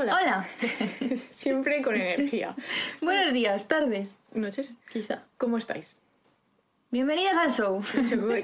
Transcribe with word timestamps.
Hola. 0.00 0.16
Hola. 0.18 0.48
Siempre 1.28 1.82
con 1.82 1.94
energía. 1.94 2.54
Buenos 3.02 3.34
días, 3.34 3.68
tardes, 3.68 4.18
Noches. 4.32 4.74
quizá. 4.90 5.24
¿Cómo 5.36 5.58
estáis? 5.58 5.98
Bienvenidas 6.90 7.36
al 7.36 7.50
show. 7.50 7.82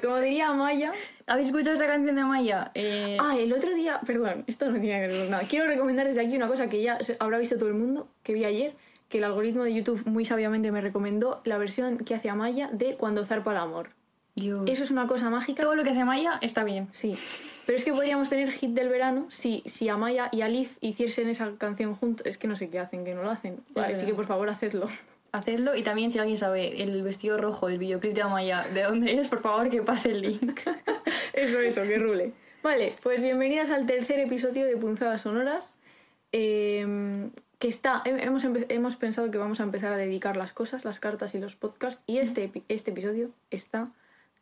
Como, 0.03 0.19
diría 0.19 0.53
Maya. 0.53 0.92
¿Habéis 1.27 1.46
escuchado 1.46 1.72
esta 1.72 1.87
canción 1.87 2.14
de 2.14 2.24
Maya? 2.24 2.72
Eh, 2.74 3.16
Ah, 3.19 3.34
el 3.38 3.54
otro 3.54 3.74
día, 3.74 4.00
perdón, 4.06 4.45
esto 4.46 4.71
no 4.71 4.79
tiene 4.79 5.00
que 5.00 5.06
ver 5.08 5.21
con 5.22 5.30
nada. 5.30 5.45
Quiero 5.48 5.66
recomendar 5.66 6.06
desde 6.06 6.21
aquí 6.21 6.37
una 6.37 6.46
cosa 6.46 6.69
que 6.69 6.82
ya 6.82 6.98
habrá 7.21 7.39
visto 7.39 7.57
todo 7.57 7.70
el 7.70 7.75
mundo, 7.75 8.07
que 8.23 8.34
vi 8.34 8.45
ayer, 8.45 8.75
que 9.09 9.16
el 9.16 9.25
algoritmo 9.25 9.64
de 9.64 9.73
YouTube 9.73 10.04
muy 10.04 10.27
sabiamente 10.27 10.70
me 10.70 10.82
recomendó 10.82 11.41
la 11.45 11.57
versión 11.57 11.96
que 11.96 12.14
hace 12.14 12.29
Amaya 12.29 12.68
de 12.70 12.96
Cuando 12.96 13.25
zarpa 13.25 13.52
el 13.52 13.57
amor. 13.59 13.88
Dios. 14.37 14.62
Eso 14.66 14.84
es 14.84 14.91
una 14.91 15.07
cosa 15.07 15.30
mágica. 15.30 15.62
Todo 15.62 15.75
lo 15.75 15.82
que 15.82 15.91
hace 15.91 16.05
Maya 16.05 16.39
está 16.43 16.62
bien. 16.62 16.89
Sí, 16.93 17.16
pero 17.64 17.77
es 17.77 17.85
que 17.85 17.93
podríamos 17.93 18.29
tener 18.29 18.53
hit 18.53 18.71
del 18.71 18.89
verano 18.91 19.27
si, 19.30 19.62
si 19.66 19.89
Amaya 19.89 20.29
y 20.30 20.43
Alice 20.43 20.77
hiciesen 20.80 21.29
esa 21.29 21.50
canción 21.59 21.95
juntos. 21.96 22.27
Es 22.27 22.36
que 22.39 22.46
no 22.46 22.54
sé 22.54 22.68
qué 22.68 22.79
hacen, 22.79 23.04
que 23.04 23.14
no 23.14 23.22
lo 23.22 23.30
hacen. 23.30 23.59
Vale, 23.75 23.95
así 23.95 24.04
que 24.07 24.14
por 24.14 24.26
favor 24.26 24.49
hacedlo. 24.50 24.89
Hacedlo 25.32 25.75
y 25.75 25.82
también 25.82 26.12
si 26.12 26.18
alguien 26.18 26.39
sabe 26.39 26.82
el 26.82 27.03
vestido 27.03 27.36
rojo 27.39 27.67
del 27.67 27.79
videoclip 27.79 28.12
de 28.14 28.25
Maya 28.25 28.62
de 28.72 28.82
dónde 28.85 29.14
es, 29.18 29.29
por 29.29 29.40
favor 29.40 29.68
que 29.71 29.82
pase 29.82 30.11
el 30.12 30.21
link. 30.22 30.61
Eso, 31.32 31.59
eso, 31.61 31.82
que 31.82 31.98
rule. 31.98 32.33
Vale, 32.62 32.95
pues 33.03 33.20
bienvenidas 33.20 33.70
al 33.70 33.84
tercer 33.87 34.19
episodio 34.20 34.64
de 34.67 34.77
Punzadas 34.77 35.20
Sonoras. 35.23 35.78
eh, 36.33 37.28
que 37.59 37.69
está, 37.69 38.03
he- 38.05 38.23
hemos, 38.25 38.45
hemos 38.45 38.97
pensado 38.97 39.31
que 39.31 39.39
vamos 39.39 39.61
a 39.61 39.62
empezar 39.62 39.92
a 39.92 39.97
dedicar 39.97 40.37
las 40.37 40.53
cosas, 40.53 40.84
las 40.84 41.00
cartas 41.00 41.34
y 41.34 41.39
los 41.41 41.56
podcasts. 41.56 42.03
Y 42.06 42.19
este, 42.19 42.50
este 42.69 42.91
episodio 42.91 43.31
está 43.50 43.89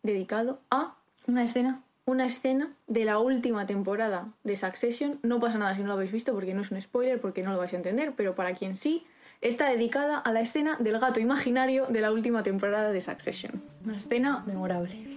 dedicado 0.04 0.60
a 0.70 0.94
Una 1.26 1.42
escena. 1.42 1.80
una 2.06 2.26
escena 2.26 2.70
de 2.86 3.04
la 3.04 3.18
última 3.18 3.66
temporada 3.66 4.28
de 4.44 4.54
Succession. 4.56 5.18
No 5.22 5.40
pasa 5.40 5.58
nada 5.58 5.74
si 5.74 5.80
no 5.80 5.88
lo 5.88 5.94
habéis 5.94 6.12
visto 6.12 6.32
porque 6.34 6.54
no 6.54 6.62
es 6.62 6.70
un 6.70 6.80
spoiler, 6.80 7.20
porque 7.20 7.42
no 7.42 7.50
lo 7.52 7.58
vais 7.58 7.72
a 7.72 7.76
entender, 7.76 8.12
pero 8.14 8.34
para 8.34 8.52
quien 8.52 8.76
sí, 8.76 9.06
está 9.40 9.70
dedicada 9.70 10.18
a 10.18 10.30
la 10.32 10.42
escena 10.42 10.76
del 10.78 10.98
gato 11.00 11.18
imaginario 11.18 11.86
de 11.86 12.00
la 12.02 12.12
última 12.12 12.42
temporada 12.42 12.92
de 12.92 13.00
Succession. 13.00 13.62
Una 13.84 13.96
escena 13.96 14.44
memorable. 14.46 15.13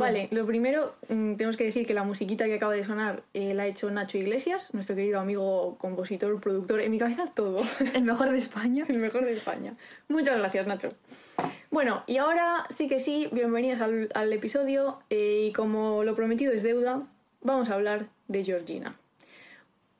Vale, 0.00 0.28
lo 0.32 0.46
primero, 0.46 0.94
mm, 1.08 1.34
tenemos 1.36 1.56
que 1.56 1.64
decir 1.64 1.86
que 1.86 1.94
la 1.94 2.02
musiquita 2.02 2.46
que 2.46 2.54
acaba 2.54 2.72
de 2.72 2.84
sonar 2.84 3.22
eh, 3.34 3.54
la 3.54 3.64
ha 3.64 3.66
hecho 3.66 3.90
Nacho 3.90 4.18
Iglesias, 4.18 4.72
nuestro 4.74 4.96
querido 4.96 5.20
amigo, 5.20 5.76
compositor, 5.78 6.40
productor, 6.40 6.80
en 6.80 6.90
mi 6.90 6.98
cabeza 6.98 7.30
todo, 7.34 7.62
El 7.94 8.02
mejor 8.02 8.30
de 8.30 8.38
España. 8.38 8.86
el 8.88 8.98
mejor 8.98 9.24
de 9.24 9.32
España. 9.34 9.74
Muchas 10.08 10.38
gracias, 10.38 10.66
Nacho. 10.66 10.88
Bueno, 11.70 12.02
y 12.06 12.16
ahora 12.16 12.66
sí 12.70 12.88
que 12.88 12.98
sí, 12.98 13.28
bienvenidas 13.30 13.80
al, 13.80 14.08
al 14.14 14.32
episodio 14.32 14.98
eh, 15.10 15.46
y 15.48 15.52
como 15.52 16.02
lo 16.02 16.14
prometido 16.16 16.52
es 16.52 16.62
deuda, 16.62 17.06
vamos 17.42 17.70
a 17.70 17.74
hablar 17.74 18.06
de 18.28 18.42
Georgina. 18.42 18.96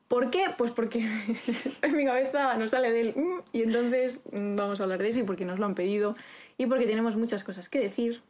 ¿Por 0.09 0.31
qué? 0.31 0.47
Pues 0.59 0.73
porque 0.73 0.99
en 1.83 1.97
mi 1.97 2.05
cabeza 2.05 2.57
nos 2.57 2.73
sale 2.73 2.91
del 2.91 3.15
"mm", 3.15 3.43
y 3.53 3.63
entonces 3.63 4.25
mm, 4.33 4.57
vamos 4.57 4.81
a 4.81 4.85
hablar 4.85 5.01
de 5.01 5.09
eso 5.11 5.21
y 5.21 5.23
porque 5.23 5.45
nos 5.45 5.61
lo 5.61 5.67
han 5.67 5.77
pedido 5.77 6.15
y 6.59 6.67
porque 6.67 6.87
tenemos 6.87 7.17
muchas 7.17 7.45
cosas 7.45 7.69
que 7.69 7.79
decir 7.79 8.21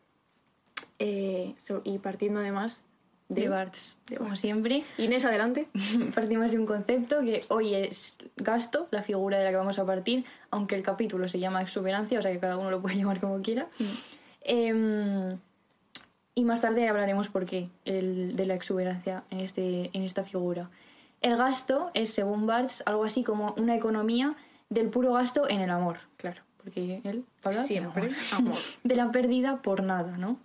eh, 1.01 1.55
so- 1.59 1.83
y 1.85 1.99
partiendo 1.99 2.39
además 2.41 2.87
de... 3.29 3.43
De 3.43 3.49
Barts. 3.49 3.97
de 4.09 4.17
Como 4.17 4.29
Barts. 4.31 4.41
siempre, 4.41 4.85
Inés, 4.99 5.25
adelante. 5.25 5.69
partimos 6.15 6.51
de 6.53 6.59
un 6.59 6.67
concepto 6.67 7.21
que 7.23 7.45
hoy 7.49 7.75
es 7.75 8.19
gasto, 8.37 8.87
la 8.93 9.03
figura 9.03 9.39
de 9.39 9.45
la 9.45 9.51
que 9.51 9.57
vamos 9.57 9.79
a 9.79 9.85
partir, 9.87 10.25
aunque 10.51 10.75
el 10.77 10.83
capítulo 10.83 11.27
se 11.29 11.39
llama 11.39 11.63
exuberancia, 11.63 12.19
o 12.19 12.23
sea 12.23 12.31
que 12.33 12.39
cada 12.41 12.57
uno 12.57 12.71
lo 12.71 12.81
puede 12.83 12.97
llamar 12.99 13.19
como 13.21 13.41
quiera. 13.43 13.69
Em, 14.43 15.29
y 16.35 16.45
más 16.45 16.61
tarde 16.61 16.89
hablaremos 16.89 17.29
por 17.29 17.45
qué 17.47 17.69
el, 17.85 18.37
de 18.37 18.47
la 18.47 18.55
exuberancia 18.55 19.25
en, 19.31 19.41
este, 19.41 19.91
en 19.93 20.03
esta 20.05 20.25
figura. 20.25 20.71
El 21.21 21.37
gasto 21.37 21.91
es, 21.95 22.11
según 22.11 22.47
Barthes, 22.47 22.83
algo 22.87 23.05
así 23.05 23.23
como 23.23 23.53
una 23.59 23.77
economía 23.77 24.35
del 24.71 24.89
puro 24.89 25.13
gasto 25.13 25.49
en 25.49 25.61
el 25.61 25.71
amor, 25.71 25.99
claro, 26.17 26.41
porque 26.63 27.01
él 27.05 27.25
habla 27.45 27.61
de 27.61 27.67
Siempre 27.67 28.03
amor. 28.33 28.49
amor. 28.53 28.57
de 28.85 28.97
la 28.97 29.11
pérdida 29.13 29.61
por 29.61 29.83
nada, 29.83 30.17
¿no? 30.17 30.39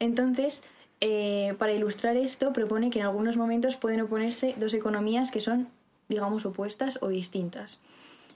Entonces, 0.00 0.64
eh, 1.00 1.54
para 1.58 1.72
ilustrar 1.72 2.16
esto, 2.16 2.52
propone 2.52 2.90
que 2.90 3.00
en 3.00 3.06
algunos 3.06 3.36
momentos 3.36 3.76
pueden 3.76 4.00
oponerse 4.00 4.54
dos 4.58 4.74
economías 4.74 5.30
que 5.30 5.40
son, 5.40 5.68
digamos, 6.08 6.44
opuestas 6.44 6.98
o 7.02 7.08
distintas. 7.08 7.80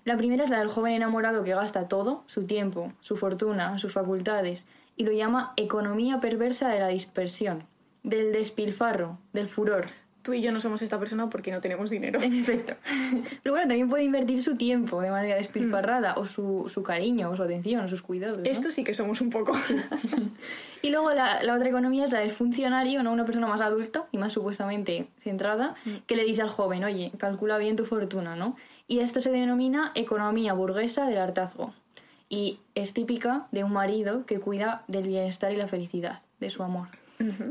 La 0.05 0.17
primera 0.17 0.45
es 0.45 0.51
la 0.51 0.59
del 0.59 0.69
joven 0.69 0.95
enamorado 0.95 1.45
que 1.45 1.55
gasta 1.55 1.89
todo, 1.89 2.25
su 2.27 2.45
tiempo, 2.45 2.93
su 3.01 3.17
fortuna, 3.17 3.79
sus 3.79 3.93
facultades, 3.93 4.67
y 4.97 5.05
lo 5.05 5.13
llama 5.13 5.53
economía 5.57 6.21
perversa 6.21 6.69
de 6.69 6.81
la 6.81 6.89
dispersión, 6.89 7.65
del 8.03 8.33
despilfarro, 8.33 9.19
del 9.33 9.49
furor. 9.49 9.87
Tú 10.23 10.33
y 10.35 10.41
yo 10.41 10.53
no 10.53 10.61
somos 10.61 10.83
esta 10.83 10.99
persona 10.99 11.29
porque 11.29 11.51
no 11.51 11.61
tenemos 11.61 11.91
dinero. 11.91 12.21
En 12.23 12.35
efecto. 12.35 12.75
Pero 13.43 13.55
bueno, 13.55 13.69
también 13.69 13.89
puede 13.89 14.05
invertir 14.05 14.43
su 14.43 14.57
tiempo 14.57 15.01
de 15.03 15.11
manera 15.11 15.37
despilfarrada, 15.37 16.15
o 16.15 16.27
su, 16.27 16.71
su 16.73 16.83
cariño, 16.83 17.31
o 17.31 17.37
su 17.37 17.43
atención, 17.43 17.85
o 17.85 17.89
sus 17.89 18.03
cuidados. 18.03 18.39
¿no? 18.39 18.45
Esto 18.45 18.71
sí 18.71 18.85
que 18.85 18.95
somos 18.95 19.21
un 19.21 19.31
poco. 19.31 19.53
Y 20.85 20.91
luego 20.91 21.13
la, 21.13 21.45
la 21.45 21.55
otra 21.55 21.69
economía 21.69 22.05
es 22.05 22.11
la 22.11 22.19
del 22.19 22.33
funcionario, 22.33 23.05
¿no? 23.05 23.13
Una 23.13 23.25
persona 23.25 23.47
más 23.47 23.61
adulta 23.61 24.07
y 24.11 24.19
más 24.19 24.33
supuestamente 24.33 25.07
centrada, 25.21 25.77
que 26.09 26.17
le 26.17 26.25
dice 26.25 26.43
al 26.43 26.49
joven, 26.49 26.83
oye, 26.83 27.13
calcula 27.19 27.57
bien 27.57 27.77
tu 27.77 27.85
fortuna, 27.85 28.35
¿no? 28.35 28.57
Y 28.89 28.99
esto 28.99 29.21
se 29.21 29.31
denomina 29.31 29.93
economía 29.95 30.55
burguesa 30.55 31.07
del 31.07 31.19
hartazgo. 31.19 31.73
Y 32.29 32.59
es 32.75 32.95
típica 32.95 33.47
de 33.53 33.63
un 33.63 33.73
marido 33.73 34.27
que 34.27 34.41
cuida 34.41 34.83
del 34.89 35.07
bienestar 35.07 35.53
y 35.53 35.57
la 35.57 35.69
felicidad 35.69 36.21
de 36.41 36.51
su 36.51 36.65
amor. 36.65 36.89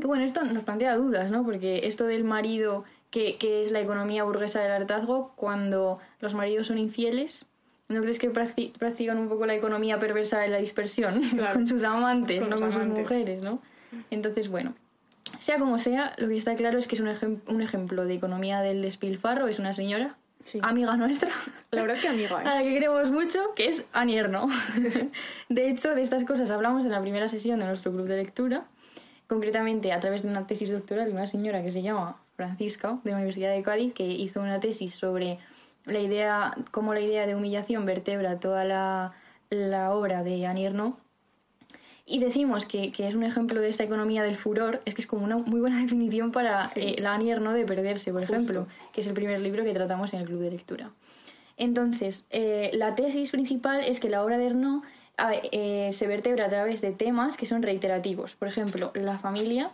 Que 0.00 0.06
bueno, 0.06 0.24
esto 0.24 0.42
nos 0.44 0.64
plantea 0.64 0.96
dudas, 0.96 1.30
¿no? 1.30 1.44
Porque 1.44 1.86
esto 1.86 2.06
del 2.06 2.24
marido, 2.24 2.84
que, 3.10 3.36
que 3.38 3.62
es 3.62 3.70
la 3.72 3.80
economía 3.80 4.24
burguesa 4.24 4.60
del 4.60 4.72
hartazgo, 4.72 5.32
cuando 5.36 5.98
los 6.20 6.34
maridos 6.34 6.66
son 6.68 6.78
infieles, 6.78 7.44
¿no 7.88 8.00
crees 8.00 8.18
que 8.18 8.32
practi- 8.32 8.72
practican 8.72 9.18
un 9.18 9.28
poco 9.28 9.46
la 9.46 9.54
economía 9.54 9.98
perversa 9.98 10.38
de 10.40 10.48
la 10.48 10.58
dispersión 10.58 11.20
Claro. 11.36 11.54
con 11.54 11.66
sus 11.66 11.82
amantes, 11.84 12.40
Con 12.40 12.50
no 12.50 12.56
con 12.58 12.72
sus 12.72 12.86
mujeres, 12.86 13.42
¿no? 13.42 13.60
Entonces, 14.10 14.48
bueno, 14.48 14.74
sea 15.38 15.58
como 15.58 15.78
sea, 15.78 16.14
lo 16.18 16.28
que 16.28 16.36
está 16.36 16.54
claro 16.54 16.78
es 16.78 16.86
que 16.86 16.94
es 16.94 17.00
un, 17.00 17.08
ejem- 17.08 17.40
un 17.46 17.60
ejemplo 17.62 18.04
de 18.06 18.14
economía 18.14 18.60
del 18.60 18.80
despilfarro, 18.82 19.48
es 19.48 19.58
una 19.58 19.72
señora, 19.74 20.16
Sí. 20.44 20.58
amiga 20.62 20.96
nuestra, 20.96 21.30
La 21.70 21.82
verdad 21.82 21.96
es 21.96 22.02
que 22.02 22.08
amiga, 22.08 22.36
a 22.38 22.42
¿eh? 22.42 22.44
la 22.44 22.62
que 22.64 22.70
queremos 22.74 23.12
mucho, 23.12 23.38
que 23.54 23.68
es 23.68 23.84
Anierno. 23.92 24.48
de 25.48 25.68
hecho, 25.68 25.94
de 25.94 26.02
estas 26.02 26.24
cosas 26.24 26.50
hablamos 26.50 26.84
en 26.84 26.90
la 26.90 27.00
primera 27.00 27.28
sesión 27.28 27.60
de 27.60 27.66
nuestro 27.66 27.92
club 27.92 28.06
de 28.08 28.16
lectura, 28.16 28.64
concretamente 29.32 29.92
a 29.92 30.00
través 30.00 30.22
de 30.22 30.28
una 30.28 30.46
tesis 30.46 30.70
doctoral 30.70 31.06
de 31.06 31.12
una 31.12 31.26
señora 31.26 31.62
que 31.62 31.70
se 31.70 31.80
llama 31.82 32.16
Francisca, 32.36 32.98
de 33.02 33.10
la 33.10 33.16
Universidad 33.16 33.50
de 33.50 33.62
Cádiz, 33.62 33.94
que 33.94 34.04
hizo 34.06 34.40
una 34.40 34.60
tesis 34.60 34.94
sobre 34.94 35.38
la 35.86 35.98
idea, 36.00 36.54
cómo 36.70 36.92
la 36.92 37.00
idea 37.00 37.26
de 37.26 37.34
humillación 37.34 37.86
vertebra 37.86 38.38
toda 38.40 38.64
la, 38.64 39.12
la 39.50 39.92
obra 39.94 40.22
de 40.22 40.46
Anierno. 40.46 40.98
Y 42.04 42.18
decimos 42.18 42.66
que, 42.66 42.92
que 42.92 43.08
es 43.08 43.14
un 43.14 43.22
ejemplo 43.22 43.60
de 43.60 43.68
esta 43.68 43.84
economía 43.84 44.22
del 44.22 44.36
furor, 44.36 44.82
es 44.84 44.94
que 44.94 45.00
es 45.02 45.06
como 45.06 45.24
una 45.24 45.38
muy 45.38 45.60
buena 45.60 45.80
definición 45.82 46.30
para 46.30 46.66
Sí. 46.68 46.80
eh, 46.80 46.96
la 47.00 47.14
Anierno 47.14 47.52
de 47.54 47.64
perderse, 47.64 48.12
por 48.12 48.22
Justo. 48.22 48.34
ejemplo, 48.34 48.66
que 48.92 49.00
es 49.00 49.06
el 49.06 49.14
primer 49.14 49.40
libro 49.40 49.64
que 49.64 49.72
tratamos 49.72 50.12
en 50.12 50.20
el 50.20 50.26
club 50.26 50.40
de 50.40 50.50
lectura. 50.50 50.90
Entonces, 51.56 52.26
eh, 52.30 52.70
la 52.74 52.94
tesis 52.94 53.30
principal 53.30 53.82
es 53.84 54.00
que 54.00 54.08
la 54.08 54.24
obra 54.24 54.36
de 54.38 54.46
Ernaud 54.46 54.82
ah, 54.82 54.88
eh, 55.18 55.90
se 55.92 56.06
vertebra 56.06 56.46
a 56.46 56.48
través 56.48 56.80
de 56.80 56.92
temas 56.92 57.36
que 57.36 57.46
son 57.46 57.62
reiterativos. 57.62 58.34
Por 58.34 58.48
ejemplo, 58.48 58.92
la 58.94 59.18
familia, 59.18 59.70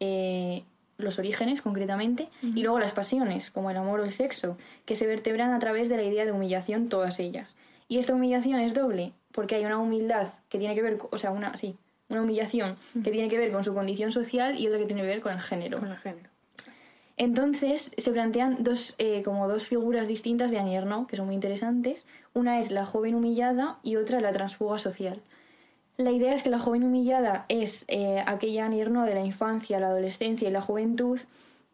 eh, 0.00 0.64
los 0.98 1.18
orígenes 1.18 1.62
concretamente, 1.62 2.28
y 2.42 2.62
luego 2.62 2.78
las 2.78 2.92
pasiones, 2.92 3.50
como 3.50 3.70
el 3.70 3.76
amor 3.76 4.00
o 4.00 4.04
el 4.04 4.12
sexo, 4.12 4.56
que 4.84 4.96
se 4.96 5.06
vertebran 5.06 5.52
a 5.52 5.58
través 5.58 5.88
de 5.88 5.96
la 5.96 6.04
idea 6.04 6.24
de 6.24 6.32
humillación, 6.32 6.88
todas 6.88 7.18
ellas. 7.18 7.56
Y 7.88 7.98
esta 7.98 8.14
humillación 8.14 8.60
es 8.60 8.74
doble, 8.74 9.12
porque 9.32 9.56
hay 9.56 9.64
una 9.64 9.78
humildad 9.78 10.28
que 10.48 10.58
tiene 10.58 10.74
que 10.74 10.82
ver, 10.82 10.98
o 11.10 11.18
sea, 11.18 11.32
una, 11.32 11.56
sí, 11.56 11.76
una 12.08 12.22
humillación 12.22 12.76
que 13.02 13.10
tiene 13.10 13.28
que 13.28 13.38
ver 13.38 13.50
con 13.50 13.64
su 13.64 13.74
condición 13.74 14.12
social 14.12 14.58
y 14.58 14.66
otra 14.66 14.78
que 14.78 14.86
tiene 14.86 15.02
que 15.02 15.08
ver 15.08 15.20
con 15.20 15.32
el 15.32 15.40
género. 15.40 15.78
Con 15.78 15.90
el 15.90 15.98
género. 15.98 16.30
Entonces 17.16 17.92
se 17.96 18.10
plantean 18.10 18.64
dos, 18.64 18.94
eh, 18.98 19.22
como 19.24 19.46
dos 19.48 19.66
figuras 19.66 20.08
distintas 20.08 20.50
de 20.50 20.58
Anierno, 20.58 21.06
que 21.06 21.16
son 21.16 21.26
muy 21.26 21.34
interesantes. 21.36 22.06
Una 22.32 22.58
es 22.58 22.70
la 22.70 22.84
joven 22.84 23.14
humillada 23.14 23.78
y 23.82 23.96
otra 23.96 24.20
la 24.20 24.32
transfuga 24.32 24.78
social. 24.78 25.20
La 25.96 26.10
idea 26.10 26.34
es 26.34 26.42
que 26.42 26.50
la 26.50 26.58
joven 26.58 26.82
humillada 26.82 27.46
es 27.48 27.84
eh, 27.86 28.22
aquella 28.26 28.66
Anierno 28.66 29.04
de 29.04 29.14
la 29.14 29.24
infancia, 29.24 29.78
la 29.78 29.86
adolescencia 29.88 30.48
y 30.48 30.52
la 30.52 30.60
juventud, 30.60 31.20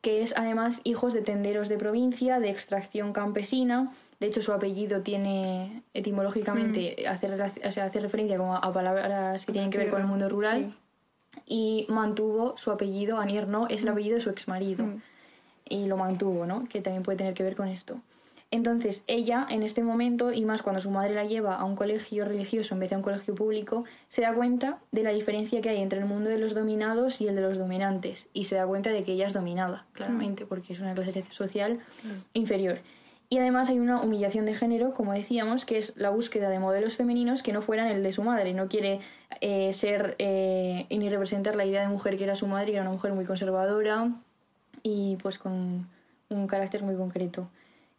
que 0.02 0.20
es 0.22 0.34
además 0.36 0.82
hijos 0.84 1.14
de 1.14 1.22
tenderos 1.22 1.68
de 1.70 1.78
provincia, 1.78 2.38
de 2.38 2.50
extracción 2.50 3.14
campesina. 3.14 3.92
De 4.18 4.26
hecho, 4.26 4.42
su 4.42 4.52
apellido 4.52 5.00
tiene 5.00 5.82
etimológicamente, 5.94 7.06
hace, 7.08 7.28
relac- 7.34 7.66
o 7.66 7.72
sea, 7.72 7.86
hace 7.86 8.00
referencia 8.00 8.36
como 8.36 8.56
a 8.56 8.72
palabras 8.74 9.46
que 9.46 9.52
tienen 9.52 9.70
que 9.70 9.78
ver 9.78 9.88
con 9.88 10.02
el 10.02 10.06
mundo 10.06 10.28
rural. 10.28 10.70
Sí. 10.70 10.76
Y 11.46 11.86
mantuvo 11.88 12.56
su 12.58 12.70
apellido, 12.70 13.18
Anierno, 13.18 13.66
es 13.70 13.82
el 13.82 13.88
apellido 13.88 14.16
de 14.16 14.20
su 14.20 14.28
exmarido 14.28 14.84
Mm. 14.84 15.00
Y 15.70 15.86
lo 15.86 15.96
mantuvo, 15.96 16.44
¿no? 16.44 16.68
Que 16.68 16.82
también 16.82 17.02
puede 17.02 17.16
tener 17.16 17.32
que 17.32 17.42
ver 17.42 17.56
con 17.56 17.68
esto. 17.68 17.98
Entonces, 18.52 19.04
ella, 19.06 19.46
en 19.48 19.62
este 19.62 19.84
momento, 19.84 20.32
y 20.32 20.44
más 20.44 20.62
cuando 20.62 20.82
su 20.82 20.90
madre 20.90 21.14
la 21.14 21.24
lleva 21.24 21.54
a 21.54 21.64
un 21.64 21.76
colegio 21.76 22.24
religioso 22.24 22.74
en 22.74 22.80
vez 22.80 22.90
de 22.90 22.96
a 22.96 22.98
un 22.98 23.04
colegio 23.04 23.34
público, 23.34 23.84
se 24.08 24.22
da 24.22 24.34
cuenta 24.34 24.80
de 24.90 25.04
la 25.04 25.10
diferencia 25.10 25.60
que 25.60 25.70
hay 25.70 25.80
entre 25.80 26.00
el 26.00 26.04
mundo 26.04 26.30
de 26.30 26.38
los 26.38 26.52
dominados 26.52 27.20
y 27.20 27.28
el 27.28 27.36
de 27.36 27.42
los 27.42 27.58
dominantes. 27.58 28.26
Y 28.32 28.44
se 28.44 28.56
da 28.56 28.66
cuenta 28.66 28.90
de 28.90 29.04
que 29.04 29.12
ella 29.12 29.28
es 29.28 29.32
dominada, 29.32 29.86
claramente, 29.92 30.46
porque 30.46 30.72
es 30.72 30.80
una 30.80 30.94
clase 30.94 31.24
social 31.30 31.78
inferior. 32.34 32.80
Y 33.28 33.38
además 33.38 33.70
hay 33.70 33.78
una 33.78 34.02
humillación 34.02 34.44
de 34.44 34.56
género, 34.56 34.94
como 34.94 35.12
decíamos, 35.12 35.64
que 35.64 35.78
es 35.78 35.96
la 35.96 36.10
búsqueda 36.10 36.48
de 36.48 36.58
modelos 36.58 36.96
femeninos 36.96 37.44
que 37.44 37.52
no 37.52 37.62
fueran 37.62 37.86
el 37.86 38.02
de 38.02 38.12
su 38.12 38.24
madre. 38.24 38.52
No 38.52 38.66
quiere 38.66 38.98
eh, 39.40 39.72
ser 39.72 40.16
eh, 40.18 40.86
ni 40.90 41.08
representar 41.08 41.54
la 41.54 41.64
idea 41.64 41.82
de 41.82 41.86
mujer 41.86 42.16
que 42.16 42.24
era 42.24 42.34
su 42.34 42.48
madre, 42.48 42.66
que 42.66 42.72
era 42.72 42.82
una 42.82 42.90
mujer 42.90 43.12
muy 43.12 43.24
conservadora 43.24 44.10
y 44.82 45.16
pues 45.16 45.38
con 45.38 45.88
un 46.28 46.46
carácter 46.46 46.82
muy 46.82 46.96
concreto. 46.96 47.48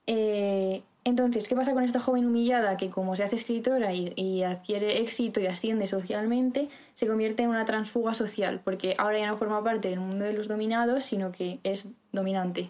Eh, 0.07 0.83
entonces, 1.04 1.48
¿qué 1.48 1.56
pasa 1.56 1.74
con 1.74 1.83
esta 1.83 2.00
joven 2.00 2.25
humillada 2.25 2.78
que 2.78 2.89
como 2.89 3.16
se 3.16 3.24
hace 3.24 3.36
escritora 3.36 3.94
y, 3.94 4.44
adquiere 4.44 5.01
éxito 5.01 5.39
y 5.39 5.48
asciende 5.48 5.88
socialmente, 5.88 6.69
se 6.94 7.07
convierte 7.07 7.44
en 7.44 7.50
una 7.50 7.66
transfuga 7.66 8.13
social? 8.13 8.62
Porque 8.63 8.95
ahora 8.98 9.19
ya 9.19 9.28
no 9.28 9.38
forma 9.38 9.63
parte 9.63 9.89
del 9.89 10.00
mundo 10.00 10.25
de 10.25 10.33
los 10.33 10.48
dominados, 10.48 11.04
sino 11.04 11.31
que 11.31 11.60
es 11.63 11.88
dominante. 12.12 12.69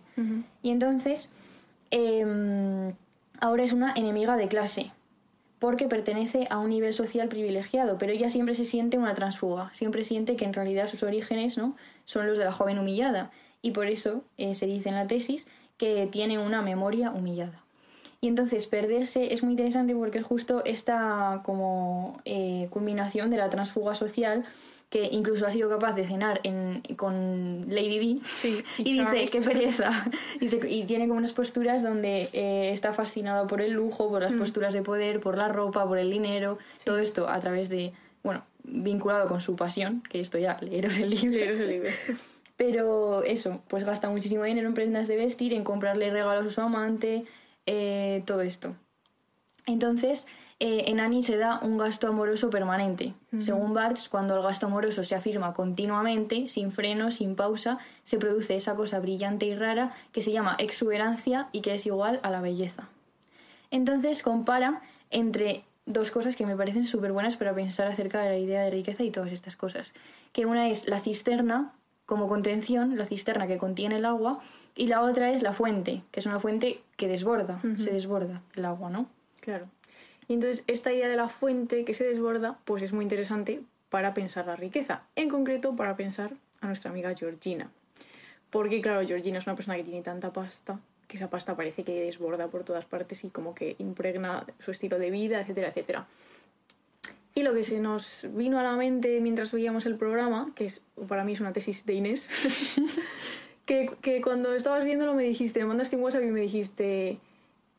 Y 0.64 0.70
entonces 0.70 1.30
Em, 1.92 2.94
ahora 3.42 3.64
es 3.64 3.74
una 3.74 3.94
enemiga 3.94 4.38
de 4.38 4.48
clase, 4.48 4.92
porque 5.60 5.90
pertenece 5.90 6.48
a 6.50 6.58
un 6.58 6.70
nivel 6.70 6.94
social 6.94 7.28
privilegiado, 7.28 7.98
pero 7.98 8.14
ella 8.14 8.30
siempre 8.30 8.56
se 8.56 8.64
siente 8.64 8.98
una 8.98 9.14
transfuga, 9.14 9.70
siempre 9.74 10.06
siente 10.06 10.38
que 10.38 10.46
en 10.46 10.54
realidad 10.54 10.88
sus 10.88 11.04
orígenes 11.04 11.58
¿no? 11.58 11.76
son 12.06 12.28
los 12.28 12.38
de 12.38 12.46
la 12.46 12.54
joven 12.54 12.80
humillada, 12.80 13.30
y 13.62 13.72
por 13.72 13.88
eso 13.88 14.24
eh, 14.38 14.56
se 14.56 14.66
dice 14.66 14.90
en 14.90 14.96
la 14.96 15.08
tesis 15.08 15.48
que 15.78 16.08
tiene 16.12 16.40
una 16.40 16.62
memoria 16.62 17.12
humillada. 17.12 17.64
Y 18.20 18.28
entonces 18.28 18.68
perderse 18.68 19.34
es 19.34 19.42
muy 19.42 19.54
interesante 19.54 19.96
porque 19.96 20.20
es 20.20 20.26
justo 20.26 20.64
esta 20.64 21.42
como 21.44 22.22
eh, 22.24 22.68
culminación 22.70 23.32
de 23.32 23.38
la 23.38 23.50
transfuga 23.50 23.96
social 23.96 24.46
que 24.92 25.08
incluso 25.10 25.48
ha 25.48 25.52
sido 25.52 25.70
capaz 25.70 25.94
de 25.96 26.06
cenar 26.06 26.42
con 26.98 27.62
Lady 27.68 27.98
B 27.98 28.06
y, 28.78 29.00
dice 29.00 29.26
qué 29.32 29.42
pereza 29.42 29.90
y, 30.42 30.84
tiene 30.84 31.08
como 31.08 31.18
unas 31.18 31.32
posturas 31.32 31.82
donde 31.82 32.30
eh, 32.34 32.72
está 32.72 32.94
fascinado 32.94 33.48
por 33.48 33.62
el 33.62 33.72
lujo, 33.72 34.10
por 34.10 34.22
las 34.22 34.34
mm. 34.34 34.40
posturas 34.40 34.74
de 34.74 34.84
poder, 34.84 35.22
por 35.22 35.38
la 35.38 35.48
ropa, 35.48 35.88
por 35.88 35.98
el 35.98 36.12
dinero, 36.12 36.60
todo 36.84 37.00
esto 37.00 37.30
a 37.30 37.40
través 37.40 37.70
de, 37.70 37.94
bueno, 38.22 38.44
vinculado 38.64 39.28
con 39.30 39.42
su 39.42 39.56
pasión, 39.56 40.04
que 40.10 40.20
esto 40.20 40.38
ya, 40.38 40.60
leeros 40.62 40.98
el 41.00 41.10
libro. 41.10 41.38
Leeros 41.38 41.60
el 41.62 41.70
libro. 41.70 41.90
Pero 42.62 43.24
eso, 43.24 43.64
pues 43.70 43.84
gasta 43.84 44.08
muchísimo 44.08 44.44
dinero 44.44 44.68
en 44.68 44.76
prendas 44.76 45.08
de 45.08 45.16
vestir, 45.16 45.52
en 45.52 45.64
comprarle 45.64 46.12
regalos 46.12 46.46
a 46.46 46.52
su 46.52 46.62
amante, 46.62 47.26
eh, 47.66 48.22
todo 48.28 48.42
esto. 48.42 48.76
Entonces, 49.66 50.28
eh, 50.60 50.84
en 50.86 51.00
Annie 51.00 51.24
se 51.24 51.38
da 51.38 51.60
un 51.64 51.80
gasto 51.80 52.08
amoroso 52.08 52.52
permanente. 52.52 53.16
Según 53.40 53.74
Barthes, 53.74 54.10
cuando 54.10 54.36
el 54.36 54.44
gasto 54.44 54.68
amoroso 54.68 55.04
se 55.04 55.16
afirma 55.16 55.56
continuamente, 55.56 56.50
sin 56.50 56.72
freno, 56.72 57.10
sin 57.10 57.36
pausa, 57.36 57.80
se 58.04 58.20
produce 58.20 58.56
esa 58.56 58.76
cosa 58.76 59.00
brillante 59.00 59.48
y 59.48 59.56
rara 59.56 59.92
que 60.12 60.22
se 60.22 60.32
llama 60.32 60.56
exuberancia 60.60 61.50
y 61.52 61.62
que 61.62 61.74
es 61.74 61.88
igual 61.88 62.20
a 62.22 62.30
la 62.30 62.42
belleza. 62.42 62.90
Entonces 63.72 64.22
compara 64.22 64.84
entre 65.10 65.64
dos 65.88 66.12
cosas 66.12 66.36
que 66.36 66.46
me 66.46 66.56
parecen 66.56 66.86
súper 66.86 67.12
buenas 67.12 67.38
para 67.38 67.56
pensar 67.56 67.88
acerca 67.88 68.22
de 68.22 68.30
la 68.30 68.38
idea 68.38 68.62
de 68.62 68.70
riqueza 68.70 69.02
y 69.02 69.10
todas 69.10 69.32
estas 69.32 69.56
cosas. 69.56 69.96
Que 70.32 70.46
una 70.46 70.70
es 70.70 70.88
la 70.88 71.00
cisterna 71.00 71.74
como 72.12 72.28
contención, 72.28 72.98
la 72.98 73.06
cisterna 73.06 73.48
que 73.48 73.58
contiene 73.58 73.96
el 73.96 74.04
agua, 74.04 74.42
y 74.76 74.88
la 74.88 75.02
otra 75.02 75.32
es 75.32 75.44
la 75.44 75.54
fuente, 75.54 76.04
que 76.12 76.20
es 76.20 76.26
una 76.26 76.42
fuente 76.42 76.82
que 76.98 77.08
desborda, 77.08 77.62
se 77.78 77.90
desborda 77.90 78.42
el 78.54 78.66
agua, 78.66 78.90
¿no? 78.90 79.08
Claro. 79.40 79.68
Y 80.28 80.34
entonces 80.34 80.66
esta 80.68 80.92
idea 80.92 81.08
de 81.08 81.16
la 81.16 81.30
fuente 81.30 81.86
que 81.86 81.94
se 81.94 82.04
desborda, 82.04 82.60
pues 82.66 82.84
es 82.84 82.92
muy 82.92 83.04
interesante 83.04 83.62
para 83.90 84.14
pensar 84.14 84.46
la 84.46 84.58
riqueza, 84.58 85.04
en 85.16 85.30
concreto 85.30 85.74
para 85.78 85.96
pensar 85.96 86.34
a 86.60 86.68
nuestra 86.68 86.92
amiga 86.92 87.16
Georgina. 87.16 87.72
Porque 88.50 88.82
claro, 88.82 89.08
Georgina 89.08 89.40
es 89.40 89.48
una 89.48 89.56
persona 89.56 89.78
que 89.78 89.86
tiene 89.86 90.02
tanta 90.02 90.34
pasta 90.34 90.82
que 91.08 91.16
esa 91.16 91.30
pasta 91.30 91.56
parece 91.56 91.86
que 91.86 92.02
desborda 92.02 92.50
por 92.50 92.66
todas 92.66 92.84
partes 92.84 93.24
y 93.24 93.30
como 93.30 93.56
que 93.56 93.78
impregna 93.80 94.46
su 94.60 94.72
estilo 94.72 95.00
de 95.00 95.12
vida, 95.12 95.40
etcétera, 95.40 95.70
etcétera. 95.70 96.08
Y 97.42 97.44
lo 97.44 97.56
que 97.56 97.64
se 97.64 97.80
nos 97.80 98.28
vino 98.36 98.60
a 98.60 98.64
la 98.64 98.76
mente 98.76 99.20
mientras 99.20 99.52
veíamos 99.52 99.88
el 99.88 99.96
programa, 99.96 100.52
que 100.54 100.66
es, 100.66 100.84
para 101.08 101.24
mí 101.24 101.34
es 101.34 101.40
una 101.40 101.52
tesis 101.52 101.88
de 101.88 101.96
Inés, 101.96 102.30
que, 103.66 103.90
que, 104.00 104.22
cuando 104.22 104.54
estabas 104.54 104.86
viéndolo 104.86 105.16
me 105.16 105.24
dijiste, 105.24 105.60
me 105.62 105.66
mandaste 105.66 105.96
un 105.96 106.04
WhatsApp 106.04 106.22
y 106.22 106.28
me 106.28 106.42
dijiste, 106.42 107.18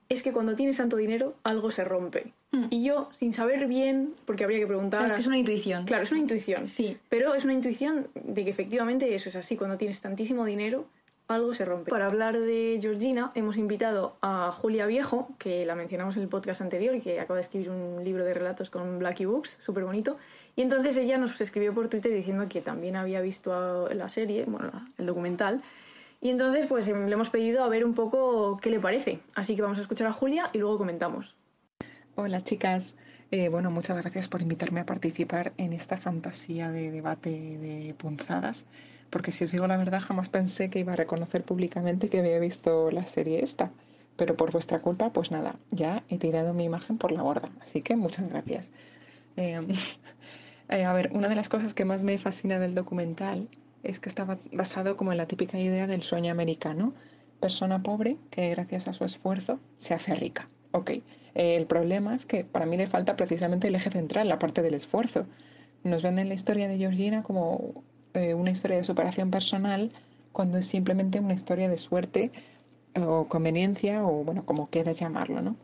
es 0.08 0.24
que 0.24 0.32
cuando 0.32 0.56
tienes 0.56 0.78
tanto 0.78 0.96
dinero 0.96 1.36
algo 1.44 1.70
se 1.70 1.84
rompe. 1.84 2.32
Hmm. 2.50 2.64
Y 2.70 2.82
yo, 2.82 3.08
sin 3.12 3.32
saber 3.32 3.68
bien, 3.68 4.14
porque 4.26 4.42
habría 4.42 4.58
que 4.58 4.66
preguntar... 4.66 5.06
es 5.06 5.12
que 5.12 5.20
es 5.20 5.26
una 5.28 5.38
intuición. 5.38 5.84
Claro, 5.84 6.02
es 6.02 6.10
una 6.10 6.22
intuición. 6.22 6.66
Sí. 6.66 6.96
Pero 7.08 7.32
es 7.32 7.44
una 7.44 7.52
intuición 7.52 8.08
de 8.14 8.42
que 8.42 8.50
efectivamente 8.50 9.14
eso 9.14 9.28
es 9.28 9.36
así. 9.36 9.56
Cuando 9.56 9.76
tienes 9.76 10.00
tantísimo 10.00 10.44
dinero, 10.44 10.88
algo 11.28 11.54
se 11.54 11.64
rompe. 11.64 11.90
Para 11.90 12.06
hablar 12.06 12.38
de 12.38 12.78
Georgina, 12.80 13.30
hemos 13.34 13.56
invitado 13.56 14.16
a 14.22 14.52
Julia 14.52 14.86
Viejo, 14.86 15.28
que 15.38 15.64
la 15.64 15.74
mencionamos 15.74 16.16
en 16.16 16.22
el 16.22 16.28
podcast 16.28 16.60
anterior 16.60 16.94
y 16.94 17.00
que 17.00 17.20
acaba 17.20 17.36
de 17.36 17.42
escribir 17.42 17.70
un 17.70 18.04
libro 18.04 18.24
de 18.24 18.34
relatos 18.34 18.70
con 18.70 18.98
Blackie 18.98 19.26
Books, 19.26 19.58
súper 19.60 19.84
bonito. 19.84 20.16
Y 20.56 20.62
entonces 20.62 20.96
ella 20.98 21.18
nos 21.18 21.40
escribió 21.40 21.72
por 21.72 21.88
Twitter 21.88 22.12
diciendo 22.12 22.46
que 22.48 22.60
también 22.60 22.96
había 22.96 23.20
visto 23.20 23.88
la 23.88 24.08
serie, 24.08 24.44
bueno, 24.46 24.70
el 24.98 25.06
documental, 25.06 25.62
y 26.22 26.30
entonces, 26.30 26.66
pues 26.66 26.86
em, 26.86 27.06
le 27.06 27.14
hemos 27.14 27.30
pedido 27.30 27.64
a 27.64 27.68
ver 27.68 27.84
un 27.84 27.94
poco 27.94 28.58
qué 28.62 28.70
le 28.70 28.78
parece. 28.78 29.18
Así 29.34 29.56
que 29.56 29.62
vamos 29.62 29.78
a 29.78 29.80
escuchar 29.82 30.06
a 30.06 30.12
Julia 30.12 30.46
y 30.52 30.58
luego 30.58 30.78
comentamos. 30.78 31.34
Hola 32.14 32.44
chicas, 32.44 32.96
eh, 33.32 33.48
bueno, 33.48 33.72
muchas 33.72 33.96
gracias 33.96 34.28
por 34.28 34.40
invitarme 34.40 34.80
a 34.80 34.86
participar 34.86 35.52
en 35.56 35.72
esta 35.72 35.96
fantasía 35.96 36.70
de 36.70 36.92
debate 36.92 37.30
de 37.30 37.94
punzadas, 37.98 38.66
porque 39.12 39.30
si 39.30 39.44
os 39.44 39.52
digo 39.52 39.66
la 39.66 39.76
verdad, 39.76 40.00
jamás 40.00 40.30
pensé 40.30 40.70
que 40.70 40.78
iba 40.78 40.94
a 40.94 40.96
reconocer 40.96 41.44
públicamente 41.44 42.08
que 42.08 42.20
había 42.20 42.38
visto 42.38 42.90
la 42.90 43.04
serie 43.04 43.44
esta, 43.44 43.70
pero 44.16 44.38
por 44.38 44.52
vuestra 44.52 44.78
culpa, 44.78 45.10
pues 45.10 45.30
nada, 45.30 45.56
ya 45.70 46.02
he 46.08 46.16
tirado 46.16 46.54
mi 46.54 46.64
imagen 46.64 46.96
por 46.96 47.12
la 47.12 47.20
borda, 47.20 47.50
así 47.60 47.82
que 47.82 47.94
muchas 47.94 48.30
gracias. 48.30 48.72
Em, 49.36 49.68
eh, 50.70 50.84
a 50.84 50.92
ver, 50.94 51.10
una 51.12 51.28
de 51.28 51.34
las 51.34 51.50
cosas 51.50 51.74
que 51.74 51.84
más 51.84 52.02
me 52.02 52.16
fascina 52.16 52.58
del 52.58 52.74
documental 52.74 53.48
es 53.82 54.00
que 54.00 54.08
estaba 54.08 54.38
basado 54.50 54.96
como 54.96 55.12
en 55.12 55.18
la 55.18 55.26
típica 55.26 55.58
idea 55.58 55.86
del 55.86 56.02
sueño 56.02 56.32
americano. 56.32 56.94
Persona 57.38 57.82
pobre 57.82 58.16
que 58.30 58.48
gracias 58.48 58.88
a 58.88 58.94
su 58.94 59.04
esfuerzo 59.04 59.60
se 59.76 59.92
hace 59.92 60.14
rica. 60.14 60.48
Ok, 60.70 60.90
el 61.34 61.66
problema 61.66 62.14
es 62.14 62.24
que 62.24 62.44
para 62.44 62.64
mí 62.64 62.78
le 62.78 62.86
falta 62.86 63.16
precisamente 63.16 63.68
el 63.68 63.74
eje 63.74 63.90
central, 63.90 64.28
la 64.28 64.38
parte 64.38 64.62
del 64.62 64.72
esfuerzo. 64.72 65.26
Nos 65.84 66.02
venden 66.02 66.28
la 66.28 66.34
historia 66.34 66.66
de 66.66 66.78
Georgina 66.78 67.22
como 67.22 67.82
eh, 68.14 68.34
una 68.34 68.50
historia 68.50 68.76
de 68.76 68.84
superación 68.84 69.30
personal 69.30 69.90
cuando 70.32 70.58
es 70.58 70.66
simplemente 70.66 71.20
una 71.20 71.34
historia 71.34 71.68
de 71.68 71.78
suerte 71.78 72.30
o 72.94 73.26
conveniencia 73.28 74.04
o 74.04 74.24
bueno, 74.24 74.44
como 74.44 74.68
quieras 74.68 74.98
llamarlo, 74.98 75.42
¿no? 75.42 75.56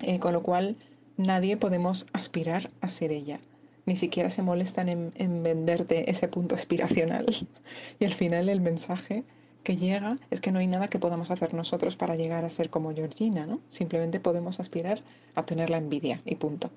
Eh, 0.00 0.18
con 0.18 0.32
lo 0.32 0.42
cual 0.42 0.76
nadie 1.16 1.56
podemos 1.56 2.06
aspirar 2.12 2.70
a 2.80 2.88
ser 2.88 3.10
ella 3.10 3.40
ni 3.88 3.96
siquiera 3.96 4.28
se 4.28 4.42
molestan 4.42 4.88
en, 4.90 5.42
venderte 5.42 6.10
ese 6.10 6.28
punto 6.28 6.54
aspiracional. 6.54 7.24
Y 7.98 8.04
al 8.04 8.12
final 8.12 8.50
el 8.50 8.60
mensaje 8.60 9.24
que 9.64 9.76
llega 9.76 10.18
es 10.30 10.40
que 10.40 10.52
no 10.52 10.58
hay 10.58 10.66
nada 10.66 10.88
que 10.88 10.98
podamos 10.98 11.30
hacer 11.30 11.54
nosotros 11.54 11.96
para 11.96 12.14
llegar 12.14 12.44
a 12.44 12.50
ser 12.50 12.68
como 12.68 12.94
Georgina, 12.94 13.46
¿no? 13.46 13.60
Simplemente 13.68 14.20
podemos 14.20 14.60
aspirar 14.60 15.00
a 15.34 15.46
tener 15.46 15.70
la 15.70 15.78
envidia 15.78 16.20
y 16.26 16.34
punto. 16.36 16.70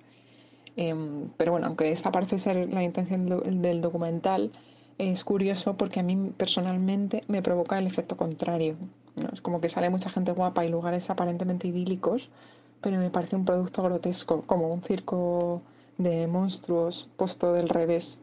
Em, 0.78 1.28
pero 1.36 1.52
bueno, 1.52 1.68
aunque 1.68 1.92
esta 1.92 2.14
parece 2.14 2.40
ser 2.40 2.74
la 2.74 2.82
intención 2.82 3.28
del 3.62 3.82
documental, 3.82 4.52
es 5.10 5.24
curioso 5.24 5.78
porque 5.78 6.00
a 6.00 6.04
mí 6.04 6.32
personalmente 6.38 7.24
me 7.28 7.42
provoca 7.42 7.80
el 7.80 7.88
efecto 7.88 8.16
contrario. 8.18 8.76
¿no? 9.16 9.30
Es 9.34 9.42
como 9.42 9.60
que 9.60 9.68
sale 9.68 9.90
mucha 9.90 10.12
gente 10.12 10.32
guapa 10.32 10.64
y 10.64 10.70
lugares 10.70 11.10
aparentemente 11.10 11.68
idílicos, 11.68 12.30
pero 12.82 12.98
me 13.00 13.10
parece 13.10 13.36
un 13.36 13.46
producto 13.46 13.82
grotesco, 13.82 14.44
como 14.44 14.70
un 14.70 14.84
circo 14.84 15.64
de 15.98 16.28
monstruos 16.28 17.10
puesto 17.18 17.54
del 17.54 17.70
revés, 17.70 18.22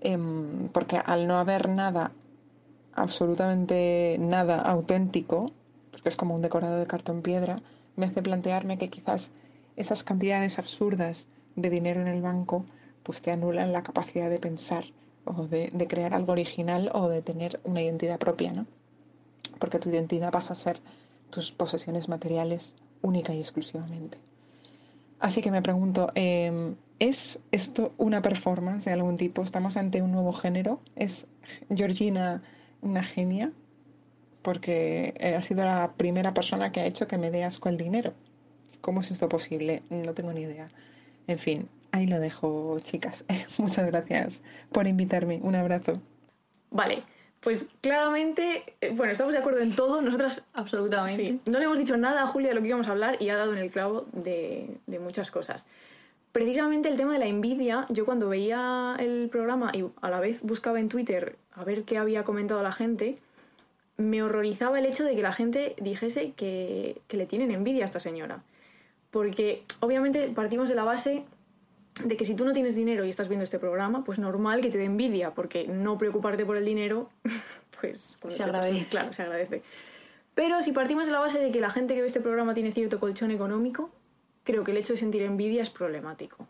em, 0.00 0.68
porque 0.68 0.96
al 0.96 1.26
no 1.26 1.38
haber 1.38 1.68
nada, 1.68 2.12
absolutamente 2.94 4.16
nada 4.18 4.60
auténtico, 4.60 5.52
porque 5.90 6.08
es 6.08 6.16
como 6.16 6.34
un 6.34 6.42
decorado 6.42 6.78
de 6.78 6.86
cartón 6.86 7.20
piedra, 7.20 7.60
me 7.94 8.06
hace 8.06 8.22
plantearme 8.22 8.78
que 8.78 8.88
quizás 8.88 9.32
esas 9.76 10.02
cantidades 10.02 10.58
absurdas 10.58 11.26
de 11.56 11.68
dinero 11.70 12.00
en 12.00 12.08
el 12.08 12.22
banco 12.22 12.64
pues 13.02 13.22
te 13.22 13.30
anulan 13.30 13.72
la 13.72 13.82
capacidad 13.82 14.28
de 14.30 14.38
pensar 14.38 14.84
o 15.26 15.46
de, 15.46 15.70
de 15.72 15.86
crear 15.86 16.14
algo 16.14 16.32
original 16.32 16.90
o 16.94 17.08
de 17.08 17.22
tener 17.22 17.60
una 17.64 17.82
identidad 17.82 18.18
propia, 18.18 18.52
¿no? 18.52 18.66
Porque 19.58 19.78
tu 19.78 19.88
identidad 19.90 20.32
pasa 20.32 20.54
a 20.54 20.56
ser 20.56 20.80
tus 21.30 21.52
posesiones 21.52 22.08
materiales 22.08 22.74
única 23.02 23.34
y 23.34 23.40
exclusivamente. 23.40 24.18
Así 25.18 25.42
que 25.42 25.50
me 25.50 25.62
pregunto, 25.62 26.10
em, 26.14 26.76
¿Es 26.98 27.40
esto 27.52 27.92
una 27.98 28.22
performance 28.22 28.86
de 28.86 28.92
algún 28.92 29.18
tipo? 29.18 29.42
¿Estamos 29.42 29.76
ante 29.76 30.00
un 30.00 30.12
nuevo 30.12 30.32
género? 30.32 30.80
¿Es 30.94 31.28
Georgina 31.68 32.42
una 32.80 33.02
genia? 33.02 33.52
porque 34.46 35.12
eh, 35.18 35.34
ha 35.34 35.42
sido 35.42 35.64
la 35.64 35.94
primera 35.96 36.32
persona 36.32 36.70
que 36.70 36.78
ha 36.78 36.86
hecho 36.86 37.08
que 37.08 37.18
me 37.18 37.32
dé 37.32 37.42
asco 37.42 37.68
el 37.68 37.76
dinero. 37.76 38.12
¿Cómo 38.80 39.00
es 39.00 39.10
esto 39.10 39.28
posible? 39.28 39.82
No 39.90 40.14
tengo 40.14 40.32
ni 40.32 40.42
idea. 40.42 40.70
En 41.26 41.40
fin, 41.40 41.68
ahí 41.96 42.06
lo 42.06 42.20
dejo, 42.20 42.78
chicas. 42.80 43.24
Muchas 43.58 43.86
gracias 43.86 44.42
por 44.72 44.86
invitarme. 44.86 45.40
Un 45.42 45.54
abrazo. 45.54 46.00
Vale, 46.70 47.02
pues 47.40 47.66
claramente, 47.80 48.74
eh, 48.80 48.90
bueno, 48.94 49.12
estamos 49.12 49.32
de 49.32 49.38
acuerdo 49.38 49.60
en 49.60 49.74
todo. 49.74 50.02
Nosotras 50.02 50.46
Absolutamente. 50.52 51.16
Sí, 51.16 51.40
no 51.46 51.58
le 51.58 51.64
hemos 51.64 51.78
dicho 51.78 51.96
nada 51.96 52.22
a 52.22 52.26
Julia 52.26 52.48
de 52.48 52.54
lo 52.54 52.60
que 52.60 52.68
íbamos 52.68 52.88
a 52.88 52.92
hablar 52.92 53.16
y 53.20 53.28
ha 53.28 53.36
dado 53.36 53.52
en 53.52 53.58
el 53.58 53.70
clavo 53.70 54.06
de, 54.12 54.78
de 54.86 54.98
muchas 54.98 55.30
cosas. 55.30 55.66
Precisamente 56.32 56.88
el 56.88 56.96
tema 56.96 57.14
de 57.14 57.18
la 57.18 57.26
envidia, 57.26 57.86
yo 57.88 58.04
cuando 58.04 58.28
veía 58.28 58.96
el 58.98 59.28
programa 59.30 59.70
y 59.72 59.84
a 60.02 60.10
la 60.10 60.20
vez 60.20 60.42
buscaba 60.42 60.80
en 60.80 60.88
Twitter 60.88 61.36
a 61.52 61.64
ver 61.64 61.84
qué 61.84 61.96
había 61.96 62.24
comentado 62.24 62.62
la 62.62 62.72
gente, 62.72 63.16
me 63.96 64.22
horrorizaba 64.22 64.78
el 64.78 64.84
hecho 64.84 65.04
de 65.04 65.16
que 65.16 65.22
la 65.22 65.32
gente 65.32 65.74
dijese 65.80 66.32
que, 66.32 67.00
que 67.08 67.16
le 67.16 67.26
tienen 67.26 67.50
envidia 67.50 67.84
a 67.84 67.86
esta 67.86 68.00
señora. 68.00 68.42
Porque 69.10 69.62
obviamente 69.80 70.28
partimos 70.28 70.68
de 70.68 70.74
la 70.74 70.84
base 70.84 71.24
de 72.04 72.16
que 72.16 72.24
si 72.24 72.34
tú 72.34 72.44
no 72.44 72.52
tienes 72.52 72.74
dinero 72.74 73.04
y 73.04 73.08
estás 73.08 73.28
viendo 73.28 73.44
este 73.44 73.58
programa, 73.58 74.04
pues 74.04 74.18
normal 74.18 74.60
que 74.60 74.70
te 74.70 74.78
dé 74.78 74.84
envidia, 74.84 75.32
porque 75.34 75.66
no 75.66 75.96
preocuparte 75.98 76.44
por 76.44 76.56
el 76.56 76.64
dinero, 76.64 77.08
pues... 77.80 78.18
Se 78.22 78.28
estás- 78.28 78.40
agradece. 78.48 78.86
Claro, 78.90 79.12
se 79.12 79.22
agradece. 79.22 79.62
Pero 80.34 80.60
si 80.60 80.72
partimos 80.72 81.06
de 81.06 81.12
la 81.12 81.20
base 81.20 81.38
de 81.38 81.50
que 81.50 81.60
la 81.60 81.70
gente 81.70 81.94
que 81.94 82.00
ve 82.02 82.06
este 82.06 82.20
programa 82.20 82.52
tiene 82.52 82.70
cierto 82.72 83.00
colchón 83.00 83.30
económico, 83.30 83.90
creo 84.44 84.64
que 84.64 84.72
el 84.72 84.76
hecho 84.76 84.92
de 84.92 84.98
sentir 84.98 85.22
envidia 85.22 85.62
es 85.62 85.70
problemático. 85.70 86.46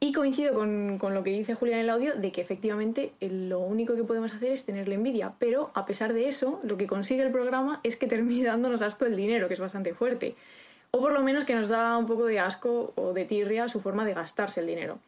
Y 0.00 0.12
coincido 0.12 0.54
con, 0.54 0.98
con 0.98 1.12
lo 1.14 1.24
que 1.24 1.30
dice 1.30 1.54
Julia 1.54 1.74
en 1.76 1.82
el 1.82 1.90
audio 1.90 2.14
de 2.14 2.30
que 2.30 2.40
efectivamente 2.40 3.12
eh, 3.20 3.28
lo 3.30 3.58
único 3.60 3.96
que 3.96 4.04
podemos 4.04 4.32
hacer 4.32 4.52
es 4.52 4.64
tenerle 4.64 4.94
envidia, 4.94 5.34
pero 5.40 5.70
a 5.74 5.86
pesar 5.86 6.12
de 6.12 6.28
eso, 6.28 6.60
lo 6.62 6.76
que 6.76 6.86
consigue 6.86 7.22
el 7.22 7.32
programa 7.32 7.80
es 7.82 7.96
que 7.96 8.06
termine 8.06 8.44
dándonos 8.48 8.82
asco 8.82 9.06
el 9.06 9.16
dinero, 9.16 9.48
que 9.48 9.54
es 9.54 9.60
bastante 9.60 9.94
fuerte. 9.94 10.34
O 10.90 11.00
por 11.00 11.12
lo 11.12 11.22
menos 11.22 11.44
que 11.44 11.54
nos 11.54 11.68
da 11.68 11.96
un 11.96 12.06
poco 12.06 12.26
de 12.26 12.40
asco 12.40 12.92
o 12.96 13.12
de 13.12 13.24
tirria 13.24 13.68
su 13.68 13.80
forma 13.80 14.04
de 14.04 14.14
gastarse 14.14 14.60
el 14.60 14.66
dinero. 14.66 14.98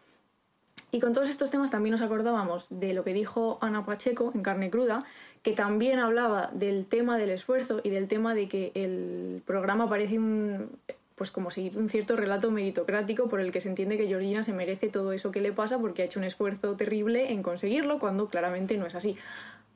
Y 0.93 0.99
con 0.99 1.13
todos 1.13 1.31
estos 1.31 1.51
temas 1.51 1.71
también 1.71 1.93
nos 1.93 2.03
acordábamos 2.03 2.67
de 2.69 2.93
lo 2.95 3.05
que 3.05 3.13
dijo 3.13 3.59
Ana 3.61 3.87
Pacheco 3.87 4.33
en 4.35 4.43
Carne 4.43 4.71
Cruda, 4.71 5.05
que 5.43 5.53
también 5.53 6.01
hablaba 6.01 6.51
del 6.53 6.87
tema 6.87 7.17
del 7.17 7.31
esfuerzo 7.31 7.81
y 7.85 7.91
del 7.91 8.09
tema 8.09 8.35
de 8.35 8.49
que 8.49 8.73
el 8.75 9.43
programa 9.47 9.89
parece 9.89 10.19
un 10.19 10.71
pues 11.15 11.31
como 11.31 11.51
seguir 11.51 11.77
un 11.77 11.91
cierto 11.91 12.17
relato 12.17 12.51
meritocrático 12.51 13.29
por 13.29 13.41
el 13.41 13.53
que 13.53 13.61
se 13.61 13.69
entiende 13.69 13.99
que 13.99 14.07
Georgina 14.07 14.43
se 14.43 14.55
merece 14.55 14.89
todo 14.89 15.13
eso 15.13 15.31
que 15.31 15.43
le 15.43 15.53
pasa 15.53 15.79
porque 15.79 16.01
ha 16.01 16.07
hecho 16.07 16.19
un 16.19 16.25
esfuerzo 16.25 16.75
terrible 16.77 17.31
en 17.31 17.43
conseguirlo 17.43 17.99
cuando 17.99 18.29
claramente 18.29 18.79
no 18.79 18.87
es 18.87 18.95
así. 18.95 19.19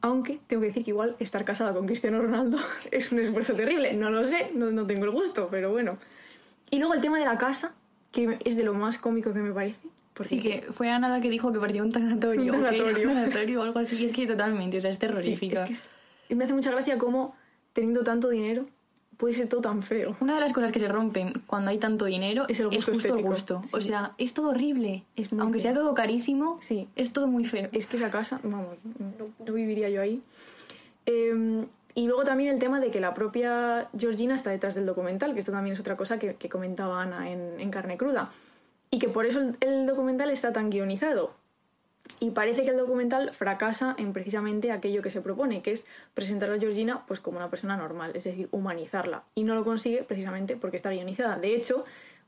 Aunque 0.05 0.39
tengo 0.47 0.61
que 0.61 0.67
decir 0.69 0.85
que 0.85 0.91
igual 0.91 1.17
estar 1.19 1.47
casada 1.47 1.73
con 1.73 1.87
Cristiano 1.87 2.21
Ronaldo 2.21 2.59
es 2.91 3.11
un 3.11 3.21
esfuerzo 3.21 3.55
terrible, 3.55 3.95
no 3.95 4.11
lo 4.11 4.27
sé, 4.27 4.51
no, 4.55 4.71
no 4.71 4.87
tengo 4.87 5.07
el 5.07 5.11
gusto, 5.11 5.49
pero 5.51 5.71
bueno. 5.73 5.97
Y 6.71 6.79
luego 6.79 6.93
el 6.93 7.01
tema 7.01 7.19
de 7.19 7.25
la 7.25 7.39
casa, 7.39 7.73
que 8.13 8.37
es 8.45 8.57
de 8.57 8.65
lo 8.65 8.75
más 8.75 8.99
cómico 8.99 9.33
que 9.33 9.39
me 9.41 9.51
parece. 9.53 9.79
Sí, 10.27 10.41
que 10.41 10.67
fue 10.73 10.91
Ana 10.91 11.09
la 11.09 11.21
que 11.23 11.31
dijo 11.31 11.53
que 11.53 11.59
parecía 11.59 11.83
un 11.83 11.91
tanatorio. 11.91 12.53
Un 12.53 12.63
tanatorio. 12.65 13.09
Un 13.09 13.15
tanatorio 13.15 13.61
o 13.61 13.63
algo 13.65 13.79
así. 13.81 13.97
Y 13.97 14.05
es 14.05 14.13
que 14.13 14.27
totalmente, 14.27 14.77
o 14.77 14.81
sea, 14.83 14.91
es 14.91 14.97
Sí, 14.97 15.01
terrorífica. 15.01 15.63
es 15.63 15.67
que 15.69 15.73
es- 15.73 15.91
y 16.29 16.35
me 16.35 16.45
hace 16.45 16.53
mucha 16.53 16.71
gracia 16.71 16.99
cómo, 16.99 17.35
teniendo 17.73 18.05
tanto 18.05 18.29
dinero, 18.29 18.67
puede 19.17 19.35
ser 19.35 19.49
todo 19.49 19.61
tan 19.61 19.83
feo. 19.83 20.17
Una 20.21 20.35
de 20.35 20.41
las 20.41 20.53
cosas 20.53 20.73
que 20.73 20.79
se 20.81 20.89
rompen 20.89 21.43
cuando 21.47 21.71
hay 21.71 21.79
tanto 21.79 22.05
dinero 22.07 22.47
Es 22.49 22.61
el 22.61 22.69
gusto 22.69 22.93
justo 22.93 23.17
el 23.17 23.23
gusto. 23.23 23.61
sí. 23.65 23.71
O 23.77 23.81
sea, 23.81 24.13
es 24.19 24.35
todo 24.35 24.51
horrible. 24.51 25.05
Es 25.17 25.33
muy 25.33 25.41
Aunque 25.43 25.59
feo. 25.61 25.73
sea 25.73 25.75
todo 25.75 25.95
carísimo, 25.95 26.59
Sí. 26.61 26.89
es 26.97 27.13
todo 27.13 27.27
muy 27.27 27.45
feo. 27.45 27.69
Es 27.73 27.87
que 27.87 27.97
esa 27.97 28.11
casa, 28.11 28.41
vamos, 28.43 28.77
no, 28.99 29.27
no 29.47 29.53
viviría 29.53 29.89
yo 29.91 30.01
ahí. 30.03 30.23
Eh, 31.07 31.65
y 31.97 32.07
luego 32.07 32.25
también 32.25 32.53
el 32.53 32.59
tema 32.59 32.81
de 32.81 32.91
que 32.91 33.01
la 33.01 33.15
propia 33.15 33.89
Georgina 33.97 34.35
está 34.35 34.51
detrás 34.51 34.75
del 34.75 34.85
documental, 34.87 35.33
que 35.33 35.39
esto 35.41 35.53
también 35.53 35.75
es 35.75 35.81
otra 35.81 35.97
cosa 35.97 36.19
que, 36.19 36.35
que 36.35 36.49
comentaba 36.49 37.01
Ana 37.03 37.31
en, 37.31 37.61
en 37.61 37.71
Carne 37.71 37.97
Cruda. 37.97 38.31
Y 38.91 38.99
que 38.99 39.09
por 39.09 39.27
eso 39.27 39.41
el, 39.41 39.57
el 39.61 39.87
documental 39.87 40.31
está 40.31 40.53
tan 40.53 40.71
guionizado. 40.71 41.33
Y 42.21 42.31
parece 42.31 42.63
que 42.63 42.71
el 42.71 42.77
documental 42.77 43.33
fracasa 43.33 43.95
en 43.99 44.13
precisamente 44.13 44.73
aquello 44.73 45.03
que 45.03 45.11
se 45.11 45.21
propone, 45.21 45.63
que 45.63 45.73
es 45.73 45.87
presentar 46.15 46.51
a 46.51 46.59
Georgina 46.59 47.05
pues, 47.07 47.21
como 47.21 47.39
una 47.39 47.51
persona 47.51 47.77
normal, 47.77 48.13
es 48.15 48.25
decir, 48.25 48.49
humanizarla. 48.51 49.25
Y 49.35 49.45
no 49.45 49.55
lo 49.55 49.65
consigue 49.65 50.03
precisamente 50.03 50.57
porque 50.57 50.77
está 50.77 50.91
guionizada. 50.91 51.37
De 51.39 51.55
hecho, 51.55 51.85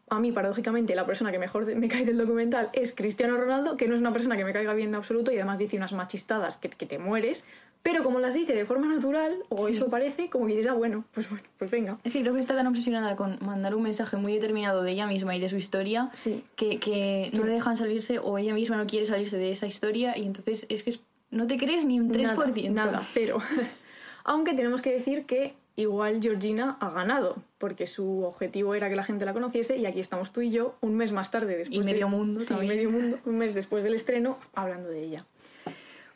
a 0.08 0.20
mí, 0.20 0.30
paradójicamente, 0.30 0.94
la 0.94 1.04
persona 1.04 1.32
que 1.32 1.38
mejor 1.38 1.66
me 1.74 1.88
cae 1.88 2.04
del 2.04 2.16
documental 2.18 2.70
es 2.72 2.92
Cristiano 2.94 3.36
Ronaldo, 3.36 3.76
que 3.76 3.88
no 3.88 3.94
es 3.94 4.00
una 4.00 4.12
persona 4.12 4.36
que 4.36 4.44
me 4.44 4.52
caiga 4.52 4.72
bien 4.74 4.90
en 4.90 4.94
absoluto 4.94 5.32
y 5.32 5.36
además 5.36 5.58
dice 5.58 5.76
unas 5.76 5.92
machistadas 5.92 6.58
que, 6.58 6.68
que 6.68 6.86
te 6.86 6.98
mueres, 6.98 7.44
pero 7.82 8.02
como 8.04 8.20
las 8.20 8.32
dice 8.34 8.52
de 8.54 8.64
forma 8.64 8.86
natural, 8.88 9.36
o 9.48 9.66
Sí. 9.66 9.72
eso 9.72 9.88
parece, 9.90 10.28
como 10.30 10.46
que 10.46 10.52
dices, 10.56 10.68
ah, 10.70 10.74
bueno, 10.74 11.04
pues 11.12 11.28
bueno, 11.28 11.44
pues 11.58 11.70
venga. 11.70 11.98
Que 12.04 12.10
creo 12.20 12.34
que 12.34 12.40
está 12.40 12.54
tan 12.54 12.66
obsesionada 12.68 13.16
con 13.16 13.38
mandar 13.40 13.74
un 13.74 13.82
mensaje 13.82 14.16
muy 14.16 14.32
determinado 14.34 14.82
de 14.82 14.92
ella 14.92 15.06
misma 15.06 15.34
y 15.36 15.40
de 15.40 15.48
su 15.48 15.56
historia 15.56 16.10
Sí. 16.14 16.44
que, 16.56 16.78
que 16.78 17.30
no 17.32 17.44
le 17.44 17.52
dejan 17.52 17.76
salirse 17.76 18.18
o 18.20 18.38
ella 18.38 18.54
misma 18.54 18.76
no 18.76 18.86
quiere 18.86 19.06
salirse 19.06 19.36
de 19.38 19.50
esa 19.50 19.66
historia 19.66 20.16
y 20.16 20.24
entonces 20.24 20.66
es 20.68 20.82
que 20.84 20.90
es- 20.90 21.00
no 21.30 21.48
te 21.48 21.58
crees 21.58 21.84
ni 21.84 21.98
un 21.98 22.10
3%. 22.12 22.70
Nada, 22.72 22.92
nada, 22.92 23.08
pero. 23.12 23.38
Aunque 24.24 24.54
tenemos 24.54 24.82
que 24.82 24.92
decir 24.92 25.24
que 25.26 25.54
igual 25.76 26.20
Georgina 26.22 26.76
ha 26.80 26.90
ganado, 26.90 27.36
porque 27.58 27.86
su 27.86 28.24
objetivo 28.24 28.74
era 28.74 28.88
que 28.88 28.96
la 28.96 29.04
gente 29.04 29.24
la 29.24 29.32
conociese 29.34 29.76
y 29.76 29.86
aquí 29.86 30.00
estamos 30.00 30.32
tú 30.32 30.40
y 30.40 30.50
yo 30.50 30.74
un 30.80 30.96
mes 30.96 31.12
más 31.12 31.30
tarde 31.30 31.56
después 31.56 31.76
Y 31.76 31.80
medio 31.84 32.06
de- 32.06 32.10
mundo 32.12 32.40
sí, 32.40 32.54
medio 32.54 32.90
mundo, 32.90 33.18
un 33.24 33.38
mes 33.38 33.54
después 33.54 33.84
del 33.84 33.94
estreno 33.94 34.38
hablando 34.54 34.88
de 34.88 35.02
ella. 35.04 35.24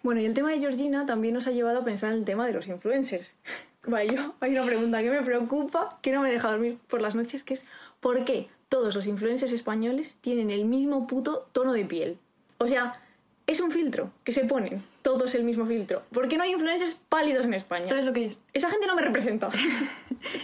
Bueno, 0.03 0.21
y 0.21 0.25
el 0.25 0.35
tema 0.35 0.51
de 0.51 0.59
Georgina 0.61 1.05
también 1.05 1.35
nos 1.35 1.47
ha 1.47 1.51
llevado 1.51 1.81
a 1.81 1.85
pensar 1.85 2.13
en 2.13 2.19
el 2.21 2.25
tema 2.25 2.47
de 2.47 2.53
los 2.55 2.67
influencers. 2.67 3.37
Vale, 3.87 4.15
yo 4.15 4.35
hay 4.41 4.53
una 4.53 4.65
pregunta 4.65 5.03
que 5.03 5.11
me 5.11 5.23
preocupa, 5.23 5.89
que 6.03 6.13
no 6.13 6.23
me 6.23 6.31
deja 6.33 6.51
dormir 6.51 6.79
por 6.89 7.01
las 7.01 7.15
noches, 7.15 7.45
que 7.45 7.55
es 7.55 7.65
¿por 8.01 8.25
qué 8.25 8.49
todos 8.69 8.95
los 8.95 9.07
influencers 9.07 9.53
españoles 9.53 10.17
tienen 10.21 10.51
el 10.51 10.65
mismo 10.65 11.07
puto 11.07 11.49
tono 11.53 11.73
de 11.73 11.85
piel? 11.85 12.19
O 12.59 12.67
sea, 12.69 12.93
es 13.47 13.61
un 13.61 13.71
filtro 13.71 14.11
que 14.25 14.33
se 14.33 14.45
ponen 14.45 14.83
todos 15.03 15.35
el 15.35 15.45
mismo 15.45 15.67
filtro. 15.67 16.03
¿Por 16.13 16.29
qué 16.29 16.37
no 16.37 16.45
hay 16.45 16.53
influencers 16.53 16.97
pálidos 17.09 17.47
en 17.47 17.55
España? 17.55 17.87
¿Sabes 17.87 18.05
lo 18.05 18.13
que 18.13 18.27
es? 18.27 18.43
Esa 18.53 18.69
gente 18.71 18.87
no 18.87 18.95
me 18.95 19.03
representa. 19.03 19.49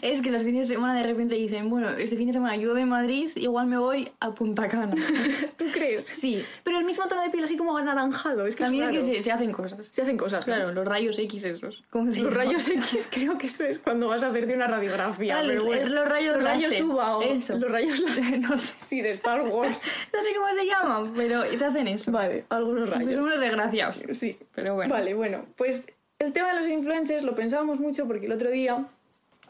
Es 0.00 0.22
que 0.22 0.30
los 0.30 0.42
fines 0.42 0.68
de 0.68 0.74
semana 0.74 0.94
de 0.98 1.02
repente 1.06 1.34
dicen, 1.34 1.68
bueno, 1.68 1.90
este 1.90 2.16
fin 2.16 2.28
de 2.28 2.32
semana 2.32 2.56
llueve 2.56 2.80
en 2.80 2.88
Madrid, 2.88 3.30
igual 3.34 3.66
me 3.66 3.76
voy 3.76 4.10
a 4.20 4.34
Punta 4.34 4.68
Cana. 4.68 4.94
¿Tú 5.58 5.66
crees? 5.72 6.06
Sí. 6.06 6.42
Pero 6.64 6.78
el 6.78 6.84
mismo 6.86 7.06
tono 7.08 7.20
de 7.22 7.28
piel 7.30 7.44
así 7.44 7.56
como 7.58 7.76
anaranjado. 7.76 8.46
Es 8.46 8.56
que 8.56 8.64
También 8.64 8.84
es 8.84 8.90
que 8.90 9.00
raro. 9.00 9.12
se, 9.14 9.22
se 9.22 9.32
hacen 9.32 9.50
cosas. 9.52 9.86
Se 9.88 10.00
hacen 10.02 10.16
cosas. 10.16 10.46
¿no? 10.46 10.54
Claro, 10.54 10.72
los 10.72 10.84
rayos 10.86 11.18
X 11.18 11.44
esos. 11.44 11.84
¿Cómo 11.90 12.10
se 12.10 12.20
Los 12.22 12.32
llama? 12.32 12.44
rayos 12.44 12.68
X 12.68 13.08
creo 13.10 13.36
que 13.36 13.46
eso 13.48 13.64
es 13.66 13.78
cuando 13.78 14.08
vas 14.08 14.22
a 14.22 14.28
hacerte 14.28 14.54
una 14.54 14.66
radiografía. 14.66 15.38
Ah, 15.38 15.42
pero 15.46 15.56
los- 15.56 15.66
bueno. 15.66 15.88
los 15.90 16.08
rayos 16.08 16.34
los 16.36 16.44
rayos. 16.44 16.80
UVA 16.80 17.16
o 17.18 17.22
Eso. 17.22 17.58
los 17.58 17.70
rayos 17.70 18.00
láser. 18.00 18.40
no 18.40 18.58
sé. 18.58 18.72
Sí, 18.86 19.02
de 19.02 19.10
Star 19.10 19.42
Wars. 19.42 19.82
No 20.14 20.22
sé 20.22 20.28
cómo 20.34 20.48
se 20.54 20.64
llaman, 20.66 21.12
pero 21.14 21.42
se 21.42 21.64
hacen 21.64 21.88
eso. 21.88 22.10
vale, 22.12 22.44
algunos 22.48 22.88
Pues 22.88 22.98
rayos. 23.00 23.14
son 23.14 23.24
unos 23.24 23.40
desgraciados. 23.40 24.02
Sí. 24.12 24.38
Pero 24.56 24.74
bueno. 24.74 24.92
Vale, 24.92 25.14
bueno, 25.14 25.44
pues 25.56 25.86
el 26.18 26.32
tema 26.32 26.52
de 26.52 26.60
los 26.62 26.68
influencers 26.68 27.22
lo 27.24 27.34
pensábamos 27.36 27.78
mucho 27.78 28.06
porque 28.06 28.26
el 28.26 28.32
otro 28.32 28.50
día 28.50 28.86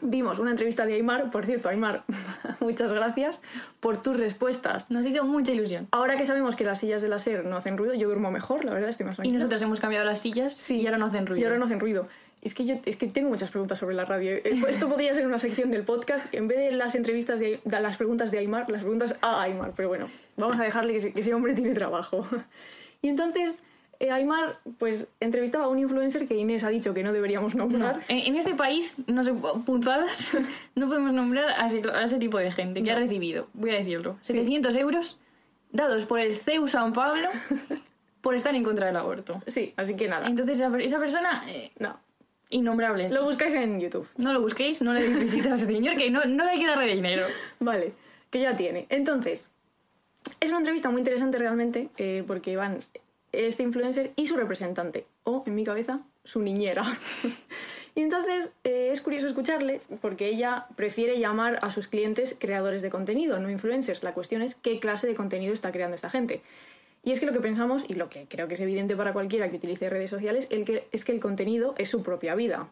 vimos 0.01 0.37
una 0.37 0.51
entrevista 0.51 0.85
de 0.85 0.93
Aymar. 0.93 1.31
Por 1.31 1.45
cierto, 1.45 1.69
Aymar, 1.69 2.03
muchas 2.59 2.91
gracias 2.93 3.41
por 3.79 3.99
tus 4.01 4.17
respuestas. 4.19 4.91
Nos 4.91 5.05
hizo 5.05 5.23
mucha 5.23 5.53
ilusión. 5.53 5.87
Ahora 5.91 6.17
que 6.17 6.25
sabemos 6.25 6.55
que 6.55 6.63
las 6.65 6.79
sillas 6.81 7.01
de 7.01 7.07
la 7.09 7.17
SER 7.19 7.45
no 7.45 7.57
hacen 7.57 7.77
ruido, 7.77 7.93
yo 7.95 8.07
duermo 8.07 8.29
mejor, 8.29 8.63
la 8.65 8.73
verdad, 8.73 8.89
estoy 8.89 9.05
más 9.07 9.13
Y 9.15 9.17
tranquila. 9.17 9.39
nosotros 9.39 9.61
hemos 9.63 9.79
cambiado 9.79 10.05
las 10.05 10.19
sillas 10.19 10.53
Sí. 10.53 10.81
y 10.81 10.85
ahora 10.85 10.97
no 10.99 11.05
hacen 11.07 11.25
ruido. 11.25 11.41
Y 11.41 11.45
ahora 11.45 11.57
no 11.57 11.65
hacen 11.65 11.79
ruido. 11.79 12.07
Es 12.41 12.53
que 12.53 12.65
yo 12.65 12.75
es 12.85 12.97
que 12.97 13.07
tengo 13.07 13.29
muchas 13.29 13.49
preguntas 13.49 13.79
sobre 13.79 13.95
la 13.95 14.05
radio. 14.05 14.31
Eh, 14.31 14.61
Esto 14.69 14.87
podría 14.87 15.13
ser 15.15 15.25
una 15.25 15.39
sección 15.39 15.71
del 15.71 15.81
podcast. 15.83 16.31
En 16.33 16.47
vez 16.47 16.59
de 16.59 16.71
las 16.73 16.93
entrevistas 16.93 17.39
de, 17.39 17.59
de 17.63 17.79
las 17.81 17.97
preguntas 17.97 18.29
de 18.29 18.37
Aymar, 18.37 18.69
las 18.69 18.81
preguntas 18.81 19.15
a 19.21 19.41
Aymar. 19.41 19.73
Pero 19.75 19.89
bueno, 19.89 20.07
vamos 20.37 20.59
a 20.59 20.63
dejarle 20.63 20.91
que, 20.91 20.97
ese- 20.99 21.13
que 21.13 21.21
ese 21.21 21.33
hombre 21.33 21.53
tiene 21.55 21.73
trabajo. 21.73 22.27
Y 23.01 23.09
entonces, 23.09 23.63
Aymar, 23.99 24.59
pues 24.77 25.07
entrevistaba 25.19 25.65
a 25.65 25.67
un 25.67 25.79
influencer 25.79 26.27
que 26.27 26.35
Inés 26.35 26.63
ha 26.63 26.69
dicho 26.69 26.93
que 26.93 27.03
no 27.03 27.11
deberíamos 27.13 27.55
No, 27.55 27.65
nombrar. 27.67 28.03
en, 28.07 28.19
en 28.19 28.35
este 28.35 28.53
país, 28.55 28.97
no 29.07 29.23
sé, 29.23 29.33
punzadas, 29.65 30.31
no 30.75 30.87
podemos 30.87 31.13
nombrar 31.13 31.49
a 31.59 31.65
ese, 31.67 31.81
a 31.93 32.03
ese 32.03 32.17
tipo 32.19 32.37
de 32.37 32.51
gente 32.51 32.83
que 32.83 32.91
ha 32.91 32.95
recibido, 32.95 33.47
voy 33.53 33.71
a 33.71 33.75
decirlo, 33.75 34.17
Sí. 34.21 34.33
700 34.33 34.75
euros 34.75 35.19
dados 35.71 36.05
por 36.05 36.19
el 36.19 36.35
CEU 36.35 36.67
San 36.67 36.93
Pablo 36.93 37.29
por 38.21 38.35
estar 38.35 38.53
en 38.55 38.63
contra 38.63 38.85
del 38.87 38.95
aborto. 38.97 39.41
Sí, 39.47 39.73
así 39.77 39.95
que 39.95 40.07
nada. 40.07 40.27
Entonces 40.27 40.59
esa, 40.59 40.77
esa 40.79 40.99
persona, 40.99 41.43
eh, 41.47 41.71
No. 41.79 41.99
innombrable. 42.49 43.09
Lo 43.09 43.23
buscáis 43.25 43.53
en 43.55 43.79
YouTube. 43.79 44.07
No 44.17 44.31
lo 44.33 44.41
busquéis, 44.41 44.81
no 44.81 44.93
le 44.93 45.01
deis 45.01 45.19
visita 45.19 45.53
a 45.53 45.55
ese 45.55 45.65
señor, 45.65 45.95
que 45.97 46.09
no, 46.09 46.23
no 46.25 46.43
hay 46.45 46.59
que 46.59 46.67
darle 46.67 46.93
dinero. 46.95 47.25
Vale, 47.59 47.93
que 48.29 48.39
ya 48.41 48.55
tiene. 48.55 48.85
Entonces, 48.89 49.51
es 50.39 50.49
una 50.49 50.59
entrevista 50.59 50.89
muy 50.89 50.99
interesante 50.99 51.37
realmente, 51.37 51.89
eh, 51.97 52.23
porque 52.27 52.55
van 52.55 52.79
este 53.31 53.63
influencer 53.63 54.11
y 54.15 54.27
su 54.27 54.35
representante, 54.35 55.05
o 55.23 55.43
en 55.45 55.55
mi 55.55 55.63
cabeza, 55.63 56.01
su 56.23 56.41
niñera. 56.41 56.83
y 57.95 58.01
entonces 58.01 58.57
eh, 58.63 58.89
es 58.91 59.01
curioso 59.01 59.27
escucharle, 59.27 59.79
porque 60.01 60.27
ella 60.27 60.67
prefiere 60.75 61.19
llamar 61.19 61.59
a 61.61 61.71
sus 61.71 61.87
clientes 61.87 62.35
creadores 62.39 62.81
de 62.81 62.89
contenido, 62.89 63.39
no 63.39 63.49
influencers. 63.49 64.03
La 64.03 64.13
cuestión 64.13 64.41
es 64.41 64.55
qué 64.55 64.79
clase 64.79 65.07
de 65.07 65.15
contenido 65.15 65.53
está 65.53 65.71
creando 65.71 65.95
esta 65.95 66.09
gente. 66.09 66.41
Y 67.03 67.11
es 67.11 67.19
que 67.19 67.25
lo 67.25 67.31
que 67.31 67.39
pensamos, 67.39 67.89
y 67.89 67.93
lo 67.93 68.09
que 68.09 68.25
creo 68.27 68.47
que 68.47 68.55
es 68.55 68.59
evidente 68.59 68.95
para 68.95 69.13
cualquiera 69.13 69.49
que 69.49 69.55
utilice 69.55 69.89
redes 69.89 70.09
sociales, 70.09 70.47
el 70.49 70.65
que, 70.65 70.87
es 70.91 71.05
que 71.05 71.13
el 71.13 71.19
contenido 71.19 71.73
es 71.77 71.89
su 71.89 72.03
propia 72.03 72.35
vida. 72.35 72.69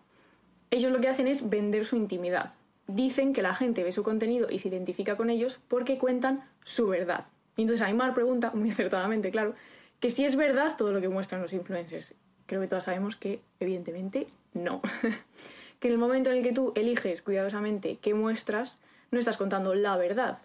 ellos 0.71 0.91
lo 0.91 0.99
que 0.99 1.07
hacen 1.07 1.27
es 1.27 1.49
vender 1.49 1.85
su 1.85 1.95
intimidad. 1.95 2.53
Dicen 2.87 3.33
que 3.33 3.41
la 3.41 3.55
gente 3.55 3.83
ve 3.83 3.91
su 3.91 4.03
contenido 4.03 4.47
y 4.51 4.59
se 4.59 4.67
identifica 4.67 5.15
con 5.15 5.29
ellos 5.29 5.61
porque 5.69 5.97
cuentan 5.97 6.43
su 6.63 6.87
verdad. 6.87 7.25
Y 7.55 7.61
entonces 7.61 7.85
Aymar 7.85 8.13
pregunta, 8.13 8.51
muy 8.53 8.71
acertadamente, 8.71 9.31
claro, 9.31 9.55
que 9.99 10.09
si 10.09 10.25
es 10.25 10.35
verdad 10.35 10.75
todo 10.77 10.93
lo 10.93 11.01
que 11.01 11.09
muestran 11.09 11.41
los 11.41 11.53
influencers. 11.53 12.13
Creo 12.45 12.61
que 12.61 12.67
todas 12.67 12.83
sabemos 12.83 13.15
que, 13.15 13.41
evidentemente, 13.59 14.27
no. 14.53 14.81
que 15.79 15.87
en 15.87 15.93
el 15.93 15.99
momento 15.99 16.29
en 16.29 16.37
el 16.37 16.43
que 16.43 16.51
tú 16.51 16.73
eliges 16.75 17.21
cuidadosamente 17.21 17.97
qué 18.01 18.13
muestras, 18.13 18.79
no 19.11 19.19
estás 19.19 19.37
contando 19.37 19.73
la 19.73 19.97
verdad. 19.97 20.39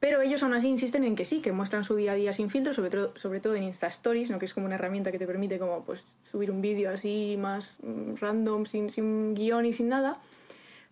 Pero 0.00 0.20
ellos 0.20 0.42
aún 0.42 0.54
así 0.54 0.68
insisten 0.68 1.04
en 1.04 1.16
que 1.16 1.24
sí, 1.24 1.40
que 1.40 1.52
muestran 1.52 1.84
su 1.84 1.96
día 1.96 2.12
a 2.12 2.14
día 2.14 2.32
sin 2.32 2.50
filtro, 2.50 2.74
sobre, 2.74 2.90
todo 2.90 3.12
sobre 3.16 3.40
todo 3.40 3.54
en 3.54 3.62
Insta 3.62 3.86
Stories, 3.86 4.30
¿no? 4.30 4.38
que 4.38 4.44
es 4.44 4.52
como 4.52 4.66
una 4.66 4.74
herramienta 4.74 5.10
que 5.10 5.18
te 5.18 5.26
permite 5.26 5.58
como, 5.58 5.84
pues, 5.84 6.04
subir 6.30 6.50
un 6.50 6.60
vídeo 6.60 6.90
así 6.90 7.36
más 7.38 7.78
mm, 7.82 8.16
random, 8.16 8.66
sin, 8.66 8.90
sin 8.90 9.34
guion 9.34 9.64
y 9.64 9.72
sin 9.72 9.88
nada. 9.88 10.18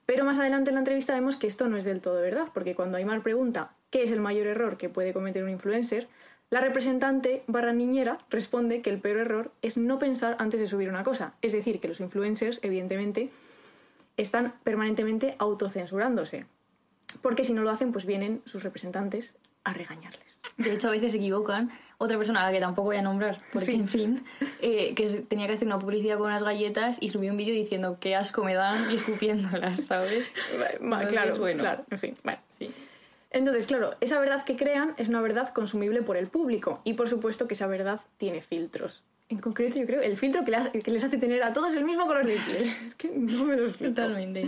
Pero 0.07 0.25
más 0.25 0.39
adelante 0.39 0.71
en 0.71 0.75
la 0.75 0.81
entrevista 0.81 1.15
vemos 1.15 1.37
que 1.37 1.47
esto 1.47 1.69
no 1.69 1.77
es 1.77 1.85
del 1.85 2.01
todo 2.01 2.21
verdad, 2.21 2.49
porque 2.53 2.75
cuando 2.75 2.97
Aymar 2.97 3.23
pregunta 3.23 3.73
qué 3.91 4.05
es 4.05 4.11
el 4.11 4.21
mayor 4.21 4.47
error 4.47 4.77
que 4.77 4.89
puede 4.89 5.13
cometer 5.13 5.45
un 5.45 5.51
influencer, 5.51 6.09
la 6.55 6.61
representante 6.61 7.43
barra 7.49 7.73
niñera 7.73 8.17
responde 8.31 8.81
que 8.81 8.91
el 8.91 9.01
peor 9.01 9.19
error 9.19 9.51
es 9.61 9.77
no 9.77 9.99
pensar 9.99 10.37
antes 10.39 10.61
de 10.61 10.69
subir 10.69 10.89
una 10.89 11.03
cosa. 11.03 11.35
Es 11.43 11.51
decir, 11.53 11.81
que 11.81 11.89
los 11.89 11.99
influencers, 11.99 12.61
evidentemente, 12.63 13.31
están 14.17 14.55
permanentemente 14.63 15.35
autocensurándose. 15.41 16.47
Porque 17.23 17.43
si 17.43 17.55
no 17.55 17.63
lo 17.63 17.71
hacen, 17.71 17.91
pues 17.91 18.07
vienen 18.07 18.41
sus 18.45 18.63
representantes 18.63 19.35
a 19.65 19.73
regañarles. 19.73 20.39
De 20.57 20.73
hecho, 20.73 20.87
a 20.87 20.91
veces 20.93 21.11
se 21.13 21.19
equivocan. 21.19 21.71
Otra 21.99 22.19
persona 22.19 22.43
a 22.43 22.47
la 22.47 22.53
que 22.53 22.61
tampoco 22.61 22.87
voy 22.89 22.97
a 22.99 23.03
nombrar, 23.03 23.37
porque 23.53 23.67
Sí. 23.67 23.75
en 23.75 23.89
fin, 23.89 24.25
eh, 24.61 24.95
que 24.95 25.09
tenía 25.23 25.47
que 25.49 25.55
hacer 25.55 25.67
una 25.67 25.79
publicidad 25.81 26.19
con 26.19 26.27
unas 26.27 26.45
galletas 26.45 26.99
y 27.01 27.09
subió 27.09 27.31
un 27.33 27.37
vídeo 27.37 27.55
diciendo 27.55 27.99
qué 28.01 28.15
asco 28.15 28.45
me 28.45 28.55
dan 28.55 28.91
y 28.93 28.95
escupiéndolas, 29.03 29.81
¿sabes? 29.87 30.25
Ma- 30.81 31.05
claro, 31.07 31.37
bueno. 31.39 31.59
claro, 31.61 31.85
en 31.91 31.99
fin, 31.99 32.17
bueno. 32.23 32.39
Sí. 32.49 32.71
Entonces, 33.35 33.67
claro, 33.67 33.95
esa 34.01 34.19
verdad 34.21 34.45
que 34.45 34.55
crean 34.57 34.95
es 34.97 35.09
una 35.09 35.21
verdad 35.21 35.53
consumible 35.53 36.01
por 36.03 36.17
el 36.17 36.29
público 36.29 36.81
y 36.85 36.95
por 36.95 37.09
supuesto 37.09 37.47
que 37.49 37.55
esa 37.55 37.67
verdad 37.67 38.01
tiene 38.17 38.41
filtros. 38.41 39.03
En 39.29 39.39
concreto, 39.39 39.79
yo 39.79 39.87
creo, 39.87 40.01
el 40.03 40.17
filtro 40.17 40.45
que, 40.45 40.53
le 40.53 40.57
hace- 40.59 40.79
que 40.79 40.91
les 40.91 41.03
hace 41.03 41.19
tener 41.19 41.43
a 41.43 41.53
todos 41.53 41.75
el 41.75 41.85
mismo 41.85 42.07
color 42.07 42.25
de 42.25 42.37
piel. 42.37 42.73
Es 42.87 42.95
que 42.95 43.09
no 43.11 43.45
me 43.45 43.57
lo 43.57 43.67
explico. 43.67 43.93
Totalmente. 43.95 44.47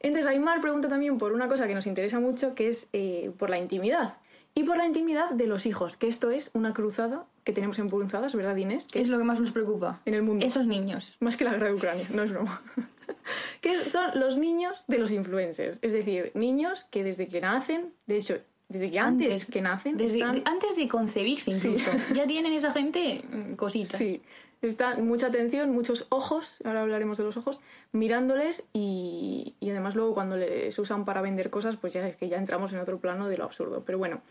Entonces, 0.00 0.26
Aymar 0.30 0.60
pregunta 0.60 0.88
también 0.88 1.18
por 1.18 1.32
una 1.32 1.48
cosa 1.48 1.66
que 1.66 1.74
nos 1.74 1.86
interesa 1.86 2.20
mucho, 2.20 2.54
que 2.54 2.68
es 2.68 2.88
eh, 2.92 3.32
por 3.38 3.50
la 3.50 3.58
intimidad. 3.58 4.18
Y 4.54 4.62
por 4.62 4.76
la 4.76 4.86
intimidad 4.86 5.30
de 5.30 5.48
los 5.48 5.66
hijos, 5.66 5.96
que 5.96 6.06
esto 6.06 6.30
es 6.30 6.50
una 6.54 6.72
cruzada 6.72 7.24
que 7.42 7.52
tenemos 7.52 7.80
en 7.80 7.88
Punzadas, 7.88 8.36
¿verdad, 8.36 8.54
Inés? 8.54 8.86
Que 8.86 9.00
Es 9.00 9.08
lo 9.08 9.18
que 9.18 9.24
más 9.24 9.40
nos 9.40 9.50
preocupa. 9.50 10.00
en 10.04 10.14
el 10.14 10.22
mundo. 10.22 10.46
Esos 10.46 10.66
niños. 10.66 11.16
Más 11.18 11.36
que 11.36 11.42
la 11.44 11.50
guerra 11.52 11.66
de 11.68 11.74
Ucrania, 11.74 12.06
no 12.12 12.22
es 12.22 12.30
broma. 12.30 12.62
que 13.60 13.90
son 13.90 14.18
los 14.18 14.36
niños 14.36 14.84
de 14.88 14.98
los 14.98 15.10
influencers. 15.10 15.78
Es 15.82 15.92
decir, 15.92 16.30
niños 16.34 16.84
que 16.90 17.02
desde 17.04 17.26
que 17.28 17.40
nacen, 17.40 17.92
de 18.06 18.16
hecho, 18.16 18.36
desde 18.68 18.90
que 18.90 18.98
antes, 18.98 19.44
que 19.46 19.60
nacen, 19.60 19.96
desde- 19.96 20.18
están, 20.18 20.34
de- 20.36 20.42
antes 20.44 20.76
de 20.76 20.88
concebirse 20.88 21.52
Sí. 21.52 21.68
incluso. 21.68 21.90
Ya 22.14 22.26
tienen 22.26 22.52
esa 22.52 22.72
gente 22.72 23.22
mm, 23.30 23.54
cositas. 23.54 23.98
sí, 23.98 24.22
están 24.62 25.06
mucha 25.06 25.26
atención, 25.26 25.70
muchos 25.72 26.06
ojos, 26.08 26.56
ahora 26.64 26.80
hablaremos 26.82 27.18
de 27.18 27.24
los 27.24 27.36
ojos, 27.36 27.60
mirándoles 27.92 28.66
y, 28.72 29.54
y 29.60 29.70
además 29.70 29.94
luego 29.94 30.14
cuando 30.14 30.36
les 30.38 30.78
usan 30.78 31.04
para 31.04 31.20
vender 31.20 31.50
cosas, 31.50 31.76
pues 31.76 31.92
ya 31.92 32.08
es 32.08 32.16
que 32.16 32.28
ya 32.30 32.38
entramos 32.38 32.72
en 32.72 32.78
otro 32.78 32.98
plano 32.98 33.28
de 33.28 33.36
lo 33.36 33.44
absurdo. 33.44 33.82
Pero 33.84 33.98
bueno. 33.98 34.22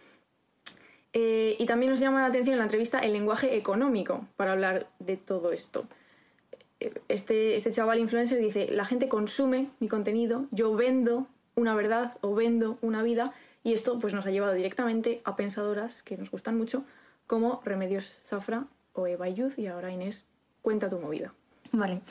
Eh, 1.15 1.55
y 1.59 1.65
también 1.67 1.91
nos 1.91 1.99
llama 1.99 2.21
la 2.21 2.27
atención 2.27 2.53
en 2.53 2.57
la 2.59 2.63
entrevista 2.65 2.97
el 2.99 3.13
lenguaje 3.13 3.55
económico 3.55 4.25
para 4.35 4.53
hablar 4.53 4.87
de 4.97 5.15
todo 5.17 5.51
esto. 5.51 5.85
Este, 7.07 7.55
este 7.55 7.71
chaval 7.71 7.99
influencer 7.99 8.39
dice, 8.39 8.67
la 8.71 8.85
gente 8.85 9.07
consume 9.07 9.69
mi 9.79 9.87
contenido, 9.87 10.45
yo 10.51 10.75
vendo 10.75 11.27
una 11.55 11.75
verdad 11.75 12.17
o 12.21 12.33
vendo 12.33 12.77
una 12.81 13.03
vida 13.03 13.33
y 13.63 13.73
esto 13.73 13.99
pues 13.99 14.13
nos 14.13 14.25
ha 14.25 14.31
llevado 14.31 14.53
directamente 14.53 15.21
a 15.23 15.35
pensadoras 15.35 16.03
que 16.03 16.17
nos 16.17 16.31
gustan 16.31 16.57
mucho 16.57 16.83
como 17.27 17.61
Remedios 17.63 18.19
Zafra 18.23 18.65
o 18.93 19.07
Eva 19.07 19.29
Youth 19.29 19.57
y 19.57 19.67
ahora 19.67 19.91
Inés, 19.91 20.25
cuenta 20.61 20.89
tu 20.89 20.99
movida. 20.99 21.33
Vale. 21.71 22.01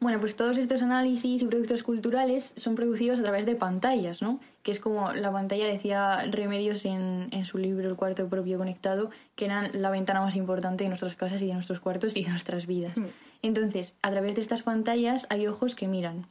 Bueno, 0.00 0.18
pues 0.18 0.34
todos 0.34 0.56
estos 0.56 0.80
análisis 0.80 1.42
y 1.42 1.44
productos 1.44 1.82
culturales 1.82 2.54
son 2.56 2.74
producidos 2.74 3.20
a 3.20 3.22
través 3.22 3.44
de 3.44 3.54
pantallas, 3.54 4.22
¿no? 4.22 4.40
Que 4.62 4.70
es 4.70 4.80
como 4.80 5.12
la 5.12 5.30
pantalla 5.30 5.66
decía 5.66 6.24
Remedios 6.30 6.86
en, 6.86 7.28
en 7.32 7.44
su 7.44 7.58
libro 7.58 7.86
El 7.86 7.96
cuarto 7.96 8.26
propio 8.26 8.56
conectado, 8.56 9.10
que 9.36 9.44
eran 9.44 9.70
la 9.74 9.90
ventana 9.90 10.22
más 10.22 10.36
importante 10.36 10.84
de 10.84 10.88
nuestras 10.88 11.16
casas 11.16 11.42
y 11.42 11.48
de 11.48 11.52
nuestros 11.52 11.80
cuartos 11.80 12.16
y 12.16 12.24
de 12.24 12.30
nuestras 12.30 12.66
vidas. 12.66 12.94
Entonces, 13.42 13.94
a 14.02 14.10
través 14.10 14.34
de 14.34 14.42
estas 14.42 14.62
pantallas 14.62 15.26
hay 15.30 15.46
ojos 15.46 15.74
que 15.74 15.88
miran. 15.88 16.26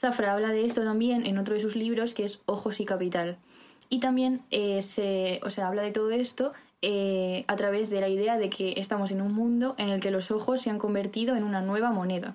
Zafra 0.00 0.32
habla 0.32 0.48
de 0.48 0.64
esto 0.64 0.82
también 0.82 1.26
en 1.26 1.38
otro 1.38 1.54
de 1.54 1.60
sus 1.60 1.76
libros, 1.76 2.14
que 2.14 2.24
es 2.24 2.40
Ojos 2.46 2.80
y 2.80 2.84
Capital. 2.84 3.36
Y 3.88 4.00
también 4.00 4.42
eh, 4.50 4.82
se, 4.82 5.40
o 5.44 5.50
sea, 5.50 5.68
habla 5.68 5.82
de 5.82 5.92
todo 5.92 6.10
esto 6.10 6.52
eh, 6.80 7.44
a 7.46 7.54
través 7.54 7.90
de 7.90 8.00
la 8.00 8.08
idea 8.08 8.38
de 8.38 8.50
que 8.50 8.74
estamos 8.78 9.12
en 9.12 9.22
un 9.22 9.32
mundo 9.32 9.76
en 9.78 9.90
el 9.90 10.00
que 10.00 10.10
los 10.10 10.32
ojos 10.32 10.60
se 10.60 10.70
han 10.70 10.78
convertido 10.78 11.36
en 11.36 11.44
una 11.44 11.60
nueva 11.60 11.92
moneda. 11.92 12.34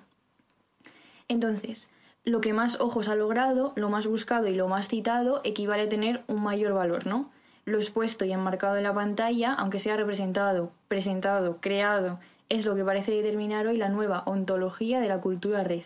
Entonces, 1.28 1.90
lo 2.24 2.40
que 2.40 2.54
más 2.54 2.80
ojos 2.80 3.08
ha 3.08 3.14
logrado, 3.14 3.74
lo 3.76 3.90
más 3.90 4.06
buscado 4.06 4.48
y 4.48 4.54
lo 4.54 4.68
más 4.68 4.88
citado 4.88 5.42
equivale 5.44 5.82
a 5.82 5.88
tener 5.88 6.22
un 6.26 6.42
mayor 6.42 6.72
valor, 6.72 7.06
¿no? 7.06 7.30
Lo 7.66 7.76
expuesto 7.76 8.24
y 8.24 8.32
enmarcado 8.32 8.78
en 8.78 8.84
la 8.84 8.94
pantalla, 8.94 9.52
aunque 9.52 9.80
sea 9.80 9.96
representado, 9.96 10.72
presentado, 10.88 11.58
creado, 11.60 12.18
es 12.48 12.64
lo 12.64 12.74
que 12.76 12.84
parece 12.84 13.12
determinar 13.12 13.66
hoy 13.66 13.76
la 13.76 13.88
nueva 13.88 14.22
ontología 14.26 15.00
de 15.00 15.08
la 15.08 15.20
cultura 15.20 15.64
red. 15.64 15.82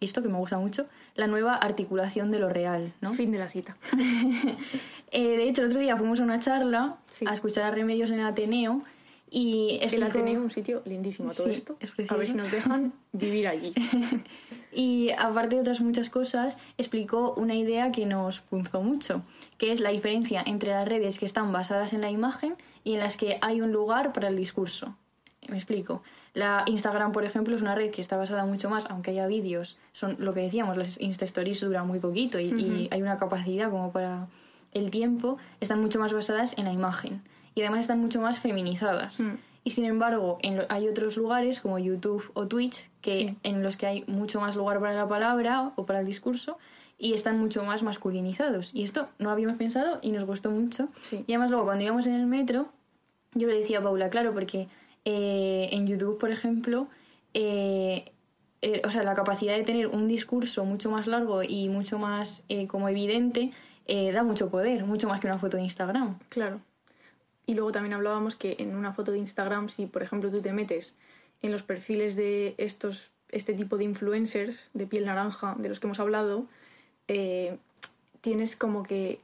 Y 0.00 0.06
esto 0.06 0.22
que 0.22 0.28
me 0.28 0.38
gusta 0.38 0.58
mucho, 0.58 0.86
la 1.14 1.26
nueva 1.26 1.54
articulación 1.54 2.30
de 2.30 2.38
lo 2.38 2.48
real, 2.48 2.92
¿no? 3.02 3.12
Fin 3.12 3.30
de 3.32 3.38
la 3.38 3.48
cita. 3.48 3.76
Eh, 5.12 5.36
de 5.36 5.48
hecho, 5.48 5.62
el 5.62 5.70
otro 5.70 5.80
día 5.80 5.96
fuimos 5.96 6.20
a 6.20 6.22
una 6.22 6.38
charla 6.38 6.96
Sí. 7.10 7.24
a 7.28 7.34
escuchar 7.34 7.64
a 7.64 7.72
Remedios 7.72 8.10
en 8.10 8.20
el 8.20 8.26
Ateneo 8.26 8.80
y 9.28 9.80
El 9.82 10.02
Ateneo, 10.04 10.40
un 10.40 10.52
sitio 10.52 10.82
lindísimo 10.84 11.32
todo 11.32 11.48
Sí, 11.48 11.52
esto. 11.54 11.76
es 11.80 11.92
a 12.08 12.14
ver 12.14 12.28
si 12.28 12.34
nos 12.34 12.50
dejan 12.52 12.92
vivir 13.12 13.48
allí. 13.48 13.74
Y 14.72 15.10
aparte 15.18 15.56
de 15.56 15.62
otras 15.62 15.80
muchas 15.80 16.10
cosas, 16.10 16.56
explicó 16.78 17.34
una 17.36 17.56
idea 17.56 17.90
que 17.90 18.06
nos 18.06 18.38
punzó 18.40 18.82
mucho, 18.82 19.22
que 19.58 19.72
es 19.72 19.80
la 19.80 19.90
diferencia 19.90 20.44
entre 20.46 20.70
las 20.70 20.86
redes 20.86 21.18
que 21.18 21.26
están 21.26 21.52
basadas 21.52 21.92
en 21.92 22.02
la 22.02 22.10
imagen 22.12 22.54
y 22.84 22.92
en 22.94 23.00
las 23.00 23.16
que 23.16 23.38
hay 23.42 23.60
un 23.62 23.72
lugar 23.72 24.12
para 24.12 24.28
el 24.28 24.36
discurso. 24.36 24.94
Me 25.50 25.56
explico. 25.56 26.02
La 26.34 26.62
Instagram, 26.66 27.12
por 27.12 27.24
ejemplo, 27.24 27.54
es 27.56 27.62
una 27.62 27.74
red 27.74 27.90
que 27.90 28.00
está 28.00 28.16
basada 28.16 28.44
mucho 28.46 28.70
más, 28.70 28.88
aunque 28.90 29.10
haya 29.10 29.26
vídeos, 29.26 29.76
son 29.92 30.16
lo 30.18 30.32
que 30.32 30.40
decíamos, 30.40 30.76
las 30.76 31.00
Insta 31.00 31.24
Stories 31.24 31.60
duran 31.60 31.86
muy 31.86 31.98
poquito 31.98 32.38
y, 32.38 32.44
y 32.46 32.88
hay 32.90 33.02
una 33.02 33.16
capacidad 33.16 33.70
como 33.70 33.90
para 33.92 34.28
el 34.72 34.90
tiempo, 34.90 35.38
están 35.60 35.80
mucho 35.80 35.98
más 35.98 36.12
basadas 36.12 36.56
en 36.56 36.64
la 36.66 36.72
imagen 36.72 37.22
y 37.56 37.62
además 37.62 37.80
están 37.80 37.98
mucho 37.98 38.20
más 38.20 38.38
feminizadas. 38.38 39.18
Mm. 39.18 39.32
Y 39.64 39.70
sin 39.72 39.84
embargo, 39.84 40.38
en 40.42 40.56
lo- 40.56 40.66
hay 40.68 40.88
otros 40.88 41.16
lugares 41.16 41.60
como 41.60 41.78
YouTube 41.78 42.30
o 42.34 42.46
Twitch 42.46 42.88
que 43.02 43.12
Sí. 43.12 43.36
en 43.42 43.62
los 43.62 43.76
que 43.76 43.86
hay 43.86 44.04
mucho 44.06 44.40
más 44.40 44.54
lugar 44.56 44.78
para 44.80 44.94
la 44.94 45.08
palabra 45.08 45.72
o 45.76 45.84
para 45.84 46.00
el 46.00 46.06
discurso 46.06 46.56
y 46.98 47.14
están 47.14 47.38
mucho 47.38 47.64
más 47.64 47.82
masculinizados. 47.82 48.70
Y 48.72 48.84
esto 48.84 49.08
no 49.18 49.30
habíamos 49.30 49.56
pensado 49.56 49.98
y 50.00 50.12
nos 50.12 50.24
gustó 50.24 50.50
mucho. 50.50 50.88
Sí. 51.00 51.24
Y 51.26 51.32
además 51.32 51.50
luego 51.50 51.64
cuando 51.66 51.82
íbamos 51.84 52.06
en 52.06 52.14
el 52.14 52.26
metro, 52.26 52.68
yo 53.34 53.48
le 53.48 53.54
decía 53.58 53.80
a 53.80 53.82
Paula, 53.82 54.08
claro, 54.10 54.32
porque 54.32 54.68
eh, 55.04 55.68
en 55.72 55.86
YouTube, 55.86 56.18
por 56.18 56.30
ejemplo, 56.30 56.88
eh, 57.34 58.12
eh, 58.62 58.82
o 58.84 58.90
sea, 58.90 59.02
la 59.02 59.14
capacidad 59.14 59.56
de 59.56 59.62
tener 59.62 59.86
un 59.86 60.08
discurso 60.08 60.64
mucho 60.64 60.90
más 60.90 61.06
largo 61.06 61.42
y 61.42 61.68
mucho 61.68 61.98
más 61.98 62.42
como 62.68 62.88
evidente 62.88 63.52
da 64.12 64.22
mucho 64.22 64.50
poder, 64.50 64.84
mucho 64.84 65.08
más 65.08 65.18
que 65.18 65.26
una 65.26 65.38
foto 65.38 65.56
de 65.56 65.64
Instagram. 65.64 66.18
Claro. 66.28 66.60
Y 67.44 67.54
luego 67.54 67.72
también 67.72 67.94
hablábamos 67.94 68.36
que 68.36 68.54
en 68.60 68.76
una 68.76 68.92
foto 68.92 69.10
de 69.10 69.18
Instagram, 69.18 69.68
si 69.68 69.86
por 69.86 70.02
ejemplo 70.02 70.30
tú 70.30 70.40
te 70.40 70.52
metes 70.52 70.96
en 71.42 71.50
los 71.50 71.64
perfiles 71.64 72.14
de 72.14 72.54
estos, 72.56 73.10
este 73.30 73.52
tipo 73.54 73.78
de 73.78 73.84
influencers 73.84 74.70
de 74.74 74.86
piel 74.86 75.06
naranja 75.06 75.56
de 75.58 75.68
los 75.68 75.80
que 75.80 75.88
hemos 75.88 75.98
hablado, 75.98 76.46
tienes 78.20 78.54
como 78.54 78.84
que 78.84 79.18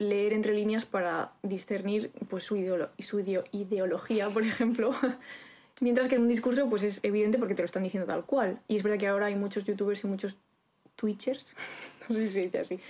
leer 0.00 0.32
entre 0.32 0.54
líneas 0.54 0.86
para 0.86 1.32
discernir 1.42 2.10
pues, 2.28 2.42
su, 2.44 2.56
ideolo- 2.56 2.88
su 2.98 3.20
ideo- 3.20 3.44
ideología, 3.52 4.28
por 4.30 4.42
ejemplo. 4.42 4.92
Mientras 5.80 6.08
que 6.08 6.16
en 6.16 6.22
un 6.22 6.28
discurso 6.28 6.68
pues 6.68 6.82
es 6.82 7.00
evidente 7.02 7.38
porque 7.38 7.54
te 7.54 7.62
lo 7.62 7.66
están 7.66 7.82
diciendo 7.84 8.06
tal 8.08 8.24
cual. 8.24 8.58
Y 8.66 8.76
es 8.76 8.82
verdad 8.82 8.98
que 8.98 9.06
ahora 9.08 9.26
hay 9.26 9.36
muchos 9.36 9.64
youtubers 9.64 10.02
y 10.02 10.06
muchos 10.08 10.36
twitchers, 10.96 11.54
no 12.08 12.14
sé 12.16 12.26
si 12.26 12.32
se 12.34 12.40
dice 12.40 12.58
así, 12.58 12.80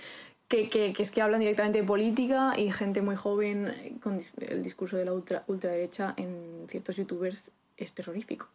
que, 0.47 0.67
que- 0.67 0.93
que 0.93 1.03
es 1.03 1.11
que 1.11 1.21
hablan 1.21 1.41
directamente 1.41 1.79
de 1.81 1.85
política 1.85 2.53
y 2.57 2.71
gente 2.71 3.01
muy 3.01 3.15
joven 3.17 3.99
con 4.01 4.17
dis- 4.17 4.33
el 4.41 4.63
discurso 4.63 4.95
de 4.97 5.05
la 5.05 5.13
ultra, 5.13 5.43
ultraderecha 5.47 6.13
en 6.17 6.65
ciertos 6.69 6.95
youtubers 6.95 7.51
es 7.77 7.93
terrorífico. 7.93 8.47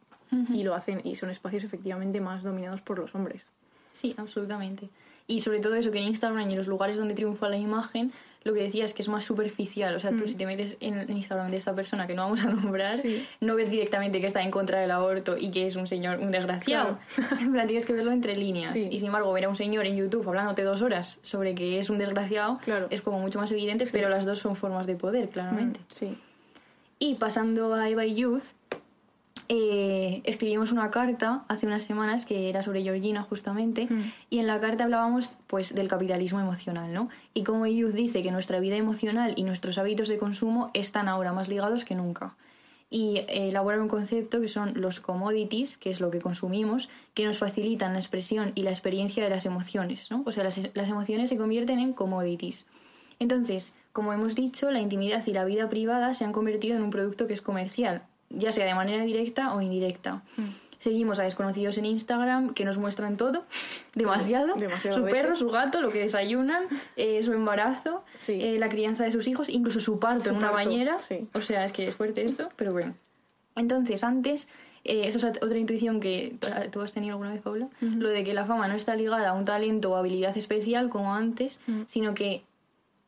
Y 0.52 0.64
lo 0.64 0.74
hacen, 0.74 1.02
y 1.04 1.14
son 1.14 1.30
espacios 1.30 1.62
efectivamente 1.62 2.20
más 2.20 2.42
dominados 2.42 2.80
por 2.80 2.98
los 2.98 3.14
hombres. 3.14 3.52
Sí, 3.96 4.14
absolutamente. 4.16 4.88
Y 5.26 5.40
sobre 5.40 5.58
todo 5.60 5.74
eso, 5.74 5.90
que 5.90 5.98
en 5.98 6.04
Instagram 6.08 6.48
y 6.48 6.52
en 6.52 6.58
los 6.58 6.68
lugares 6.68 6.96
donde 6.98 7.14
triunfa 7.14 7.48
la 7.48 7.56
imagen, 7.56 8.12
lo 8.44 8.52
que 8.54 8.62
decía 8.62 8.84
es 8.84 8.94
que 8.94 9.02
es 9.02 9.08
más 9.08 9.24
superficial. 9.24 9.92
O 9.96 9.98
sea, 9.98 10.10
tú 10.10 10.18
Mm. 10.22 10.28
si 10.28 10.34
te 10.36 10.46
metes 10.46 10.76
en 10.78 11.10
Instagram 11.10 11.50
de 11.50 11.56
esta 11.56 11.74
persona 11.74 12.06
que 12.06 12.14
no 12.14 12.22
vamos 12.22 12.44
a 12.44 12.48
nombrar, 12.50 12.94
Sí. 12.94 13.26
no 13.40 13.56
ves 13.56 13.68
directamente 13.70 14.20
que 14.20 14.28
está 14.28 14.42
en 14.42 14.52
contra 14.52 14.78
del 14.78 14.92
aborto 14.92 15.36
y 15.36 15.50
que 15.50 15.66
es 15.66 15.74
un 15.74 15.88
señor, 15.88 16.20
un 16.20 16.30
desgraciado. 16.30 16.98
en 17.40 17.50
plan, 17.50 17.66
tienes 17.66 17.86
que 17.86 17.92
verlo 17.92 18.12
entre 18.12 18.36
líneas. 18.36 18.70
Sí. 18.72 18.86
Y 18.88 18.98
sin 19.00 19.06
embargo, 19.06 19.32
ver 19.32 19.46
a 19.46 19.48
un 19.48 19.56
señor 19.56 19.84
en 19.86 19.96
YouTube 19.96 20.28
hablándote 20.28 20.62
dos 20.62 20.80
horas 20.82 21.18
sobre 21.22 21.56
que 21.56 21.80
es 21.80 21.90
un 21.90 21.98
desgraciado 21.98 22.58
Claro. 22.64 22.86
es 22.90 23.00
como 23.00 23.18
mucho 23.18 23.40
más 23.40 23.50
evidente, 23.50 23.84
pero 23.90 24.08
las 24.08 24.26
dos 24.26 24.38
son 24.38 24.54
formas 24.54 24.86
de 24.86 24.94
poder, 24.94 25.28
claramente. 25.30 25.80
Mm, 25.80 25.84
Sí. 25.90 26.18
Y 27.00 27.14
pasando 27.16 27.74
a 27.74 27.88
Eva 27.90 28.06
y 28.06 28.14
Youth, 28.14 28.44
eh, 29.48 30.22
escribimos 30.24 30.72
una 30.72 30.90
carta 30.90 31.44
hace 31.48 31.66
unas 31.66 31.82
semanas 31.84 32.26
que 32.26 32.48
era 32.48 32.62
sobre 32.62 32.82
Georgina 32.82 33.22
justamente 33.22 33.86
Mm. 33.88 34.12
y 34.30 34.38
en 34.38 34.46
la 34.46 34.60
carta 34.60 34.84
hablábamos 34.84 35.30
pues 35.46 35.74
del 35.74 35.88
capitalismo 35.88 36.40
emocional, 36.40 36.92
¿no? 36.92 37.08
Y 37.34 37.44
como 37.44 37.66
Youth 37.66 37.92
dice 37.94 38.22
que 38.22 38.30
nuestra 38.30 38.60
vida 38.60 38.76
emocional 38.76 39.34
y 39.36 39.44
nuestros 39.44 39.78
hábitos 39.78 40.08
de 40.08 40.18
consumo 40.18 40.70
están 40.74 41.08
ahora 41.08 41.32
más 41.32 41.48
ligados 41.48 41.84
que 41.84 41.94
nunca. 41.94 42.34
Y 42.88 43.22
elaborar 43.28 43.80
un 43.80 43.88
concepto 43.88 44.40
que 44.40 44.46
son 44.48 44.80
los 44.80 45.00
commodities, 45.00 45.76
que 45.76 45.90
es 45.90 46.00
lo 46.00 46.10
que 46.12 46.20
consumimos, 46.20 46.88
que 47.14 47.24
nos 47.24 47.38
facilitan 47.38 47.92
la 47.94 47.98
expresión 47.98 48.52
y 48.54 48.62
la 48.62 48.70
experiencia 48.70 49.24
de 49.24 49.30
las 49.30 49.44
emociones, 49.44 50.08
¿no? 50.10 50.22
O 50.24 50.30
sea, 50.30 50.44
las, 50.44 50.56
las 50.74 50.88
emociones 50.88 51.30
se 51.30 51.36
convierten 51.36 51.80
en 51.80 51.92
commodities. 51.92 52.66
Entonces, 53.18 53.74
como 53.92 54.12
hemos 54.12 54.34
dicho, 54.34 54.70
la 54.70 54.80
intimidad 54.80 55.26
y 55.26 55.32
la 55.32 55.44
vida 55.44 55.68
privada 55.68 56.14
se 56.14 56.24
han 56.24 56.32
convertido 56.32 56.76
en 56.76 56.82
un 56.82 56.90
producto 56.90 57.26
que 57.26 57.34
es 57.34 57.42
comercial, 57.42 58.02
ya 58.30 58.52
sea 58.52 58.64
de 58.66 58.74
manera 58.74 59.04
directa 59.04 59.54
o 59.54 59.60
indirecta. 59.60 60.22
Seguimos 60.78 61.18
a 61.18 61.22
desconocidos 61.22 61.78
en 61.78 61.86
Instagram 61.86 62.52
que 62.52 62.64
nos 62.66 62.76
muestran 62.78 63.16
todo, 63.16 63.44
demasiado. 63.94 64.54
demasiado 64.56 64.98
su 64.98 65.04
perro, 65.04 65.34
su 65.34 65.48
gato, 65.50 65.80
lo 65.80 65.90
que 65.90 66.00
desayunan, 66.00 66.64
eh, 66.96 67.22
su 67.24 67.32
embarazo, 67.32 68.04
Sí. 68.14 68.38
eh, 68.40 68.58
la 68.58 68.68
crianza 68.68 69.04
de 69.04 69.12
sus 69.12 69.26
hijos, 69.26 69.48
incluso 69.48 69.80
su 69.80 69.98
parto 69.98 70.24
Su 70.24 70.30
en 70.30 70.36
una 70.36 70.50
bañera. 70.50 71.00
sí. 71.00 71.26
O 71.34 71.40
sea, 71.40 71.64
es 71.64 71.72
que 71.72 71.86
es 71.88 71.94
fuerte 71.94 72.24
esto, 72.24 72.50
pero 72.56 72.72
bueno. 72.72 72.94
Entonces, 73.56 74.04
antes, 74.04 74.48
eh, 74.84 75.08
eso 75.08 75.16
es 75.18 75.24
ot- 75.24 75.42
otra 75.42 75.56
intuición 75.58 75.98
que 75.98 76.36
eh, 76.42 76.68
tú 76.70 76.82
has 76.82 76.92
tenido 76.92 77.12
alguna 77.14 77.30
vez, 77.32 77.40
Paula, 77.40 77.68
lo 77.80 78.10
de 78.10 78.22
que 78.22 78.34
la 78.34 78.44
fama 78.44 78.68
no 78.68 78.74
está 78.74 78.94
ligada 78.96 79.30
a 79.30 79.32
un 79.32 79.46
talento 79.46 79.90
o 79.92 79.96
habilidad 79.96 80.36
especial 80.36 80.90
como 80.90 81.14
antes, 81.14 81.60
sino 81.86 82.12
que, 82.12 82.44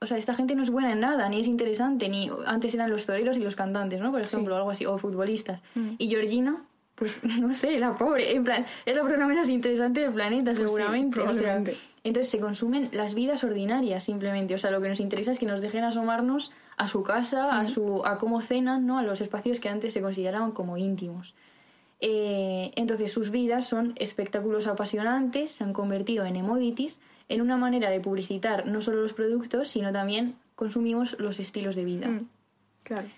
o 0.00 0.06
sea, 0.06 0.16
esta 0.16 0.34
gente 0.34 0.54
no 0.54 0.62
es 0.62 0.70
buena 0.70 0.92
en 0.92 1.00
nada, 1.00 1.28
ni 1.28 1.40
es 1.40 1.46
interesante, 1.46 2.08
ni 2.08 2.30
antes 2.46 2.74
eran 2.74 2.90
los 2.90 3.06
toreros 3.06 3.36
y 3.36 3.40
los 3.40 3.56
cantantes, 3.56 4.00
¿no? 4.00 4.10
Por 4.12 4.20
ejemplo, 4.20 4.54
algo 4.56 4.70
así, 4.70 4.86
o 4.86 4.96
futbolistas. 4.98 5.62
Y 5.98 6.08
Georgina, 6.08 6.62
pues 6.94 7.22
no 7.40 7.52
sé, 7.54 7.78
la 7.78 7.96
pobre, 7.96 8.34
en 8.34 8.44
plan, 8.44 8.66
es 8.86 8.94
la 8.94 9.02
persona 9.02 9.26
menos 9.26 9.48
interesante 9.48 10.00
del 10.00 10.12
planeta, 10.12 10.52
Pues 10.52 10.58
sí, 10.58 10.64
seguramente. 10.64 11.20
o 11.20 11.34
sea, 11.34 11.62
entonces 12.04 12.30
se 12.30 12.38
consumen 12.38 12.90
las 12.92 13.14
vidas 13.14 13.42
ordinarias 13.44 14.04
simplemente. 14.04 14.54
O 14.54 14.58
sea, 14.58 14.70
lo 14.70 14.80
que 14.80 14.88
nos 14.88 15.00
interesa 15.00 15.32
es 15.32 15.38
que 15.38 15.46
nos 15.46 15.60
dejen 15.60 15.84
asomarnos 15.84 16.52
a 16.76 16.86
su 16.86 17.02
casa, 17.02 17.58
a 17.58 17.66
su 17.66 18.04
a 18.06 18.18
cómo 18.18 18.40
cenan, 18.40 18.86
¿no? 18.86 18.98
A 18.98 19.02
los 19.02 19.20
espacios 19.20 19.58
que 19.58 19.68
antes 19.68 19.94
se 19.94 20.00
consideraban 20.00 20.52
como 20.52 20.76
íntimos. 20.78 21.34
Eh, 22.00 22.70
entonces 22.76 23.12
sus 23.12 23.30
vidas 23.30 23.66
son 23.66 23.92
espectáculos 23.96 24.68
apasionantes, 24.68 25.50
se 25.50 25.64
han 25.64 25.72
convertido 25.72 26.24
en 26.24 26.36
emodities, 26.36 27.00
en 27.28 27.40
una 27.40 27.56
manera 27.56 27.90
de 27.90 28.00
publicitar 28.00 28.66
no 28.66 28.82
solo 28.82 29.02
los 29.02 29.12
productos, 29.12 29.68
sino 29.68 29.92
también 29.92 30.36
consumimos 30.54 31.16
los 31.18 31.40
estilos 31.40 31.76
de 31.76 31.84
vida. 31.84 32.08
Mm, 32.08 32.28
Claro. 32.84 33.08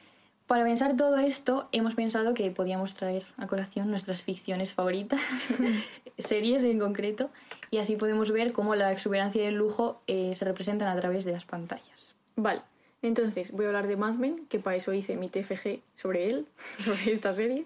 Para 0.50 0.64
pensar 0.64 0.96
todo 0.96 1.16
esto, 1.18 1.68
hemos 1.70 1.94
pensado 1.94 2.34
que 2.34 2.50
podíamos 2.50 2.94
traer 2.94 3.24
a 3.36 3.46
colación 3.46 3.88
nuestras 3.88 4.22
ficciones 4.22 4.74
favoritas, 4.74 5.20
series 6.18 6.64
en 6.64 6.80
concreto, 6.80 7.30
y 7.70 7.78
así 7.78 7.94
podemos 7.94 8.32
ver 8.32 8.52
cómo 8.52 8.74
la 8.74 8.90
exuberancia 8.90 9.44
y 9.44 9.46
el 9.46 9.54
lujo 9.54 10.02
eh, 10.08 10.34
se 10.34 10.44
representan 10.44 10.88
a 10.88 11.00
través 11.00 11.24
de 11.24 11.30
las 11.30 11.44
pantallas. 11.44 12.16
Vale. 12.34 12.62
Entonces, 13.00 13.52
voy 13.52 13.66
a 13.66 13.68
hablar 13.68 13.86
de 13.86 13.96
Mad 13.96 14.14
Men, 14.14 14.44
que 14.48 14.58
para 14.58 14.74
eso 14.74 14.92
hice 14.92 15.14
mi 15.14 15.28
TFG 15.28 15.82
sobre 15.94 16.26
él, 16.26 16.48
sobre 16.84 17.12
esta 17.12 17.32
serie. 17.32 17.64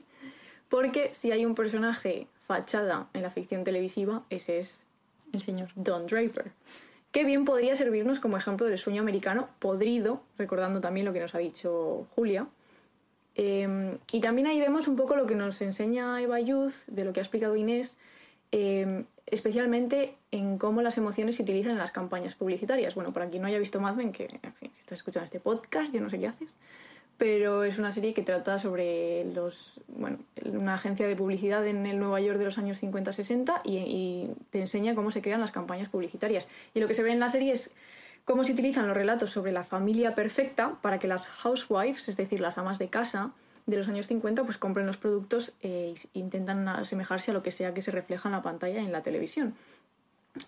Porque 0.69 1.15
si 1.15 1.33
hay 1.33 1.47
un 1.47 1.55
personaje 1.55 2.27
fachada 2.43 3.09
en 3.15 3.23
la 3.23 3.31
ficción 3.31 3.65
televisiva, 3.65 4.25
ese 4.29 4.59
es 4.59 4.84
El 5.35 5.43
señor. 5.43 5.69
Don 5.75 6.07
Draper. 6.07 6.53
Que 7.13 7.25
bien 7.25 7.45
podría 7.45 7.77
servirnos 7.77 8.21
como 8.21 8.37
ejemplo 8.37 8.67
del 8.67 8.79
sueño 8.79 9.03
americano 9.03 9.49
podrido, 9.59 10.23
recordando 10.39 10.81
también 10.81 11.07
lo 11.07 11.13
que 11.13 11.21
nos 11.21 11.35
ha 11.35 11.39
dicho 11.39 12.07
Julia. 12.15 12.47
Eh, 13.37 13.99
y 14.13 14.21
también 14.21 14.47
ahí 14.47 14.61
vemos 14.61 14.89
un 14.89 14.97
poco 14.97 15.17
lo 15.17 15.27
que 15.27 15.35
nos 15.35 15.61
enseña 15.61 16.21
Eva 16.21 16.41
Youth, 16.41 16.75
de 16.87 17.05
lo 17.05 17.13
que 17.13 17.21
ha 17.21 17.23
explicado 17.23 17.57
Inés, 17.57 17.97
eh, 18.53 19.05
especialmente 19.27 20.17
en 20.31 20.59
cómo 20.59 20.83
las 20.83 20.99
emociones 20.99 21.37
se 21.37 21.43
utilizan 21.43 21.73
en 21.73 21.79
las 21.79 21.93
campañas 21.93 22.35
publicitarias. 22.35 22.95
Bueno, 22.95 23.13
para 23.13 23.29
quien 23.29 23.43
no 23.43 23.49
haya 23.49 23.59
visto 23.59 23.81
Mad 23.81 23.95
Men, 23.95 24.13
que 24.13 24.29
si 24.73 24.81
estás 24.81 24.99
escuchando 24.99 25.25
este 25.25 25.41
podcast, 25.41 25.93
yo 25.93 26.01
no 26.01 26.11
sé 26.11 26.19
qué 26.19 26.29
haces, 26.29 26.59
pero 27.19 27.65
es 27.65 27.79
una 27.79 27.93
serie 27.93 28.13
que 28.13 28.23
trata 28.23 28.59
sobre 28.59 29.25
los, 29.33 29.81
bueno, 29.89 30.19
una 30.45 30.75
agencia 30.75 31.07
de 31.07 31.17
publicidad 31.17 31.67
en 31.67 31.87
el 31.87 31.99
Nueva 31.99 32.21
York 32.21 32.39
de 32.39 32.45
los 32.45 32.59
años 32.59 32.83
50-60 32.83 33.61
y, 33.65 33.77
y 33.77 34.31
te 34.51 34.61
enseña 34.61 34.95
cómo 34.95 35.11
se 35.11 35.23
crean 35.23 35.41
las 35.41 35.53
campañas 35.53 35.89
publicitarias. 35.89 36.49
Y 36.75 36.81
lo 36.81 36.89
que 36.89 36.95
se 36.95 37.03
ve 37.03 37.13
en 37.13 37.21
la 37.21 37.29
serie 37.29 37.53
es 37.53 37.75
cómo 38.25 38.45
se 38.45 38.53
utilizan 38.53 38.87
los 38.87 38.97
relatos 38.97 39.31
sobre 39.31 39.53
la 39.53 39.65
familia 39.65 40.15
perfecta 40.15 40.77
para 40.81 40.99
que 40.99 41.07
las 41.07 41.27
housewives, 41.27 42.09
es 42.09 42.17
decir, 42.17 42.41
las 42.41 42.59
amas 42.59 42.79
de 42.79 42.89
casa 42.89 43.33
de 43.67 43.77
los 43.77 43.89
años 43.89 44.07
50, 44.07 44.45
pues 44.45 44.59
compren 44.59 44.87
los 44.87 44.97
productos 44.97 45.55
e 45.63 45.95
intentan 46.13 46.69
asemejarse 46.69 47.31
a 47.31 47.35
lo 47.35 47.43
que 47.43 47.51
sea 47.51 47.73
que 47.73 47.83
se 47.83 47.91
refleja 47.91 48.29
en 48.29 48.33
la 48.33 48.43
pantalla 48.43 48.81
en 48.81 48.93
la 48.93 49.03
televisión. 49.03 49.55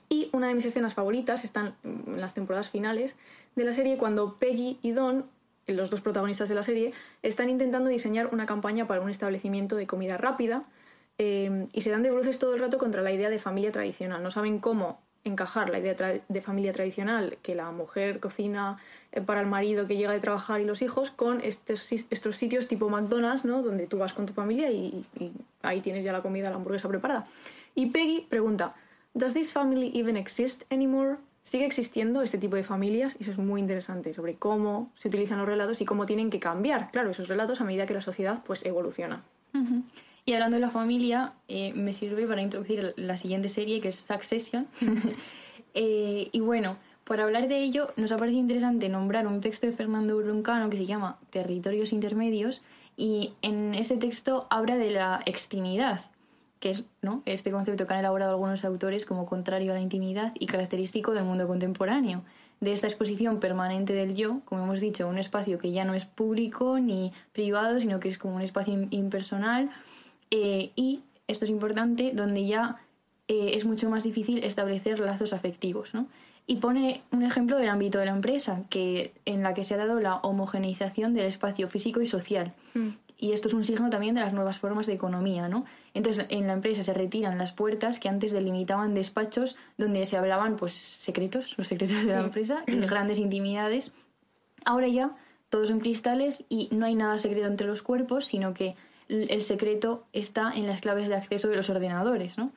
Y 0.08 0.30
una 0.32 0.48
de 0.48 0.54
mis 0.54 0.64
escenas 0.64 0.94
favoritas 0.94 1.44
están 1.44 1.74
en 1.84 2.20
las 2.20 2.34
temporadas 2.34 2.70
finales 2.70 3.16
de 3.54 3.64
la 3.64 3.72
serie 3.72 3.96
cuando 3.96 4.34
Peggy 4.34 4.78
y 4.82 4.90
Don, 4.90 5.26
los 5.66 5.90
dos 5.90 6.00
protagonistas 6.00 6.48
de 6.48 6.54
la 6.54 6.62
serie, 6.62 6.92
están 7.22 7.50
intentando 7.50 7.90
diseñar 7.90 8.28
una 8.32 8.46
campaña 8.46 8.86
para 8.86 9.00
un 9.00 9.10
establecimiento 9.10 9.76
de 9.76 9.86
comida 9.86 10.16
rápida 10.16 10.64
eh, 11.18 11.66
y 11.72 11.80
se 11.80 11.90
dan 11.90 12.02
de 12.02 12.10
bruces 12.10 12.38
todo 12.38 12.54
el 12.54 12.60
rato 12.60 12.78
contra 12.78 13.02
la 13.02 13.12
idea 13.12 13.30
de 13.30 13.38
familia 13.38 13.72
tradicional. 13.72 14.22
No 14.22 14.30
saben 14.30 14.58
cómo 14.58 15.00
encajar 15.24 15.70
la 15.70 15.80
idea 15.80 15.94
de 16.28 16.40
familia 16.40 16.72
tradicional, 16.72 17.38
que 17.42 17.56
la 17.56 17.72
mujer 17.72 18.20
cocina 18.20 18.78
eh, 19.10 19.20
para 19.20 19.40
el 19.40 19.46
marido 19.46 19.88
que 19.88 19.96
llega 19.96 20.12
de 20.12 20.20
trabajar 20.20 20.60
y 20.60 20.64
los 20.64 20.82
hijos, 20.82 21.10
con 21.10 21.40
estos 21.40 21.80
sitios 21.80 22.68
tipo 22.68 22.88
McDonald's, 22.88 23.44
¿no? 23.44 23.62
donde 23.62 23.86
tú 23.86 23.98
vas 23.98 24.12
con 24.12 24.26
tu 24.26 24.32
familia 24.34 24.70
y, 24.70 25.04
y 25.18 25.32
ahí 25.62 25.80
tienes 25.80 26.04
ya 26.04 26.12
la 26.12 26.22
comida, 26.22 26.48
la 26.48 26.56
hamburguesa 26.56 26.88
preparada. 26.88 27.26
Y 27.74 27.86
Peggy 27.86 28.26
pregunta, 28.28 28.74
¿Does 29.16 29.32
this 29.32 29.50
family 29.50 29.90
even 29.94 30.14
exist 30.14 30.64
anymore? 30.70 31.16
¿Sigue 31.46 31.64
existiendo 31.64 32.22
este 32.22 32.38
tipo 32.38 32.56
de 32.56 32.64
familias? 32.64 33.14
Y 33.20 33.22
eso 33.22 33.30
es 33.30 33.38
muy 33.38 33.60
interesante, 33.60 34.12
sobre 34.12 34.34
cómo 34.34 34.90
se 34.96 35.06
utilizan 35.06 35.38
los 35.38 35.46
relatos 35.46 35.80
y 35.80 35.84
cómo 35.84 36.04
tienen 36.04 36.28
que 36.28 36.40
cambiar, 36.40 36.90
claro, 36.90 37.10
esos 37.10 37.28
relatos 37.28 37.60
a 37.60 37.64
medida 37.64 37.86
que 37.86 37.94
la 37.94 38.00
sociedad 38.00 38.42
pues 38.44 38.66
evoluciona. 38.66 39.22
Y 40.24 40.32
hablando 40.32 40.56
de 40.56 40.60
la 40.60 40.70
familia, 40.70 41.34
eh, 41.46 41.72
me 41.72 41.92
sirve 41.92 42.26
para 42.26 42.42
introducir 42.42 42.94
la 42.96 43.16
siguiente 43.16 43.48
serie, 43.48 43.80
que 43.80 43.90
es 43.90 43.96
Succession. 43.96 44.66
Eh, 45.78 46.30
y 46.32 46.40
bueno, 46.40 46.78
para 47.04 47.24
hablar 47.24 47.48
de 47.48 47.62
ello, 47.62 47.92
nos 47.96 48.10
ha 48.10 48.16
parecido 48.16 48.40
interesante 48.40 48.88
nombrar 48.88 49.26
un 49.26 49.42
texto 49.42 49.66
de 49.66 49.74
Fernando 49.74 50.16
Broncano 50.16 50.70
que 50.70 50.78
se 50.78 50.86
llama 50.86 51.18
Territorios 51.28 51.92
Intermedios, 51.92 52.62
y 52.96 53.34
en 53.42 53.74
este 53.74 53.98
texto 53.98 54.46
habla 54.48 54.78
de 54.78 54.88
la 54.88 55.20
extimidad, 55.26 56.00
que 56.66 56.70
es 56.72 56.84
¿no? 57.00 57.22
este 57.26 57.52
concepto 57.52 57.86
que 57.86 57.94
han 57.94 58.00
elaborado 58.00 58.32
algunos 58.32 58.64
autores 58.64 59.06
como 59.06 59.24
contrario 59.24 59.70
a 59.70 59.74
la 59.76 59.80
intimidad 59.80 60.32
y 60.36 60.46
característico 60.46 61.12
del 61.12 61.22
mundo 61.22 61.46
contemporáneo. 61.46 62.22
De 62.58 62.72
esta 62.72 62.88
exposición 62.88 63.38
permanente 63.38 63.92
del 63.92 64.16
yo, 64.16 64.40
como 64.46 64.64
hemos 64.64 64.80
dicho, 64.80 65.06
un 65.06 65.18
espacio 65.18 65.60
que 65.60 65.70
ya 65.70 65.84
no 65.84 65.94
es 65.94 66.06
público 66.06 66.80
ni 66.80 67.12
privado, 67.32 67.78
sino 67.80 68.00
que 68.00 68.08
es 68.08 68.18
como 68.18 68.34
un 68.34 68.42
espacio 68.42 68.74
im- 68.74 68.88
impersonal, 68.90 69.70
eh, 70.32 70.72
y, 70.74 71.02
esto 71.28 71.44
es 71.44 71.52
importante, 71.52 72.10
donde 72.12 72.44
ya 72.46 72.78
eh, 73.28 73.50
es 73.54 73.64
mucho 73.64 73.88
más 73.88 74.02
difícil 74.02 74.42
establecer 74.42 74.98
lazos 74.98 75.32
afectivos. 75.32 75.94
¿no? 75.94 76.08
Y 76.48 76.56
pone 76.56 77.02
un 77.12 77.22
ejemplo 77.22 77.58
del 77.58 77.68
ámbito 77.68 78.00
de 78.00 78.06
la 78.06 78.12
empresa, 78.12 78.62
que, 78.70 79.12
en 79.24 79.44
la 79.44 79.54
que 79.54 79.62
se 79.62 79.74
ha 79.74 79.76
dado 79.76 80.00
la 80.00 80.16
homogeneización 80.16 81.14
del 81.14 81.26
espacio 81.26 81.68
físico 81.68 82.00
y 82.00 82.06
social. 82.08 82.54
Y 83.18 83.32
esto 83.32 83.48
es 83.48 83.54
un 83.54 83.64
signo 83.64 83.88
también 83.88 84.14
de 84.14 84.20
las 84.20 84.32
nuevas 84.34 84.58
formas 84.58 84.86
de 84.86 84.92
economía, 84.92 85.48
¿no? 85.48 85.64
Entonces, 85.94 86.26
en 86.28 86.46
la 86.46 86.52
empresa 86.52 86.82
se 86.82 86.92
retiran 86.92 87.38
las 87.38 87.52
puertas 87.52 87.98
que 87.98 88.08
antes 88.08 88.32
delimitaban 88.32 88.94
despachos 88.94 89.56
donde 89.78 90.04
se 90.04 90.18
hablaban, 90.18 90.56
pues, 90.56 90.74
secretos, 90.74 91.54
los 91.56 91.68
secretos 91.68 92.04
de 92.04 92.12
la 92.12 92.20
empresa, 92.20 92.62
y 92.66 92.76
grandes 92.86 93.18
intimidades. 93.18 93.92
Ahora 94.64 94.88
ya 94.88 95.16
todos 95.48 95.68
son 95.68 95.80
cristales 95.80 96.44
y 96.48 96.68
no 96.72 96.86
hay 96.86 96.94
nada 96.94 97.18
secreto 97.18 97.46
entre 97.46 97.66
los 97.66 97.82
cuerpos, 97.82 98.26
sino 98.26 98.52
que 98.52 98.76
el 99.08 99.42
secreto 99.42 100.04
está 100.12 100.52
en 100.54 100.66
las 100.66 100.80
claves 100.80 101.08
de 101.08 101.14
acceso 101.14 101.48
de 101.48 101.56
los 101.56 101.70
ordenadores, 101.70 102.36
¿no? 102.36 102.52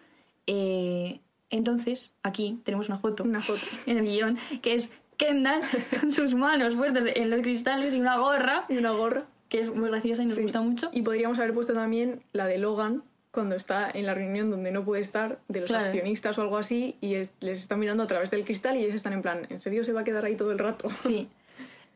Eh, 0.48 1.20
entonces, 1.52 2.14
aquí 2.24 2.60
tenemos 2.64 2.90
una 2.90 3.00
foto 3.00 3.24
Una 3.24 3.42
foto. 3.42 3.62
en 3.86 3.98
el 3.98 4.06
guion, 4.06 4.38
que 4.62 4.76
es 4.76 4.92
Kendall 5.18 5.62
con 6.00 6.12
sus 6.12 6.34
manos 6.34 6.76
puestas 6.76 7.06
en 7.14 7.30
los 7.30 7.42
cristales 7.42 7.94
y 7.94 8.00
una 8.00 8.18
gorra, 8.18 8.66
Y 8.70 8.78
una 8.78 8.92
gorra. 8.92 9.26
Que 9.50 9.60
es 9.60 9.74
muy 9.74 9.90
graciosa 9.90 10.22
y 10.24 10.26
nos 10.28 10.36
Sí. 10.36 10.42
gusta 10.44 10.62
mucho. 10.62 10.90
Y 10.94 11.02
podríamos 11.02 11.38
haber 11.40 11.54
puesto 11.54 11.74
también 11.74 12.22
la 12.34 12.46
de 12.48 12.58
Logan, 12.58 13.04
cuando 13.32 13.56
está 13.56 13.90
en 13.92 14.06
la 14.08 14.14
reunión 14.16 14.50
donde 14.50 14.72
no 14.72 14.84
puede 14.84 15.02
estar 15.02 15.40
de 15.48 15.60
los 15.62 15.70
Claro. 15.70 15.86
accionistas 15.86 16.38
o 16.40 16.42
algo 16.42 16.58
así 16.58 16.96
y 17.02 17.14
es- 17.16 17.34
les 17.42 17.60
está 17.60 17.76
mirando 17.76 18.02
a 18.04 18.08
través 18.08 18.32
del 18.32 18.44
cristal 18.44 18.76
y 18.78 18.80
ellos 18.84 18.96
están 18.96 19.14
en 19.14 19.22
plan, 19.22 19.46
¿en 19.50 19.62
serio 19.62 19.84
se 19.84 19.94
va 19.94 20.02
a 20.02 20.04
quedar 20.04 20.26
ahí 20.26 20.36
todo 20.36 20.52
el 20.52 20.58
rato? 20.60 20.90
Sí. 20.90 21.28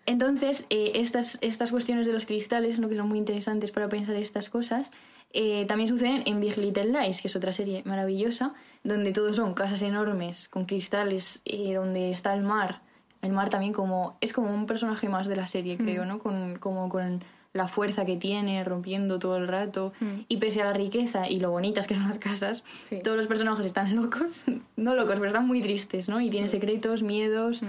Entonces, 0.06 0.68
eh, 0.70 0.92
estas, 0.96 1.38
estas 1.42 1.72
cuestiones 1.72 2.06
de 2.06 2.13
los 2.13 2.26
cristales, 2.26 2.78
¿no? 2.80 2.89
que 2.89 2.96
son 2.98 3.08
muy 3.08 3.18
interesantes 3.18 3.72
para 3.72 3.88
pensar 3.88 4.16
estas 4.16 4.50
cosas, 4.50 4.92
eh, 5.32 5.66
también 5.66 5.89
suceden 5.89 6.24
en 6.26 6.39
Big 6.42 6.58
Little 6.58 6.86
Lies, 6.92 7.22
que 7.22 7.30
es 7.30 7.36
otra 7.36 7.54
serie 7.54 7.82
maravillosa, 7.86 8.54
donde 8.84 9.13
todo 9.13 9.34
son 9.34 9.54
casas 9.54 9.82
enormes 9.82 10.50
con 10.50 10.66
cristales, 10.66 11.42
eh, 11.46 11.74
donde 11.74 12.12
está 12.12 12.34
el 12.34 12.44
mar. 12.44 12.82
El 13.22 13.32
mar 13.32 13.50
también 13.50 13.72
como 13.74 14.18
es 14.20 14.34
como 14.34 14.54
un 14.54 14.66
personaje 14.68 15.08
más 15.08 15.28
de 15.28 15.38
la 15.38 15.48
serie, 15.48 15.78
creo, 15.78 16.04
¿no? 16.06 16.20
Con, 16.20 16.58
como 16.60 16.89
con 16.89 17.24
la 17.54 17.68
fuerza 17.68 18.04
que 18.04 18.18
tiene, 18.18 18.63
rompiendo 18.63 19.20
todo 19.20 19.38
el 19.38 19.48
rato. 19.48 19.94
Mm. 20.00 20.22
Y 20.28 20.38
pese 20.38 20.62
a 20.62 20.66
la 20.66 20.74
riqueza 20.74 21.30
y 21.30 21.39
lo 21.39 21.52
bonitas 21.52 21.86
que 21.88 21.94
son 21.96 22.08
las 22.08 22.18
casas, 22.18 22.63
Sí. 22.84 23.00
todos 23.04 23.16
los 23.18 23.28
personajes 23.28 23.66
están 23.66 23.96
locos. 23.96 24.42
no 24.76 24.96
locos, 24.96 25.16
pero 25.20 25.28
están 25.28 25.46
muy 25.48 25.62
tristes, 25.62 26.10
¿no? 26.10 26.20
Y 26.20 26.30
tienen 26.30 26.50
secretos, 26.50 27.04
miedos. 27.04 27.62
Mm. 27.62 27.68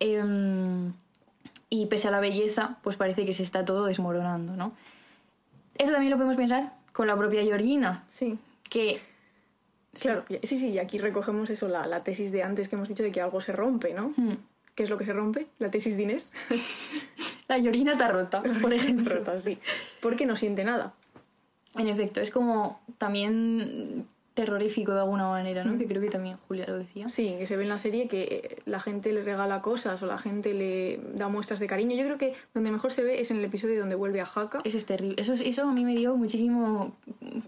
Em, 0.00 0.92
y 1.70 1.86
pese 1.86 2.08
a 2.08 2.10
la 2.10 2.20
belleza, 2.20 2.78
pues 2.82 2.96
parece 2.96 3.24
que 3.24 3.32
se 3.32 3.42
está 3.44 3.64
todo 3.64 3.84
desmoronando, 3.86 4.56
¿no? 4.56 4.72
Eso 5.78 5.92
también 5.92 6.10
lo 6.10 6.16
podemos 6.16 6.36
pensar 6.36 6.72
con 6.92 7.06
la 7.06 7.16
propia 7.16 7.42
Georgina, 7.42 8.04
Sí, 8.10 8.38
que 8.68 9.00
claro. 9.98 10.24
Sí, 10.42 10.58
sí, 10.58 10.70
y 10.70 10.78
aquí 10.78 10.98
recogemos 10.98 11.48
eso, 11.48 11.68
la, 11.68 11.86
la 11.86 12.02
tesis 12.02 12.30
de 12.32 12.42
antes 12.42 12.68
que 12.68 12.74
hemos 12.76 12.88
dicho 12.88 13.02
de 13.02 13.12
que 13.12 13.20
algo 13.22 13.40
se 13.40 13.52
rompe, 13.52 13.94
¿no? 13.94 14.12
mm, 14.16 14.32
¿Qué 14.74 14.82
es 14.82 14.90
lo 14.90 14.98
que 14.98 15.04
se 15.04 15.12
rompe? 15.12 15.46
La 15.58 15.70
tesis 15.70 15.96
de 15.96 16.02
Inés. 16.02 16.32
la 17.56 17.62
Georgina 17.62 17.92
está 17.92 18.08
rota, 18.08 18.42
por 18.60 18.72
ejemplo. 18.72 19.14
Rota, 19.14 19.38
sí. 19.38 19.58
Porque 20.00 20.26
no 20.26 20.36
siente 20.36 20.64
nada. 20.64 20.94
En 21.76 21.88
efecto, 21.88 22.20
es 22.20 22.30
como 22.30 22.80
también 22.98 24.06
terrorífico 24.34 24.92
de 24.94 25.00
alguna 25.00 25.28
manera, 25.28 25.62
Mm. 25.62 25.72
¿no? 25.72 25.78
Que 25.78 25.86
creo 25.86 26.00
que 26.00 26.08
también 26.08 26.38
Julia 26.48 26.64
lo 26.66 26.78
decía. 26.78 27.06
Sí, 27.10 27.34
que 27.38 27.46
se 27.46 27.54
ve 27.56 27.64
en 27.64 27.68
la 27.68 27.76
serie 27.76 28.08
que 28.08 28.22
eh, 28.22 28.62
la 28.64 28.80
gente 28.80 29.12
le 29.12 29.22
regala 29.22 29.60
cosas 29.60 30.02
o 30.02 30.06
la 30.06 30.16
gente 30.16 30.54
le 30.54 31.00
da 31.14 31.28
muestras 31.28 31.60
de 31.60 31.66
cariño. 31.66 31.94
Yo 31.96 32.04
creo 32.04 32.16
que 32.16 32.34
donde 32.54 32.70
mejor 32.70 32.92
se 32.92 33.02
ve 33.02 33.20
es 33.20 33.30
en 33.30 33.36
el 33.38 33.44
episodio 33.44 33.78
donde 33.80 33.94
vuelve 33.94 34.22
a 34.22 34.24
Haka. 34.34 34.60
Eso 34.64 34.78
es 34.78 34.86
terrible. 34.86 35.16
Eso, 35.20 35.34
eso 35.34 35.68
a 35.68 35.72
mí 35.74 35.84
me 35.84 35.94
dio 35.94 36.16
muchísimo 36.16 36.94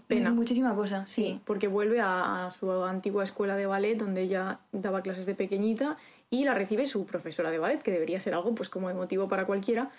Pena. 0.07 0.29
Muchísima 0.29 0.75
cosa, 0.75 1.07
sí. 1.07 1.23
Sí, 1.23 1.39
porque 1.43 1.67
vuelve 1.67 2.01
a, 2.01 2.45
a 2.45 2.51
su 2.51 2.71
antigua 2.71 3.23
escuela 3.23 3.55
de 3.55 3.65
ballet 3.65 3.95
donde 3.97 4.21
ella 4.21 4.59
daba 4.71 5.01
clases 5.01 5.25
de 5.25 5.33
pequeñita 5.33 5.97
y 6.41 6.43
la 6.45 6.53
recibe 6.53 6.85
su 6.85 7.05
profesora 7.05 7.51
de 7.51 7.59
ballet, 7.59 7.81
que 7.81 7.91
debería 7.91 8.19
ser 8.19 8.33
algo 8.33 8.53
pues 8.55 8.69
como 8.69 8.89
emotivo 8.89 9.27
para 9.27 9.45
cualquiera. 9.45 9.89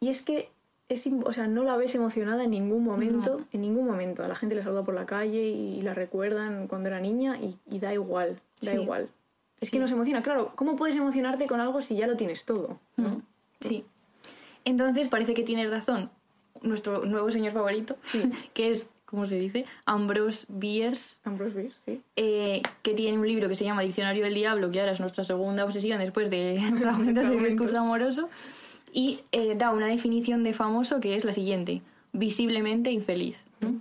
Y 0.00 0.08
es 0.08 0.22
que 0.22 0.50
es, 0.88 1.08
o 1.24 1.32
sea, 1.32 1.46
no 1.46 1.62
la 1.64 1.76
ves 1.76 1.94
emocionada 1.94 2.42
en 2.44 2.50
ningún 2.50 2.82
momento, 2.84 3.40
en 3.52 3.60
ningún 3.60 3.86
momento. 3.86 4.22
A 4.24 4.28
la 4.28 4.34
gente 4.34 4.54
le 4.56 4.62
saluda 4.62 4.82
por 4.84 4.94
la 4.94 5.06
calle 5.06 5.42
y 5.48 5.80
la 5.82 5.94
recuerdan 5.94 6.66
cuando 6.68 6.88
era 6.88 7.00
niña 7.00 7.38
y, 7.38 7.56
y 7.70 7.78
da 7.78 7.92
igual, 7.94 8.40
da 8.60 8.72
Sí. 8.72 8.78
igual. 8.80 9.08
Es 9.60 9.68
Sí. 9.68 9.72
que 9.72 9.78
no 9.78 9.86
se 9.88 9.94
emociona. 9.94 10.22
Claro, 10.22 10.52
¿cómo 10.56 10.74
puedes 10.76 10.96
emocionarte 10.96 11.46
con 11.46 11.60
algo 11.60 11.80
si 11.82 11.94
ya 11.96 12.06
lo 12.06 12.16
tienes 12.16 12.44
todo? 12.44 12.78
¿no? 12.96 13.08
Mm, 13.08 13.22
Sí. 13.60 13.84
Entonces 14.64 15.08
parece 15.08 15.34
que 15.34 15.42
tiene 15.42 15.68
razón 15.68 16.10
nuestro 16.62 17.04
nuevo 17.04 17.30
señor 17.30 17.52
favorito, 17.52 17.96
que 18.54 18.70
es, 18.70 18.90
¿cómo 19.10 19.26
se 19.26 19.36
dice? 19.38 19.66
Ambrose 19.84 20.46
Bierce, 20.48 21.20
Ambrose 21.24 21.56
Bierce, 21.58 21.80
sí. 21.84 22.00
eh, 22.16 22.62
que 22.82 22.94
tiene 22.94 23.18
un 23.18 23.26
libro 23.26 23.48
que 23.48 23.56
se 23.56 23.64
llama 23.64 23.82
Diccionario 23.82 24.24
del 24.24 24.34
Diablo, 24.34 24.70
que 24.70 24.80
ahora 24.80 24.92
es 24.92 25.00
nuestra 25.00 25.24
segunda 25.24 25.64
obsesión 25.64 25.98
después 25.98 26.30
de 26.30 26.60
Fragmentos 26.78 27.28
de 27.28 27.36
discurso 27.36 27.78
amoroso, 27.78 28.28
y 28.92 29.20
eh, 29.32 29.54
da 29.56 29.70
una 29.70 29.86
definición 29.86 30.42
de 30.42 30.52
famoso 30.54 31.00
que 31.00 31.16
es 31.16 31.24
la 31.24 31.32
siguiente, 31.32 31.82
visiblemente 32.12 32.90
infeliz. 32.90 33.38
¿no? 33.60 33.80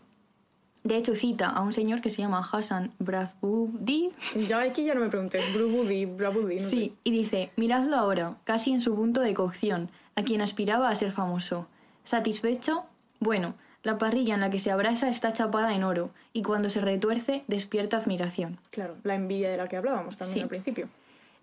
De 0.83 0.97
hecho, 0.97 1.13
cita 1.15 1.49
a 1.49 1.61
un 1.61 1.73
señor 1.73 2.01
que 2.01 2.09
se 2.09 2.21
llama 2.21 2.47
Hassan 2.51 2.91
Bradbury, 2.99 4.11
Ya 4.47 4.61
aquí 4.61 4.85
ya 4.85 4.95
no 4.95 5.01
me 5.01 5.09
pregunté. 5.09 5.39
Brabudi, 5.53 6.05
no 6.05 6.59
Sí, 6.59 6.95
y 7.03 7.11
dice, 7.11 7.51
miradlo 7.57 7.95
ahora, 7.97 8.37
casi 8.43 8.71
en 8.71 8.81
su 8.81 8.95
punto 8.95 9.21
de 9.21 9.33
cocción, 9.33 9.89
a 10.15 10.23
quien 10.23 10.41
aspiraba 10.41 10.89
a 10.89 10.95
ser 10.95 11.11
famoso. 11.11 11.67
¿Satisfecho? 12.03 12.85
Bueno, 13.19 13.55
la 13.83 13.97
parrilla 13.97 14.33
en 14.35 14.41
la 14.41 14.49
que 14.49 14.59
se 14.59 14.71
abrasa 14.71 15.09
está 15.09 15.31
chapada 15.33 15.73
en 15.73 15.83
oro, 15.83 16.11
y 16.33 16.43
cuando 16.43 16.69
se 16.69 16.81
retuerce 16.81 17.43
despierta 17.47 17.97
admiración. 17.97 18.57
Claro, 18.71 18.95
la 19.03 19.15
envidia 19.15 19.49
de 19.49 19.57
la 19.57 19.67
que 19.67 19.77
hablábamos 19.77 20.17
también 20.17 20.35
Sí. 20.37 20.41
al 20.43 20.49
principio. 20.49 20.89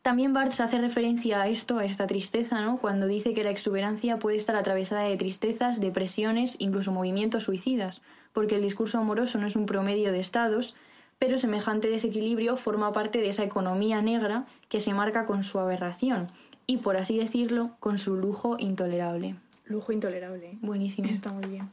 También 0.02 0.32
Barthes 0.32 0.60
hace 0.60 0.78
referencia 0.78 1.42
a 1.42 1.48
esto, 1.48 1.78
a 1.78 1.84
esta 1.84 2.06
tristeza, 2.06 2.60
¿no? 2.60 2.76
Cuando 2.78 3.08
dice 3.08 3.34
que 3.34 3.42
la 3.42 3.50
exuberancia 3.50 4.18
puede 4.18 4.36
estar 4.36 4.54
atravesada 4.54 5.02
de 5.02 5.16
tristezas, 5.16 5.80
depresiones, 5.80 6.54
incluso 6.60 6.92
movimientos 6.92 7.42
suicidas, 7.42 8.02
porque 8.32 8.54
el 8.56 8.62
discurso 8.62 8.98
amoroso 8.98 9.38
no 9.38 9.48
es 9.48 9.56
un 9.56 9.66
promedio 9.66 10.12
de 10.12 10.20
estados, 10.20 10.76
pero 11.18 11.40
semejante 11.40 11.88
desequilibrio 11.88 12.56
forma 12.56 12.92
parte 12.92 13.18
de 13.20 13.30
esa 13.30 13.42
economía 13.42 14.00
negra 14.00 14.44
que 14.68 14.78
se 14.78 14.94
marca 14.94 15.26
con 15.26 15.42
su 15.42 15.58
aberración 15.58 16.28
y, 16.68 16.76
por 16.76 16.96
así 16.98 17.18
decirlo, 17.18 17.72
con 17.80 17.98
su 17.98 18.14
lujo 18.14 18.56
intolerable. 18.60 19.34
Lujo 19.64 19.90
intolerable. 19.90 20.58
Buenísimo. 20.60 21.08
Está 21.08 21.32
muy 21.32 21.46
bien. 21.48 21.68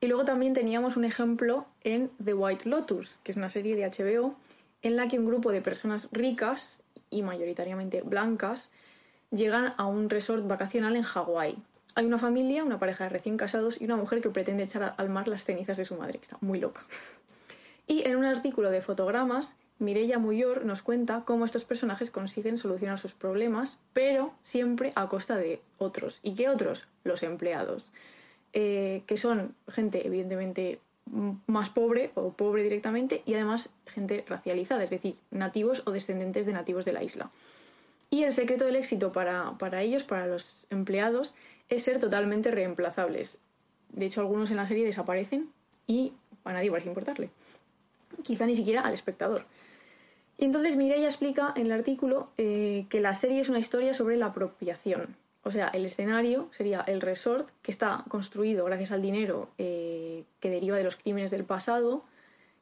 Y 0.00 0.06
luego 0.06 0.24
también 0.24 0.52
teníamos 0.54 0.96
un 0.96 1.04
ejemplo 1.04 1.66
en 1.82 2.10
The 2.22 2.34
White 2.34 2.68
Lotus, 2.68 3.18
que 3.24 3.32
es 3.32 3.36
una 3.36 3.50
serie 3.50 3.76
de 3.76 3.88
HBO 3.88 4.36
en 4.82 4.96
la 4.96 5.08
que 5.08 5.18
un 5.18 5.26
grupo 5.26 5.50
de 5.50 5.62
personas 5.62 6.08
ricas 6.12 6.82
y 7.10 7.22
mayoritariamente 7.22 8.02
blancas 8.02 8.70
llegan 9.30 9.72
a 9.76 9.86
un 9.86 10.10
resort 10.10 10.46
vacacional 10.46 10.94
en 10.96 11.02
Hawái. 11.02 11.56
Hay 11.94 12.06
una 12.06 12.18
familia, 12.18 12.64
una 12.64 12.78
pareja 12.78 13.04
de 13.04 13.10
recién 13.10 13.36
casados 13.36 13.80
y 13.80 13.84
una 13.84 13.96
mujer 13.96 14.20
que 14.20 14.30
pretende 14.30 14.64
echar 14.64 14.94
al 14.96 15.08
mar 15.08 15.28
las 15.28 15.44
cenizas 15.44 15.76
de 15.76 15.84
su 15.84 15.96
madre, 15.96 16.18
que 16.18 16.24
está 16.24 16.38
muy 16.40 16.60
loca. 16.60 16.84
Y 17.86 18.08
en 18.08 18.16
un 18.16 18.24
artículo 18.24 18.70
de 18.70 18.80
fotogramas, 18.80 19.56
Mireia 19.78 20.18
Muyor 20.18 20.64
nos 20.64 20.80
cuenta 20.80 21.22
cómo 21.26 21.44
estos 21.44 21.66
personajes 21.66 22.10
consiguen 22.10 22.56
solucionar 22.56 22.98
sus 22.98 23.12
problemas, 23.12 23.78
pero 23.92 24.32
siempre 24.42 24.92
a 24.94 25.06
costa 25.08 25.36
de 25.36 25.60
otros. 25.76 26.20
¿Y 26.22 26.34
qué 26.34 26.48
otros? 26.48 26.88
Los 27.04 27.22
empleados, 27.22 27.92
eh, 28.54 29.02
que 29.06 29.16
son 29.16 29.54
gente 29.68 30.06
evidentemente 30.06 30.78
más 31.46 31.68
pobre 31.68 32.12
o 32.14 32.32
pobre 32.32 32.62
directamente 32.62 33.22
y 33.26 33.34
además 33.34 33.68
gente 33.86 34.24
racializada, 34.26 34.84
es 34.84 34.90
decir, 34.90 35.16
nativos 35.30 35.82
o 35.86 35.90
descendientes 35.90 36.46
de 36.46 36.52
nativos 36.52 36.84
de 36.84 36.92
la 36.92 37.02
isla. 37.02 37.30
Y 38.10 38.22
el 38.22 38.32
secreto 38.32 38.64
del 38.64 38.76
éxito 38.76 39.12
para, 39.12 39.58
para 39.58 39.82
ellos, 39.82 40.04
para 40.04 40.26
los 40.26 40.66
empleados, 40.70 41.34
es 41.68 41.82
ser 41.82 41.98
totalmente 41.98 42.50
reemplazables. 42.50 43.40
De 43.90 44.06
hecho, 44.06 44.20
algunos 44.20 44.50
en 44.50 44.56
la 44.56 44.68
serie 44.68 44.84
desaparecen 44.84 45.50
y 45.86 46.12
a 46.44 46.52
nadie 46.52 46.70
parece 46.70 46.88
importarle. 46.88 47.30
Quizá 48.22 48.46
ni 48.46 48.54
siquiera 48.54 48.82
al 48.82 48.94
espectador. 48.94 49.44
Y 50.38 50.44
entonces 50.44 50.76
Mireia 50.76 51.06
explica 51.06 51.52
en 51.56 51.66
el 51.66 51.72
artículo 51.72 52.28
eh, 52.38 52.86
que 52.88 53.00
la 53.00 53.14
serie 53.14 53.40
es 53.40 53.48
una 53.48 53.58
historia 53.58 53.94
sobre 53.94 54.16
la 54.16 54.26
apropiación. 54.26 55.16
O 55.44 55.50
sea, 55.50 55.68
el 55.68 55.84
escenario 55.84 56.48
sería 56.56 56.80
el 56.86 57.00
resort 57.00 57.48
que 57.62 57.70
está 57.70 58.04
construido 58.08 58.64
gracias 58.64 58.92
al 58.92 59.02
dinero 59.02 59.48
eh, 59.58 60.24
que 60.40 60.50
deriva 60.50 60.76
de 60.76 60.84
los 60.84 60.96
crímenes 60.96 61.30
del 61.30 61.44
pasado, 61.44 62.02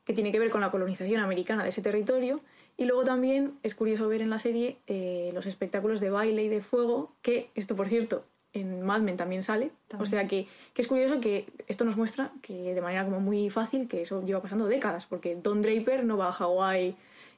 que 0.04 0.12
tiene 0.14 0.32
que 0.32 0.38
ver 0.40 0.50
con 0.50 0.60
la 0.60 0.70
colonización 0.72 1.20
americana 1.22 1.62
de 1.62 1.68
ese 1.68 1.80
territorio. 1.82 2.40
Y 2.76 2.86
luego 2.86 3.04
también 3.04 3.52
es 3.62 3.74
curioso 3.74 4.08
ver 4.08 4.20
en 4.22 4.30
la 4.30 4.38
serie 4.38 4.78
eh, 4.86 5.30
los 5.34 5.46
espectáculos 5.46 6.00
de 6.00 6.10
baile 6.10 6.42
y 6.42 6.48
de 6.48 6.60
fuego, 6.60 7.12
que 7.22 7.50
esto 7.54 7.76
por 7.76 7.88
cierto 7.88 8.24
en 8.54 8.82
Mad 8.82 9.00
Men 9.00 9.16
también 9.16 9.42
sale. 9.42 9.70
O 10.02 10.06
sea 10.06 10.26
que, 10.26 10.46
que 10.74 10.82
es 10.82 10.88
curioso 10.88 11.20
que 11.20 11.46
esto 11.68 11.84
nos 11.84 11.96
muestra 11.96 12.32
que 12.42 12.74
de 12.74 12.80
manera 12.82 13.04
como 13.04 13.20
muy 13.20 13.48
fácil 13.48 13.88
que 13.88 14.02
eso 14.02 14.22
lleva 14.24 14.42
pasando 14.42 14.66
décadas, 14.66 15.06
porque 15.06 15.36
Don 15.36 15.62
Draper 15.62 16.04
no 16.04 16.16
va 16.18 16.28
a 16.28 16.32
Hawái 16.32 16.88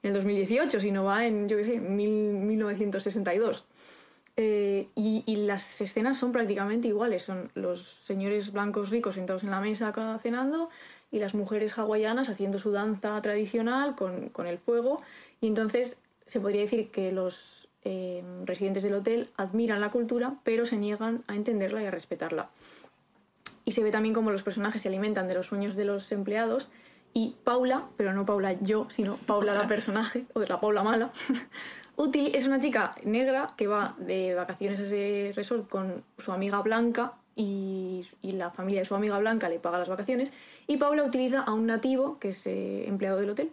en 0.02 0.08
el 0.08 0.12
2018, 0.14 0.80
sino 0.80 1.04
va 1.04 1.26
en, 1.26 1.48
yo 1.48 1.56
qué 1.56 1.64
sé, 1.64 1.78
mil- 1.80 2.34
1962. 2.34 3.66
Eh, 4.36 4.88
y, 4.96 5.22
y 5.26 5.36
las 5.36 5.80
escenas 5.80 6.18
son 6.18 6.32
prácticamente 6.32 6.88
iguales. 6.88 7.22
Son 7.22 7.50
los 7.54 7.82
señores 8.04 8.52
blancos 8.52 8.90
ricos 8.90 9.14
sentados 9.14 9.44
en 9.44 9.50
la 9.50 9.60
mesa 9.60 9.88
acá 9.88 10.18
cenando 10.18 10.70
y 11.10 11.20
las 11.20 11.34
mujeres 11.34 11.78
hawaianas 11.78 12.28
haciendo 12.28 12.58
su 12.58 12.72
danza 12.72 13.20
tradicional 13.22 13.94
con, 13.94 14.30
con 14.30 14.46
el 14.46 14.58
fuego. 14.58 15.00
Y 15.40 15.46
entonces 15.46 16.00
se 16.26 16.40
podría 16.40 16.62
decir 16.62 16.90
que 16.90 17.12
los 17.12 17.68
eh, 17.84 18.24
residentes 18.44 18.82
del 18.82 18.94
hotel 18.94 19.28
admiran 19.36 19.80
la 19.80 19.90
cultura, 19.90 20.36
pero 20.42 20.66
se 20.66 20.76
niegan 20.76 21.22
a 21.26 21.36
entenderla 21.36 21.82
y 21.82 21.86
a 21.86 21.90
respetarla. 21.90 22.48
Y 23.64 23.72
se 23.72 23.82
ve 23.82 23.90
también 23.90 24.14
cómo 24.14 24.30
los 24.30 24.42
personajes 24.42 24.82
se 24.82 24.88
alimentan 24.88 25.28
de 25.28 25.34
los 25.34 25.46
sueños 25.46 25.76
de 25.76 25.84
los 25.84 26.10
empleados. 26.10 26.70
Y 27.12 27.36
Paula, 27.44 27.84
pero 27.96 28.12
no 28.12 28.26
Paula 28.26 28.54
yo, 28.60 28.86
sino 28.90 29.16
Paula 29.18 29.54
la 29.54 29.66
personaje, 29.66 30.24
o 30.32 30.40
de 30.40 30.48
la 30.48 30.60
Paula 30.60 30.82
mala, 30.82 31.12
Uti 31.96 32.32
es 32.34 32.46
una 32.46 32.58
chica 32.58 32.92
negra 33.04 33.52
que 33.56 33.66
va 33.66 33.94
de 33.98 34.34
vacaciones 34.34 34.80
a 34.80 34.82
ese 34.82 35.32
resort 35.36 35.68
con 35.68 36.02
su 36.18 36.32
amiga 36.32 36.60
blanca 36.60 37.12
y, 37.36 38.04
y 38.22 38.32
la 38.32 38.50
familia 38.50 38.80
de 38.80 38.86
su 38.86 38.94
amiga 38.94 39.18
blanca 39.18 39.48
le 39.48 39.58
paga 39.60 39.78
las 39.78 39.88
vacaciones. 39.88 40.32
Y 40.66 40.76
Paula 40.76 41.04
utiliza 41.04 41.40
a 41.42 41.52
un 41.52 41.66
nativo, 41.66 42.18
que 42.18 42.30
es 42.30 42.46
eh, 42.46 42.86
empleado 42.88 43.18
del 43.18 43.30
hotel, 43.30 43.50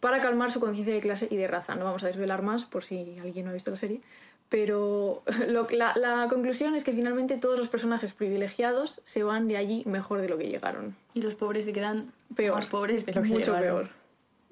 para 0.00 0.20
calmar 0.20 0.50
su 0.52 0.60
conciencia 0.60 0.94
de 0.94 1.00
clase 1.00 1.26
y 1.30 1.36
de 1.36 1.48
raza. 1.48 1.74
No 1.74 1.84
vamos 1.84 2.02
a 2.04 2.06
desvelar 2.06 2.42
más 2.42 2.64
por 2.66 2.84
si 2.84 3.16
alguien 3.20 3.44
no 3.46 3.50
ha 3.50 3.54
visto 3.54 3.70
la 3.72 3.76
serie. 3.76 4.00
Pero 4.48 5.22
lo- 5.48 5.66
la, 5.70 5.92
la 5.96 6.26
conclusión 6.28 6.74
es 6.76 6.84
que 6.84 6.92
finalmente 6.92 7.36
todos 7.36 7.58
los 7.58 7.68
personajes 7.68 8.12
privilegiados 8.12 9.00
se 9.04 9.22
van 9.24 9.48
de 9.48 9.56
allí 9.56 9.82
mejor 9.86 10.20
de 10.20 10.28
lo 10.28 10.38
que 10.38 10.48
llegaron. 10.48 10.94
Y 11.14 11.22
los 11.22 11.34
pobres 11.34 11.64
se 11.66 11.72
quedan 11.72 12.12
Peor. 12.36 12.54
más 12.56 12.66
pobres 12.66 13.06
de 13.06 13.12
lo 13.12 13.22
que 13.22 13.28
Mucho 13.28 13.56
llegaron. 13.56 13.76
peor. 13.86 14.01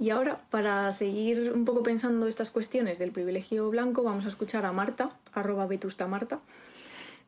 Y 0.01 0.09
ahora, 0.09 0.41
para 0.49 0.91
seguir 0.95 1.53
un 1.53 1.67
poco 1.67 1.83
pensando 1.83 2.27
estas 2.27 2.51
cuestiones 2.51 2.99
del 2.99 3.13
privilegio 3.13 3.69
blanco, 3.69 4.03
vamos 4.03 4.25
a 4.25 4.29
escuchar 4.29 4.65
a 4.65 4.73
Marta, 4.73 5.15
arroba 5.35 5.67
vetusta 5.67 6.07
Marta, 6.07 6.41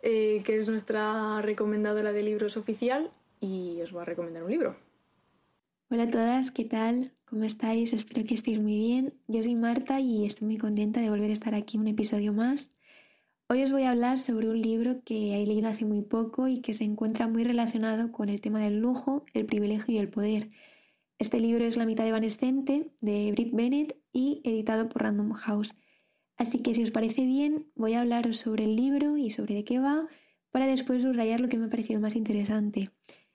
eh, 0.01 0.43
que 0.47 0.57
es 0.57 0.67
nuestra 0.71 1.43
recomendadora 1.43 2.13
de 2.13 2.23
libros 2.23 2.57
oficial 2.57 3.11
y 3.43 3.79
os 3.83 3.95
va 3.95 4.03
a 4.03 4.05
recomendar 4.07 4.43
un 4.43 4.51
libro. 4.51 4.77
Hola 5.91 6.05
a 6.05 6.09
todas, 6.09 6.51
¿qué 6.51 6.65
tal? 6.65 7.13
¿Cómo 7.27 7.45
estáis? 7.45 7.93
Espero 7.93 8.25
que 8.25 8.33
estéis 8.33 8.59
muy 8.59 8.77
bien. 8.77 9.13
Yo 9.29 9.43
soy 9.43 9.55
Marta 9.55 10.01
y 10.01 10.25
estoy 10.25 10.47
muy 10.47 10.57
contenta 10.57 11.03
de 11.03 11.11
volver 11.11 11.29
a 11.29 11.35
estar 11.35 11.55
aquí 11.55 11.77
un 11.77 11.89
episodio 11.89 12.33
más. 12.33 12.73
Hoy 13.51 13.65
os 13.65 13.71
voy 13.71 13.83
a 13.83 13.91
hablar 13.91 14.19
sobre 14.19 14.49
un 14.49 14.63
libro 14.63 15.03
que 15.05 15.43
he 15.43 15.47
leído 15.47 15.69
hace 15.69 15.85
muy 15.85 16.01
poco 16.01 16.49
y 16.49 16.63
que 16.63 16.73
se 16.73 16.85
encuentra 16.85 17.29
muy 17.29 17.45
relacionado 17.45 18.11
con 18.13 18.31
el 18.31 18.41
tema 18.41 18.61
del 18.61 18.79
lujo, 18.79 19.27
el 19.35 19.45
privilegio 19.45 19.95
y 19.95 19.99
el 19.99 20.09
poder. 20.09 20.49
Este 21.19 21.39
libro 21.39 21.65
es 21.65 21.77
La 21.77 21.87
mitad 21.87 22.07
evanescente 22.07 22.91
de 23.01 23.31
Brit 23.33 23.55
Bennett 23.55 23.97
y 24.13 24.41
editado 24.45 24.89
por 24.89 25.03
Random 25.03 25.33
House. 25.33 25.77
Así 26.37 26.59
que 26.59 26.75
si 26.75 26.83
os 26.83 26.91
parece 26.91 27.25
bien, 27.25 27.71
voy 27.75 27.95
a 27.95 28.01
hablaros 28.01 28.39
sobre 28.39 28.65
el 28.65 28.77
libro 28.77 29.17
y 29.17 29.31
sobre 29.31 29.55
de 29.55 29.65
qué 29.65 29.79
va 29.79 30.09
para 30.51 30.67
después 30.67 31.03
subrayar 31.03 31.41
lo 31.41 31.49
que 31.49 31.59
me 31.59 31.67
ha 31.67 31.71
parecido 31.71 32.01
más 32.01 32.17
interesante. 32.17 32.91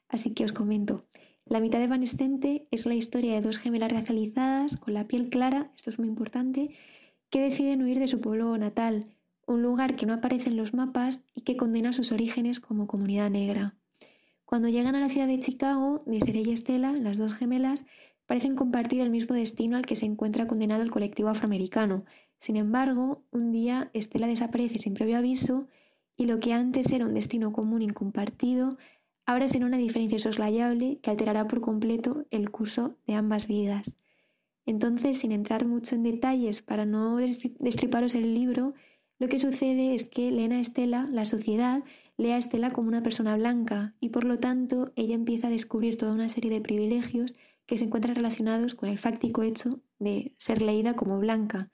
Así 0.09 0.33
que 0.33 0.45
os 0.45 0.53
comento. 0.53 1.05
La 1.45 1.59
mitad 1.59 1.81
evanescente 1.81 2.67
es 2.71 2.85
la 2.85 2.95
historia 2.95 3.33
de 3.33 3.41
dos 3.41 3.57
gemelas 3.57 3.91
racializadas 3.91 4.77
con 4.77 4.93
la 4.93 5.07
piel 5.07 5.29
clara, 5.29 5.71
esto 5.75 5.89
es 5.89 5.97
muy 5.97 6.09
importante, 6.09 6.75
que 7.29 7.41
deciden 7.41 7.83
huir 7.83 7.99
de 7.99 8.09
su 8.09 8.19
pueblo 8.19 8.57
natal, 8.57 9.05
un 9.45 9.61
lugar 9.61 9.95
que 9.95 10.05
no 10.05 10.13
aparece 10.13 10.49
en 10.49 10.57
los 10.57 10.73
mapas 10.73 11.21
y 11.33 11.41
que 11.41 11.55
condena 11.55 11.93
sus 11.93 12.11
orígenes 12.11 12.59
como 12.59 12.85
comunidad 12.85 13.29
negra. 13.29 13.75
Cuando 14.47 14.69
llegan 14.69 14.95
a 14.95 15.01
la 15.01 15.10
ciudad 15.10 15.27
de 15.27 15.39
Chicago, 15.39 16.03
Desiree 16.05 16.43
y 16.47 16.53
Estela, 16.53 16.93
las 16.93 17.17
dos 17.17 17.33
gemelas, 17.33 17.86
parecen 18.25 18.55
compartir 18.55 19.01
el 19.01 19.10
mismo 19.10 19.36
destino 19.36 19.75
al 19.75 19.86
que 19.86 19.97
se 19.97 20.05
encuentra 20.05 20.47
condenado 20.47 20.83
el 20.83 20.89
colectivo 20.89 21.27
afroamericano. 21.27 22.05
Sin 22.38 22.55
embargo, 22.55 23.25
un 23.31 23.51
día 23.51 23.91
Estela 23.91 24.25
desaparece 24.25 24.79
sin 24.79 24.93
previo 24.93 25.17
aviso 25.17 25.67
y 26.15 26.27
lo 26.27 26.39
que 26.39 26.53
antes 26.53 26.89
era 26.93 27.05
un 27.05 27.13
destino 27.13 27.51
común 27.51 27.81
y 27.81 27.89
compartido 27.89 28.69
ahora 29.25 29.49
será 29.49 29.65
una 29.65 29.75
diferencia 29.75 30.17
soslayable 30.17 30.99
que 31.01 31.12
alterará 31.12 31.45
por 31.45 31.60
completo 31.60 32.25
el 32.31 32.49
curso 32.49 32.95
de 33.05 33.15
ambas 33.15 33.47
vidas. 33.47 33.95
Entonces, 34.65 35.17
sin 35.17 35.33
entrar 35.33 35.65
mucho 35.65 35.95
en 35.95 36.03
detalles 36.03 36.62
para 36.62 36.86
no 36.86 37.19
destri- 37.19 37.57
destriparos 37.60 38.15
el 38.15 38.33
libro, 38.33 38.75
lo 39.19 39.27
que 39.27 39.39
sucede 39.39 39.93
es 39.93 40.05
que 40.07 40.31
leen 40.31 40.53
a 40.53 40.62
Estela, 40.62 41.03
la 41.12 41.25
sociedad, 41.25 41.83
lee 42.17 42.32
a 42.32 42.38
Estela 42.38 42.71
como 42.71 42.88
una 42.88 43.03
persona 43.03 43.36
blanca 43.38 43.95
y 43.99 44.10
por 44.10 44.23
lo 44.23 44.39
tanto 44.39 44.91
ella 44.95 45.15
empieza 45.15 45.47
a 45.47 45.51
descubrir 45.51 45.97
toda 45.97 46.13
una 46.13 46.30
serie 46.30 46.51
de 46.51 46.62
privilegios 46.62 47.36
que 47.65 47.77
se 47.77 47.86
encuentran 47.86 48.15
relacionados 48.15 48.75
con 48.75 48.89
el 48.89 48.97
fáctico 48.97 49.43
hecho 49.43 49.82
de 49.99 50.34
ser 50.38 50.62
leída 50.62 50.95
como 50.95 51.19
blanca. 51.19 51.71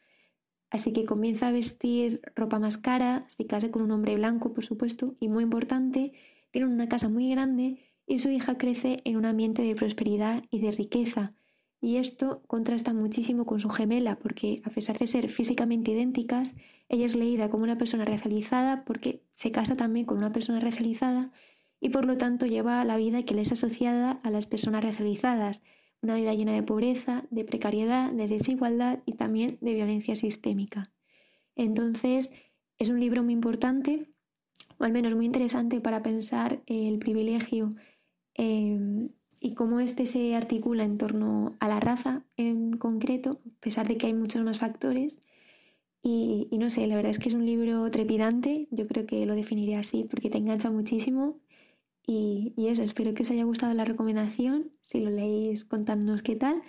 Así 0.70 0.92
que 0.92 1.06
comienza 1.06 1.48
a 1.48 1.52
vestir 1.52 2.22
ropa 2.36 2.60
más 2.60 2.78
cara, 2.78 3.26
se 3.28 3.46
casa 3.46 3.70
con 3.70 3.84
un 3.84 3.92
hombre 3.92 4.16
blanco, 4.16 4.54
por 4.54 4.66
supuesto, 4.66 5.14
y 5.20 5.30
muy 5.30 5.44
importante, 5.44 6.14
tienen 6.50 6.72
una 6.72 6.90
casa 6.90 7.10
muy 7.10 7.30
grande 7.30 7.78
y 8.08 8.20
su 8.20 8.30
hija 8.30 8.58
crece 8.58 8.98
en 9.06 9.18
un 9.18 9.26
ambiente 9.26 9.62
de 9.62 9.76
prosperidad 9.76 10.44
y 10.50 10.60
de 10.60 10.72
riqueza. 10.72 11.36
Y 11.84 11.98
esto 11.98 12.42
contrasta 12.48 12.94
muchísimo 12.94 13.46
con 13.46 13.60
su 13.60 13.68
gemela, 13.68 14.18
porque 14.18 14.62
a 14.64 14.70
pesar 14.70 14.98
de 14.98 15.06
ser 15.06 15.28
físicamente 15.28 15.92
idénticas, 15.92 16.54
ella 16.88 17.06
es 17.06 17.14
leída 17.14 17.50
como 17.50 17.66
una 17.66 17.78
persona 17.78 18.06
racializada 18.06 18.86
porque 18.86 19.22
se 19.34 19.52
casa 19.52 19.76
también 19.76 20.06
con 20.06 20.20
una 20.20 20.32
persona 20.32 20.62
racializada 20.62 21.34
y 21.82 21.90
por 21.90 22.06
lo 22.06 22.16
tanto 22.16 22.46
lleva 22.46 22.86
la 22.86 22.96
vida 22.96 23.24
que 23.24 23.34
le 23.34 23.42
es 23.42 23.52
asociada 23.52 24.12
a 24.24 24.30
las 24.30 24.46
personas 24.48 24.82
racializadas, 24.82 25.62
una 26.02 26.16
vida 26.16 26.34
llena 26.34 26.54
de 26.54 26.64
pobreza, 26.64 27.26
de 27.32 27.44
precariedad, 27.44 28.14
de 28.14 28.30
desigualdad 28.30 29.00
y 29.06 29.16
también 29.16 29.58
de 29.60 29.74
violencia 29.74 30.16
sistémica. 30.16 30.90
Entonces, 31.58 32.32
es 32.78 32.88
un 32.88 33.02
libro 33.02 33.24
muy 33.24 33.34
importante 33.34 34.08
o 34.78 34.86
al 34.86 34.94
menos 34.94 35.16
muy 35.16 35.26
interesante 35.26 35.82
para 35.82 36.02
pensar 36.02 36.64
el 36.66 36.98
privilegio 36.98 37.72
eh, 38.36 39.10
y 39.44 39.56
cómo 39.56 39.82
este 39.82 40.06
se 40.06 40.36
articula 40.36 40.86
en 40.86 40.98
torno 40.98 41.54
a 41.60 41.68
la 41.68 41.82
raza 41.82 42.24
en 42.38 42.78
concreto, 42.78 43.42
a 43.46 43.60
pesar 43.60 43.86
de 43.90 43.98
que 43.98 44.08
hay 44.08 44.14
muchos 44.14 44.42
más 44.42 44.58
factores. 44.58 45.20
Y, 46.02 46.48
y 46.50 46.58
no 46.58 46.70
sé, 46.70 46.88
la 46.88 46.96
verdad 46.96 47.12
es 47.12 47.20
que 47.20 47.28
es 47.28 47.36
un 47.36 47.46
libro 47.46 47.92
trepidante, 47.92 48.70
yo 48.72 48.88
creo 48.88 49.06
que 49.06 49.26
lo 49.26 49.36
definiría 49.36 49.82
así, 49.82 50.06
porque 50.10 50.30
te 50.30 50.38
engancha 50.38 50.72
muchísimo. 50.72 51.42
Y, 52.08 52.54
y 52.56 52.68
eso, 52.70 52.84
espero 52.84 53.14
que 53.14 53.24
os 53.24 53.32
haya 53.32 53.44
gustado 53.44 53.74
la 53.74 53.84
recomendación. 53.84 54.72
Si 54.80 55.02
lo 55.02 55.10
leéis, 55.10 55.66
contadnos 55.66 56.22
qué 56.22 56.38
tal. 56.38 56.62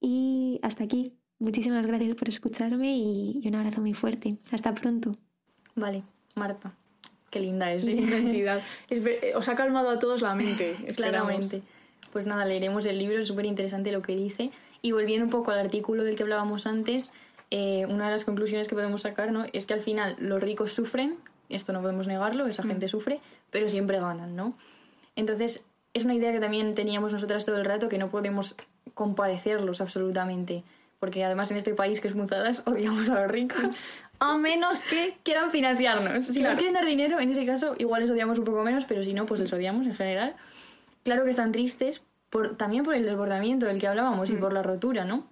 Y 0.00 0.60
hasta 0.62 0.84
aquí. 0.84 1.14
Muchísimas 1.40 1.88
gracias 1.88 2.14
por 2.14 2.28
escucharme 2.28 2.96
y, 2.96 3.40
y 3.42 3.48
un 3.48 3.56
abrazo 3.56 3.80
muy 3.80 3.94
fuerte. 3.94 4.36
Hasta 4.52 4.72
pronto. 4.74 5.16
Vale, 5.74 6.04
Marta. 6.36 6.72
Qué 7.30 7.40
linda 7.40 7.72
es, 7.72 7.84
¿eh? 7.88 7.92
Identidad. 7.98 8.62
Es 8.88 9.04
eh, 9.04 9.32
os 9.34 9.48
ha 9.48 9.56
calmado 9.56 9.90
a 9.90 9.98
todos 9.98 10.22
la 10.22 10.36
mente. 10.36 10.76
Claramente. 10.94 11.62
Pues 12.12 12.26
nada, 12.26 12.44
leeremos 12.44 12.84
el 12.86 12.98
libro, 12.98 13.18
es 13.18 13.26
súper 13.26 13.46
interesante 13.46 13.90
lo 13.92 14.02
que 14.02 14.14
dice. 14.14 14.50
Y 14.82 14.92
volviendo 14.92 15.24
un 15.24 15.30
poco 15.30 15.50
al 15.50 15.58
artículo 15.58 16.04
del 16.04 16.16
que 16.16 16.22
hablábamos 16.24 16.66
antes, 16.66 17.12
eh, 17.50 17.86
una 17.88 18.06
de 18.06 18.12
las 18.12 18.24
conclusiones 18.24 18.68
que 18.68 18.74
podemos 18.74 19.02
sacar 19.02 19.32
¿no? 19.32 19.46
es 19.52 19.66
que 19.66 19.74
al 19.74 19.80
final 19.80 20.16
los 20.18 20.42
ricos 20.42 20.72
sufren, 20.72 21.16
esto 21.48 21.72
no 21.72 21.80
podemos 21.80 22.06
negarlo, 22.06 22.46
esa 22.46 22.62
gente 22.62 22.88
sufre, 22.88 23.20
pero 23.50 23.68
siempre 23.68 23.98
ganan, 24.00 24.34
¿no? 24.36 24.54
Entonces, 25.16 25.62
es 25.94 26.04
una 26.04 26.14
idea 26.14 26.32
que 26.32 26.40
también 26.40 26.74
teníamos 26.74 27.12
nosotras 27.12 27.44
todo 27.44 27.58
el 27.58 27.64
rato, 27.66 27.88
que 27.88 27.98
no 27.98 28.08
podemos 28.08 28.54
compadecerlos 28.94 29.80
absolutamente. 29.80 30.62
Porque 30.98 31.24
además 31.24 31.50
en 31.50 31.56
este 31.56 31.74
país 31.74 32.00
que 32.00 32.08
es 32.08 32.14
muzadas 32.14 32.62
odiamos 32.66 33.10
a 33.10 33.20
los 33.22 33.30
ricos. 33.30 34.00
A 34.20 34.36
menos 34.38 34.80
que 34.84 35.16
quieran 35.24 35.50
financiarnos. 35.50 36.24
Si 36.26 36.30
nos 36.32 36.38
Claro. 36.40 36.56
quieren 36.56 36.74
dar 36.74 36.84
dinero, 36.86 37.18
en 37.20 37.30
ese 37.30 37.44
caso 37.44 37.74
igual 37.78 38.02
les 38.02 38.10
odiamos 38.10 38.38
un 38.38 38.44
poco 38.44 38.62
menos, 38.62 38.84
pero 38.86 39.02
si 39.02 39.12
no, 39.12 39.26
pues 39.26 39.40
les 39.40 39.52
odiamos 39.52 39.86
en 39.86 39.94
general. 39.94 40.34
Claro 41.04 41.24
que 41.24 41.30
están 41.30 41.52
tristes 41.52 42.02
por, 42.30 42.56
también 42.56 42.84
por 42.84 42.94
el 42.94 43.04
desbordamiento 43.04 43.66
del 43.66 43.78
que 43.78 43.86
hablábamos 43.88 44.30
y 44.30 44.34
por 44.34 44.52
la 44.52 44.62
rotura, 44.62 45.04
¿no? 45.04 45.26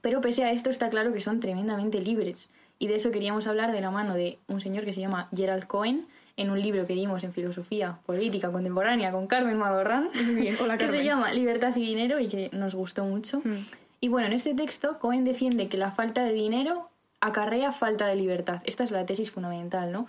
Pero 0.00 0.20
pese 0.20 0.44
a 0.44 0.52
esto 0.52 0.70
está 0.70 0.90
claro 0.90 1.12
que 1.12 1.20
son 1.20 1.40
tremendamente 1.40 2.00
libres. 2.00 2.50
Y 2.78 2.86
de 2.86 2.94
eso 2.96 3.10
queríamos 3.10 3.46
hablar 3.46 3.72
de 3.72 3.80
la 3.80 3.90
mano 3.90 4.14
de 4.14 4.38
un 4.46 4.60
señor 4.60 4.84
que 4.84 4.92
se 4.92 5.00
llama 5.00 5.28
Gerald 5.34 5.66
Cohen 5.66 6.06
en 6.36 6.50
un 6.50 6.62
libro 6.62 6.86
que 6.86 6.94
dimos 6.94 7.24
en 7.24 7.32
Filosofía 7.32 7.98
Política 8.06 8.52
Contemporánea 8.52 9.10
con 9.10 9.26
Carmen 9.26 9.58
Madorrán, 9.58 10.10
Muy 10.14 10.34
bien, 10.36 10.56
hola 10.60 10.78
que 10.78 10.86
se 10.86 10.92
Carmen. 10.92 11.04
llama 11.06 11.32
Libertad 11.32 11.74
y 11.74 11.80
Dinero 11.80 12.20
y 12.20 12.28
que 12.28 12.50
nos 12.52 12.76
gustó 12.76 13.04
mucho. 13.04 13.40
Mm. 13.42 13.66
Y 14.00 14.08
bueno, 14.08 14.28
en 14.28 14.34
este 14.34 14.54
texto 14.54 15.00
Cohen 15.00 15.24
defiende 15.24 15.68
que 15.68 15.76
la 15.76 15.90
falta 15.90 16.22
de 16.22 16.32
dinero 16.32 16.88
acarrea 17.20 17.72
falta 17.72 18.06
de 18.06 18.14
libertad. 18.14 18.62
Esta 18.64 18.84
es 18.84 18.92
la 18.92 19.04
tesis 19.04 19.32
fundamental, 19.32 19.90
¿no? 19.90 20.06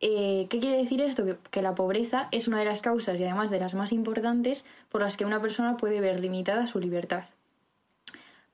Eh, 0.00 0.46
¿Qué 0.48 0.60
quiere 0.60 0.76
decir 0.76 1.00
esto? 1.00 1.24
Que, 1.24 1.36
que 1.50 1.62
la 1.62 1.74
pobreza 1.74 2.28
es 2.30 2.48
una 2.48 2.58
de 2.58 2.64
las 2.64 2.82
causas 2.82 3.18
y 3.18 3.24
además 3.24 3.50
de 3.50 3.60
las 3.60 3.74
más 3.74 3.92
importantes 3.92 4.64
por 4.90 5.00
las 5.00 5.16
que 5.16 5.24
una 5.24 5.40
persona 5.40 5.76
puede 5.76 6.00
ver 6.00 6.20
limitada 6.20 6.66
su 6.66 6.78
libertad. 6.78 7.24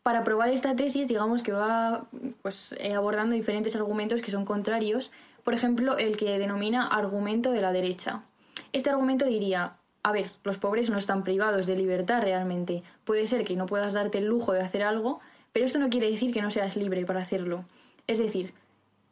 Para 0.04 0.22
probar 0.22 0.50
esta 0.50 0.76
tesis, 0.76 1.08
digamos 1.08 1.42
que 1.42 1.52
va 1.52 2.04
pues, 2.42 2.74
eh, 2.78 2.92
abordando 2.92 3.34
diferentes 3.34 3.74
argumentos 3.74 4.20
que 4.20 4.30
son 4.30 4.44
contrarios. 4.44 5.12
Por 5.44 5.54
ejemplo, 5.54 5.96
el 5.96 6.18
que 6.18 6.38
denomina 6.38 6.86
argumento 6.86 7.52
de 7.52 7.62
la 7.62 7.72
derecha. 7.72 8.22
Este 8.74 8.90
argumento 8.90 9.24
diría, 9.24 9.76
a 10.02 10.12
ver, 10.12 10.30
los 10.42 10.58
pobres 10.58 10.90
no 10.90 10.98
están 10.98 11.24
privados 11.24 11.66
de 11.66 11.76
libertad 11.76 12.20
realmente. 12.20 12.82
Puede 13.04 13.26
ser 13.26 13.44
que 13.44 13.56
no 13.56 13.64
puedas 13.64 13.94
darte 13.94 14.18
el 14.18 14.26
lujo 14.26 14.52
de 14.52 14.60
hacer 14.60 14.82
algo, 14.82 15.20
pero 15.54 15.64
esto 15.64 15.78
no 15.78 15.88
quiere 15.88 16.10
decir 16.10 16.34
que 16.34 16.42
no 16.42 16.50
seas 16.50 16.76
libre 16.76 17.06
para 17.06 17.22
hacerlo. 17.22 17.64
Es 18.06 18.18
decir, 18.18 18.52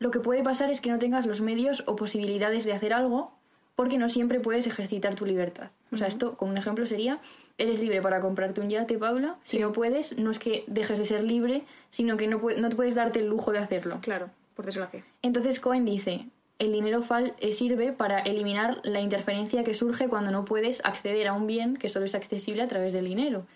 lo 0.02 0.10
que 0.10 0.18
puede 0.18 0.42
pasar 0.42 0.68
es 0.68 0.80
que 0.80 0.90
no 0.90 0.98
tengas 0.98 1.26
los 1.26 1.40
medios 1.40 1.84
o 1.86 1.94
posibilidades 1.94 2.64
de 2.64 2.72
hacer 2.72 2.92
algo 2.92 3.30
porque 3.76 3.98
no 3.98 4.08
siempre 4.08 4.40
puedes 4.40 4.66
ejercitar 4.66 5.14
tu 5.14 5.24
libertad. 5.24 5.70
O 5.92 5.96
sea, 5.96 6.08
esto, 6.08 6.36
con 6.36 6.50
un 6.50 6.58
ejemplo, 6.58 6.86
sería, 6.88 7.20
eres 7.56 7.80
libre 7.80 8.02
para 8.02 8.20
comprarte 8.20 8.60
un 8.60 8.68
yate, 8.68 8.98
Paula. 8.98 9.36
Si 9.44 9.60
no 9.60 9.72
puedes, 9.72 10.18
no 10.18 10.32
es 10.32 10.40
que 10.40 10.64
dejes 10.66 10.98
de 10.98 11.04
ser 11.04 11.22
libre, 11.22 11.62
sino 11.90 12.16
que 12.16 12.26
no, 12.26 12.40
no 12.58 12.68
te 12.68 12.76
puedes 12.76 12.96
darte 12.96 13.20
el 13.20 13.28
lujo 13.28 13.52
de 13.52 13.60
hacerlo. 13.60 14.00
Claro, 14.02 14.28
por 14.56 14.66
desgracia. 14.66 15.04
Entonces 15.22 15.60
Cohen 15.60 15.84
dice, 15.84 16.26
el 16.58 16.72
dinero 16.72 17.02
fal 17.02 17.34
eh, 17.38 17.52
sirve 17.52 17.92
para 17.92 18.18
eliminar 18.18 18.80
la 18.82 19.00
interferencia 19.00 19.62
que 19.62 19.74
surge 19.74 20.08
cuando 20.08 20.32
no 20.32 20.44
puedes 20.44 20.84
acceder 20.84 21.28
a 21.28 21.32
un 21.32 21.46
bien 21.46 21.76
que 21.76 21.88
solo 21.88 22.06
es 22.06 22.16
accesible 22.16 22.62
a 22.62 22.68
través 22.68 22.92
del 22.92 23.04
dinero. 23.04 23.46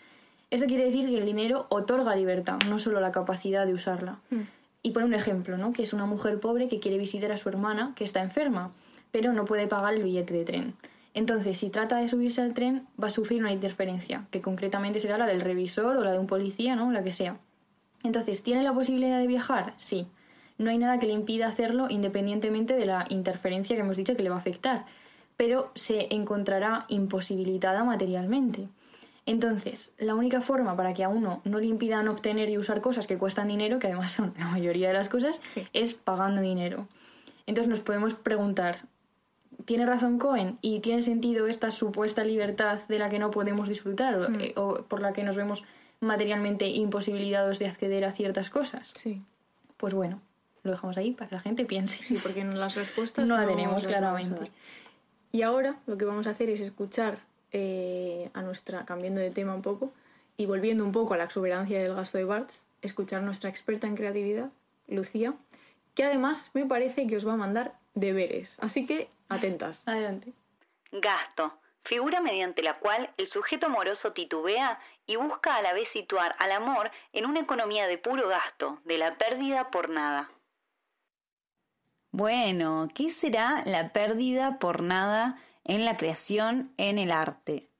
Esto 0.50 0.66
quiere 0.66 0.84
decir 0.84 1.08
que 1.08 1.18
el 1.18 1.24
dinero 1.24 1.66
otorga 1.70 2.14
libertad, 2.14 2.58
no 2.68 2.78
solo 2.78 3.00
la 3.00 3.10
capacidad 3.10 3.66
de 3.66 3.74
usarla. 3.74 4.20
Y 4.86 4.92
pone 4.92 5.06
un 5.06 5.14
ejemplo, 5.14 5.58
¿no? 5.58 5.72
Que 5.72 5.82
es 5.82 5.92
una 5.92 6.06
mujer 6.06 6.38
pobre 6.38 6.68
que 6.68 6.78
quiere 6.78 6.96
visitar 6.96 7.32
a 7.32 7.38
su 7.38 7.48
hermana 7.48 7.92
que 7.96 8.04
está 8.04 8.22
enferma, 8.22 8.70
pero 9.10 9.32
no 9.32 9.44
puede 9.44 9.66
pagar 9.66 9.94
el 9.94 10.04
billete 10.04 10.32
de 10.32 10.44
tren. 10.44 10.74
Entonces, 11.12 11.58
si 11.58 11.70
trata 11.70 11.96
de 11.96 12.08
subirse 12.08 12.40
al 12.40 12.54
tren, 12.54 12.86
va 13.02 13.08
a 13.08 13.10
sufrir 13.10 13.40
una 13.40 13.50
interferencia, 13.50 14.28
que 14.30 14.40
concretamente 14.40 15.00
será 15.00 15.18
la 15.18 15.26
del 15.26 15.40
revisor 15.40 15.96
o 15.96 16.04
la 16.04 16.12
de 16.12 16.20
un 16.20 16.28
policía, 16.28 16.76
¿no? 16.76 16.92
La 16.92 17.02
que 17.02 17.12
sea. 17.12 17.36
Entonces, 18.04 18.44
¿tiene 18.44 18.62
la 18.62 18.72
posibilidad 18.72 19.18
de 19.18 19.26
viajar? 19.26 19.74
Sí. 19.76 20.06
no 20.56 20.70
hay 20.70 20.78
nada 20.78 21.00
que 21.00 21.08
le 21.08 21.14
impida 21.14 21.48
hacerlo 21.48 21.88
independientemente 21.90 22.74
de 22.74 22.86
la 22.86 23.06
interferencia 23.08 23.74
que 23.74 23.82
hemos 23.82 23.96
dicho 23.96 24.14
que 24.14 24.22
le 24.22 24.30
va 24.30 24.36
a 24.36 24.38
afectar, 24.38 24.84
pero 25.36 25.72
se 25.74 26.14
encontrará 26.14 26.84
imposibilitada 26.86 27.82
materialmente. 27.82 28.68
Entonces, 29.26 29.92
la 29.98 30.14
única 30.14 30.40
forma 30.40 30.76
para 30.76 30.94
que 30.94 31.02
a 31.04 31.08
uno 31.08 31.40
no 31.44 31.58
le 31.58 31.66
impidan 31.66 32.06
obtener 32.08 32.48
y 32.48 32.58
usar 32.58 32.80
cosas 32.80 33.06
que 33.08 33.18
cuestan 33.18 33.48
dinero, 33.48 33.78
que 33.80 33.88
además 33.88 34.12
son 34.12 34.32
la 34.38 34.46
mayoría 34.46 34.88
de 34.88 34.94
las 34.94 35.08
cosas, 35.08 35.40
Sí. 35.52 35.66
es 35.72 35.94
pagando 35.94 36.40
dinero. 36.40 36.86
Entonces 37.46 37.68
nos 37.68 37.80
podemos 37.80 38.14
preguntar, 38.14 38.78
¿tiene 39.64 39.84
razón 39.84 40.18
Cohen? 40.18 40.58
¿Y 40.62 40.78
tiene 40.80 41.02
sentido 41.02 41.48
esta 41.48 41.70
supuesta 41.72 42.22
libertad 42.24 42.78
de 42.88 42.98
la 43.00 43.08
que 43.10 43.18
no 43.18 43.30
podemos 43.32 43.68
disfrutar 43.68 44.14
o, 44.16 44.28
Mm. 44.30 44.40
eh, 44.40 44.52
o 44.56 44.82
por 44.84 45.00
la 45.02 45.12
que 45.12 45.24
nos 45.24 45.34
vemos 45.36 45.64
materialmente 46.00 46.68
imposibilitados 46.68 47.58
de 47.58 47.66
acceder 47.66 48.04
a 48.04 48.12
ciertas 48.12 48.48
cosas? 48.50 48.92
Sí, 48.94 49.22
Pues 49.76 49.92
bueno, 49.92 50.20
lo 50.62 50.70
dejamos 50.70 50.96
ahí 50.96 51.12
para 51.12 51.28
que 51.28 51.34
la 51.34 51.40
gente 51.40 51.64
piense. 51.66 52.02
sí, 52.02 52.16
porque 52.22 52.40
en 52.40 52.58
las 52.58 52.74
respuestas 52.76 53.24
No 53.28 53.36
la 53.36 53.42
no 53.42 53.48
tenemos, 53.48 53.74
las 53.74 53.86
a 53.86 53.88
claramente. 53.88 54.50
Y 55.32 55.42
ahora 55.42 55.76
lo 55.86 55.98
que 55.98 56.04
vamos 56.04 56.26
a 56.26 56.30
hacer 56.30 56.48
es 56.48 56.60
escuchar 56.60 57.18
eh, 57.58 58.28
a 58.34 58.42
nuestra, 58.42 58.84
cambiando 58.84 59.18
de 59.22 59.30
tema 59.30 59.54
un 59.54 59.62
poco, 59.62 59.90
y 60.36 60.44
volviendo 60.44 60.84
un 60.84 60.92
poco 60.92 61.14
a 61.14 61.16
la 61.16 61.24
exuberancia 61.24 61.82
del 61.82 61.94
gasto 61.94 62.18
de 62.18 62.24
Barts, 62.24 62.66
escuchar 62.82 63.22
a 63.22 63.24
nuestra 63.24 63.48
experta 63.48 63.86
en 63.86 63.96
creatividad, 63.96 64.50
Lucía, 64.88 65.32
que 65.94 66.04
además 66.04 66.50
me 66.52 66.66
parece 66.66 67.06
que 67.06 67.16
os 67.16 67.26
va 67.26 67.32
a 67.32 67.38
mandar 67.38 67.72
deberes. 67.94 68.58
Así 68.60 68.84
que 68.84 69.08
atentas. 69.30 69.88
Adelante. 69.88 70.34
Gasto. 70.92 71.54
Figura 71.82 72.20
mediante 72.20 72.62
la 72.62 72.78
cual 72.78 73.14
el 73.16 73.26
sujeto 73.26 73.68
amoroso 73.68 74.12
titubea 74.12 74.78
y 75.06 75.16
busca 75.16 75.56
a 75.56 75.62
la 75.62 75.72
vez 75.72 75.88
situar 75.88 76.36
al 76.38 76.52
amor 76.52 76.90
en 77.14 77.24
una 77.24 77.40
economía 77.40 77.86
de 77.86 77.96
puro 77.96 78.28
gasto, 78.28 78.80
de 78.84 78.98
la 78.98 79.16
pérdida 79.16 79.70
por 79.70 79.88
nada. 79.88 80.30
Bueno, 82.10 82.88
¿qué 82.94 83.08
será 83.08 83.62
la 83.64 83.94
pérdida 83.94 84.58
por 84.58 84.82
nada 84.82 85.38
en 85.66 85.84
la 85.84 85.96
creación, 85.96 86.72
en 86.76 86.98
el 86.98 87.10
arte? 87.10 87.70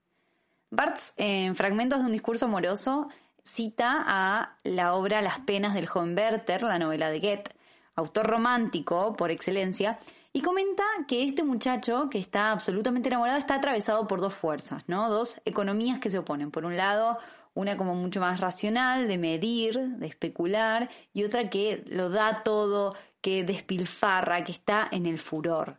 Barthes, 0.71 1.15
en 1.17 1.57
Fragmentos 1.57 2.01
de 2.01 2.07
un 2.07 2.13
discurso 2.13 2.47
amoroso, 2.47 3.09
cita 3.43 4.05
a 4.07 4.59
la 4.65 4.95
obra 4.95 5.23
Las 5.23 5.39
penas 5.41 5.75
del 5.75 5.87
joven 5.87 6.17
Werther, 6.17 6.63
la 6.65 6.79
novela 6.79 7.09
de 7.09 7.21
Goethe, 7.21 7.57
autor 7.95 8.27
romántico 8.27 9.15
por 9.15 9.31
excelencia, 9.31 9.99
y 10.33 10.43
comenta 10.43 10.83
que 11.09 11.27
este 11.27 11.45
muchacho, 11.45 12.11
que 12.11 12.19
está 12.19 12.51
absolutamente 12.51 13.09
enamorado, 13.09 13.39
está 13.39 13.55
atravesado 13.55 14.07
por 14.07 14.21
dos 14.21 14.35
fuerzas, 14.35 14.83
¿no? 14.87 15.09
Dos 15.09 15.41
economías 15.47 15.99
que 15.99 16.11
se 16.11 16.19
oponen. 16.19 16.51
Por 16.51 16.67
un 16.67 16.77
lado, 16.77 17.19
una 17.55 17.79
como 17.79 17.95
mucho 17.95 18.21
más 18.21 18.39
racional, 18.39 19.09
de 19.09 19.17
medir, 19.17 19.79
de 19.79 20.07
especular, 20.07 20.91
y 21.15 21.25
otra 21.25 21.49
que 21.49 21.85
lo 21.87 22.11
da 22.11 22.43
todo, 22.43 22.95
que 23.23 23.45
despilfarra, 23.45 24.45
que 24.45 24.53
está 24.53 24.87
en 24.91 25.07
el 25.07 25.19
furor. 25.19 25.79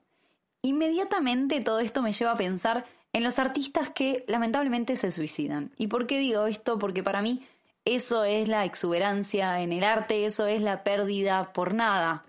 Inmediatamente 0.68 1.62
todo 1.62 1.80
esto 1.80 2.02
me 2.02 2.12
lleva 2.12 2.34
a 2.34 2.36
pensar 2.36 2.84
en 3.14 3.24
los 3.24 3.40
artistas 3.40 3.90
que 3.90 4.26
lamentablemente 4.28 4.98
se 4.98 5.14
suicidan. 5.14 5.72
¿Y 5.78 5.88
por 5.88 6.08
qué 6.08 6.20
digo 6.20 6.46
esto? 6.46 6.78
Porque 6.78 7.04
para 7.04 7.22
mí 7.22 7.48
eso 7.86 8.26
es 8.26 8.50
la 8.50 8.66
exuberancia 8.66 9.62
en 9.62 9.72
el 9.72 9.86
arte, 9.86 10.26
eso 10.26 10.46
es 10.46 10.62
la 10.62 10.84
pérdida 10.84 11.54
por 11.54 11.74
nada. 11.74 12.26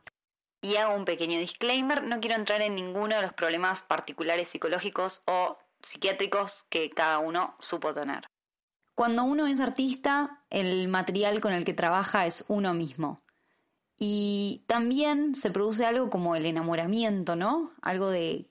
Y 0.63 0.77
hago 0.77 0.95
un 0.95 1.05
pequeño 1.05 1.41
disclaimer, 1.41 2.05
no 2.05 2.21
quiero 2.21 2.37
entrar 2.37 2.63
en 2.63 2.77
ninguno 2.77 3.17
de 3.17 3.23
los 3.23 3.33
problemas 3.33 3.83
particulares 3.83 4.51
psicológicos 4.51 5.21
o 5.25 5.59
psiquiátricos 5.83 6.65
que 6.71 6.91
cada 6.91 7.19
uno 7.19 7.57
supo 7.59 7.93
tener. 7.93 8.25
Cuando 8.95 9.25
uno 9.25 9.49
es 9.49 9.59
artista, 9.59 10.45
el 10.49 10.87
material 10.87 11.41
con 11.41 11.53
el 11.53 11.65
que 11.65 11.75
trabaja 11.75 12.25
es 12.25 12.45
uno 12.47 12.73
mismo. 12.73 13.21
Y 13.99 14.63
también 14.67 15.35
se 15.35 15.51
produce 15.51 15.85
algo 15.85 16.09
como 16.09 16.37
el 16.37 16.47
enamoramiento, 16.47 17.35
¿no? 17.35 17.73
Algo 17.83 18.11
de, 18.11 18.47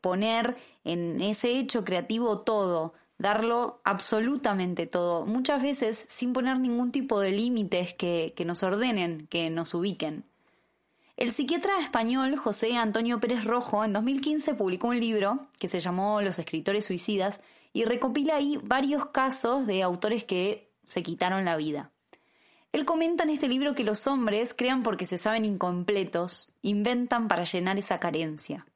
poner 0.00 0.56
en 0.84 1.20
ese 1.20 1.58
hecho 1.58 1.84
creativo 1.84 2.40
todo, 2.40 2.94
darlo 3.18 3.80
absolutamente 3.84 4.86
todo, 4.86 5.26
muchas 5.26 5.62
veces 5.62 6.04
sin 6.08 6.32
poner 6.32 6.58
ningún 6.58 6.92
tipo 6.92 7.20
de 7.20 7.32
límites 7.32 7.94
que, 7.94 8.32
que 8.36 8.44
nos 8.44 8.62
ordenen, 8.62 9.26
que 9.28 9.50
nos 9.50 9.74
ubiquen. 9.74 10.24
El 11.16 11.32
psiquiatra 11.32 11.78
español 11.78 12.36
José 12.36 12.76
Antonio 12.76 13.20
Pérez 13.20 13.44
Rojo 13.44 13.84
en 13.84 13.92
2015 13.92 14.54
publicó 14.54 14.88
un 14.88 14.98
libro 14.98 15.46
que 15.60 15.68
se 15.68 15.78
llamó 15.78 16.20
Los 16.20 16.38
escritores 16.38 16.84
suicidas 16.84 17.40
y 17.72 17.84
recopila 17.84 18.34
ahí 18.36 18.58
varios 18.64 19.06
casos 19.06 19.66
de 19.66 19.82
autores 19.82 20.24
que 20.24 20.72
se 20.86 21.04
quitaron 21.04 21.44
la 21.44 21.56
vida. 21.56 21.91
Él 22.72 22.86
comenta 22.86 23.24
en 23.24 23.30
este 23.30 23.48
libro 23.48 23.74
que 23.74 23.84
los 23.84 24.06
hombres 24.06 24.54
crean 24.56 24.82
porque 24.82 25.04
se 25.04 25.18
saben 25.18 25.44
incompletos, 25.44 26.50
inventan 26.62 27.28
para 27.28 27.44
llenar 27.44 27.78
esa 27.78 28.00
carencia. 28.00 28.66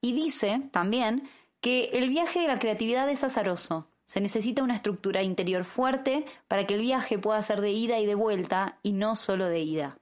Y 0.00 0.12
dice 0.12 0.62
también 0.70 1.28
que 1.60 1.90
el 1.94 2.08
viaje 2.08 2.40
de 2.40 2.46
la 2.46 2.60
creatividad 2.60 3.10
es 3.10 3.24
azaroso. 3.24 3.88
Se 4.04 4.20
necesita 4.20 4.62
una 4.62 4.76
estructura 4.76 5.22
interior 5.22 5.64
fuerte 5.64 6.24
para 6.46 6.66
que 6.66 6.74
el 6.74 6.80
viaje 6.80 7.18
pueda 7.18 7.42
ser 7.42 7.60
de 7.60 7.72
ida 7.72 7.98
y 7.98 8.06
de 8.06 8.14
vuelta 8.14 8.78
y 8.82 8.92
no 8.92 9.16
solo 9.16 9.46
de 9.48 9.60
ida. 9.60 9.98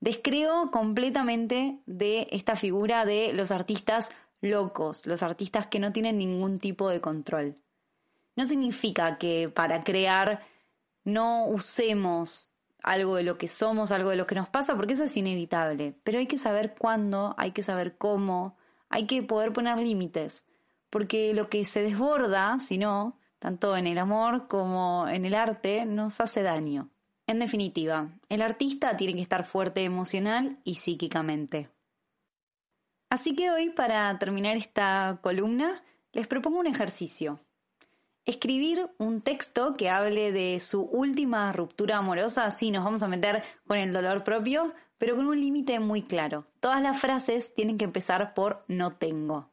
Descreo 0.00 0.70
completamente 0.70 1.78
de 1.86 2.28
esta 2.30 2.56
figura 2.56 3.04
de 3.04 3.32
los 3.32 3.50
artistas 3.50 4.08
locos, 4.40 5.06
los 5.06 5.22
artistas 5.22 5.68
que 5.68 5.78
no 5.78 5.92
tienen 5.92 6.18
ningún 6.18 6.58
tipo 6.58 6.88
de 6.88 7.00
control. 7.00 7.56
No 8.36 8.46
significa 8.46 9.18
que 9.18 9.48
para 9.48 9.82
crear 9.84 10.44
no 11.08 11.46
usemos 11.46 12.50
algo 12.82 13.16
de 13.16 13.22
lo 13.22 13.38
que 13.38 13.48
somos, 13.48 13.90
algo 13.90 14.10
de 14.10 14.16
lo 14.16 14.26
que 14.26 14.34
nos 14.34 14.48
pasa, 14.48 14.74
porque 14.76 14.94
eso 14.94 15.04
es 15.04 15.16
inevitable. 15.16 15.94
Pero 16.04 16.18
hay 16.18 16.26
que 16.26 16.38
saber 16.38 16.74
cuándo, 16.78 17.34
hay 17.36 17.52
que 17.52 17.62
saber 17.62 17.96
cómo, 17.98 18.56
hay 18.88 19.06
que 19.06 19.22
poder 19.22 19.52
poner 19.52 19.78
límites. 19.78 20.44
Porque 20.90 21.34
lo 21.34 21.50
que 21.50 21.64
se 21.64 21.82
desborda, 21.82 22.58
si 22.60 22.78
no, 22.78 23.18
tanto 23.38 23.76
en 23.76 23.86
el 23.86 23.98
amor 23.98 24.48
como 24.48 25.06
en 25.08 25.24
el 25.24 25.34
arte, 25.34 25.84
nos 25.84 26.20
hace 26.20 26.42
daño. 26.42 26.90
En 27.26 27.38
definitiva, 27.38 28.08
el 28.30 28.40
artista 28.40 28.96
tiene 28.96 29.14
que 29.14 29.22
estar 29.22 29.44
fuerte 29.44 29.84
emocional 29.84 30.58
y 30.64 30.76
psíquicamente. 30.76 31.68
Así 33.10 33.34
que 33.36 33.50
hoy, 33.50 33.70
para 33.70 34.18
terminar 34.18 34.56
esta 34.56 35.18
columna, 35.22 35.82
les 36.12 36.26
propongo 36.26 36.58
un 36.58 36.66
ejercicio. 36.66 37.40
Escribir 38.28 38.90
un 38.98 39.22
texto 39.22 39.74
que 39.74 39.88
hable 39.88 40.32
de 40.32 40.60
su 40.60 40.82
última 40.82 41.50
ruptura 41.54 41.96
amorosa, 41.96 42.50
sí, 42.50 42.70
nos 42.70 42.84
vamos 42.84 43.02
a 43.02 43.08
meter 43.08 43.42
con 43.66 43.78
el 43.78 43.90
dolor 43.90 44.22
propio, 44.22 44.74
pero 44.98 45.16
con 45.16 45.26
un 45.28 45.40
límite 45.40 45.80
muy 45.80 46.02
claro. 46.02 46.44
Todas 46.60 46.82
las 46.82 47.00
frases 47.00 47.54
tienen 47.54 47.78
que 47.78 47.86
empezar 47.86 48.34
por 48.34 48.66
no 48.68 48.92
tengo. 48.92 49.48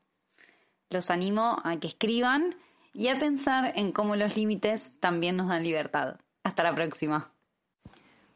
Los 0.89 1.09
animo 1.09 1.61
a 1.63 1.77
que 1.77 1.87
escriban 1.87 2.53
y 2.91 3.07
a 3.07 3.17
pensar 3.17 3.71
en 3.77 3.93
cómo 3.93 4.17
los 4.17 4.35
límites 4.35 4.91
también 4.99 5.37
nos 5.37 5.47
dan 5.47 5.63
libertad. 5.63 6.17
Hasta 6.43 6.63
la 6.63 6.75
próxima. 6.75 7.31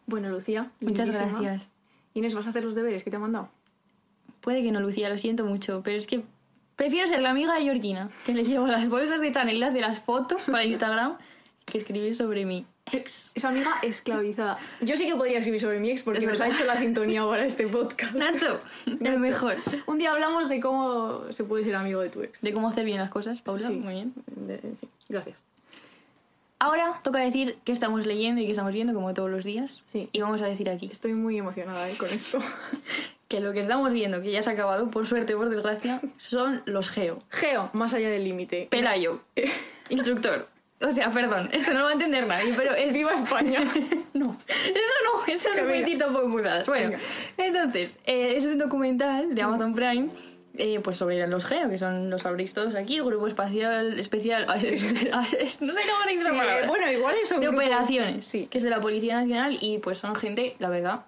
Bueno, 0.06 0.30
Lucía, 0.30 0.72
Muchas 0.80 1.10
lindísima. 1.10 1.42
gracias. 1.42 1.74
Inés, 2.14 2.34
¿vas 2.34 2.48
a 2.48 2.52
hacer 2.52 2.64
los 2.64 2.76
deberes 2.76 3.04
que 3.04 3.10
te 3.10 3.18
ha 3.18 3.20
mandado? 3.20 3.50
Puede 4.40 4.62
que 4.62 4.72
no, 4.72 4.80
Lucía, 4.80 5.10
lo 5.10 5.18
siento 5.18 5.44
mucho, 5.44 5.82
pero 5.84 5.98
es 5.98 6.08
que 6.08 6.24
prefiero 6.80 7.10
ser 7.10 7.20
la 7.22 7.32
amiga 7.32 7.56
de 7.56 7.64
Georgina, 7.64 8.10
que 8.26 8.34
le 8.34 8.46
llevo 8.46 8.66
las 8.68 8.88
bolsas 8.88 9.20
de 9.20 9.34
Chanel 9.34 9.58
y 9.58 9.60
le 9.60 9.66
hace 9.66 9.82
las 9.82 10.00
fotos 10.00 10.44
para 10.44 10.64
Instagram, 10.64 11.18
que 11.66 11.78
escribir 11.78 12.16
sobre 12.16 12.46
mi 12.46 12.66
ex. 12.94 13.34
Esa 13.36 13.50
amiga 13.50 13.74
esclavizada. 13.82 14.58
Yo 14.80 14.96
sí 14.96 15.06
que 15.06 15.14
podría 15.14 15.40
escribir 15.40 15.60
sobre 15.60 15.82
mi 15.82 15.90
ex 15.90 16.04
porque 16.04 16.26
nos 16.26 16.40
ha 16.40 16.48
hecho 16.48 16.64
la 16.64 16.78
sintonía 16.78 17.26
para 17.26 17.44
este 17.44 17.68
podcast. 17.68 18.14
Nacho, 18.14 18.62
Nacho. 18.86 19.04
el 19.04 19.20
mejor. 19.20 19.58
Un 19.88 19.98
día 19.98 20.14
hablamos 20.14 20.48
de 20.48 20.62
cómo 20.62 21.30
se 21.32 21.44
puede 21.44 21.66
ser 21.66 21.76
amigo 21.76 22.00
de 22.00 22.10
tu 22.10 22.24
ex. 22.24 22.40
De 22.40 22.54
cómo 22.54 22.70
hacer 22.70 22.86
bien 22.86 23.00
las 23.00 23.10
cosas, 23.10 23.42
Paula. 23.42 23.68
Sí. 23.68 23.74
Muy 23.74 23.94
bien. 23.96 24.14
De- 24.28 24.74
sí, 24.78 24.88
gracias. 25.10 25.42
Ahora 26.60 27.02
toca 27.04 27.20
decir 27.20 27.58
qué 27.66 27.74
estamos 27.74 28.06
leyendo 28.06 28.40
y 28.40 28.46
qué 28.46 28.52
estamos 28.52 28.74
viendo, 28.74 28.94
como 28.94 29.14
todos 29.14 29.30
los 29.30 29.44
días. 29.44 29.84
Sí. 29.86 30.08
Y 30.14 30.22
vamos 30.22 30.42
a 30.42 30.46
decir 30.46 30.70
aquí 30.70 30.88
Estoy 30.90 31.14
muy 31.14 31.38
emocionada 31.38 31.90
eh, 31.90 31.98
con 31.98 32.10
esto. 32.10 32.40
que 33.30 33.40
lo 33.40 33.54
que 33.54 33.62
estamos 33.62 33.94
viendo, 33.94 34.22
que 34.22 34.32
ya 34.32 34.42
se 34.42 34.50
ha 34.50 34.54
acabado, 34.54 34.90
por 34.92 35.06
suerte 35.08 35.36
o 35.36 35.38
por 35.38 35.50
desgracia, 35.50 36.02
son 36.18 36.62
los 36.66 36.90
Geo. 36.90 37.18
Geo, 37.30 37.70
más 37.74 37.94
allá 37.94 38.10
del 38.10 38.26
límite. 38.26 38.68
Pelayo, 38.70 39.22
instructor. 39.90 40.48
O 40.82 40.92
sea, 40.94 41.12
perdón, 41.12 41.50
esto 41.52 41.72
no 41.74 41.80
lo 41.80 41.86
va 41.86 41.90
a 41.92 41.94
entender 41.94 42.26
nadie, 42.26 42.54
pero 42.56 42.74
es... 42.74 42.94
¡Viva 42.94 43.14
España! 43.14 43.62
No, 44.12 44.36
eso 44.48 44.94
no, 45.06 45.32
eso 45.34 45.50
decir 45.66 45.98
tampoco 45.98 46.26
en 46.26 46.32
pulgadas. 46.32 46.66
Bueno, 46.66 46.90
Venga. 46.90 47.00
entonces, 47.38 47.98
eh, 48.06 48.34
es 48.36 48.44
un 48.44 48.58
documental 48.58 49.34
de 49.36 49.42
Amazon 49.44 49.74
Prime 49.76 50.10
eh, 50.58 50.80
pues 50.84 50.98
sobre 50.98 51.26
los 51.28 51.46
Geo, 51.46 51.70
que 51.70 51.78
son, 51.78 52.10
los 52.10 52.24
sabréis 52.24 52.54
todos 52.54 52.76
aquí, 52.76 53.00
Grupo 53.00 53.28
Espacial 53.28 53.98
Especial... 54.00 54.46
no 54.48 54.60
sé 54.60 55.58
cómo 55.62 55.74
Sí, 56.10 56.68
bueno, 56.68 56.92
igual 56.92 57.16
es 57.22 57.32
un 57.32 57.40
de 57.40 57.48
grupo- 57.48 57.62
operaciones, 57.62 58.26
Sí. 58.26 58.48
que 58.50 58.58
es 58.58 58.64
de 58.64 58.70
la 58.72 58.82
Policía 58.82 59.22
Nacional 59.22 59.58
y 59.62 59.78
pues 59.78 60.00
son 60.00 60.16
gente, 60.16 60.56
la 60.60 60.70
verdad, 60.70 61.02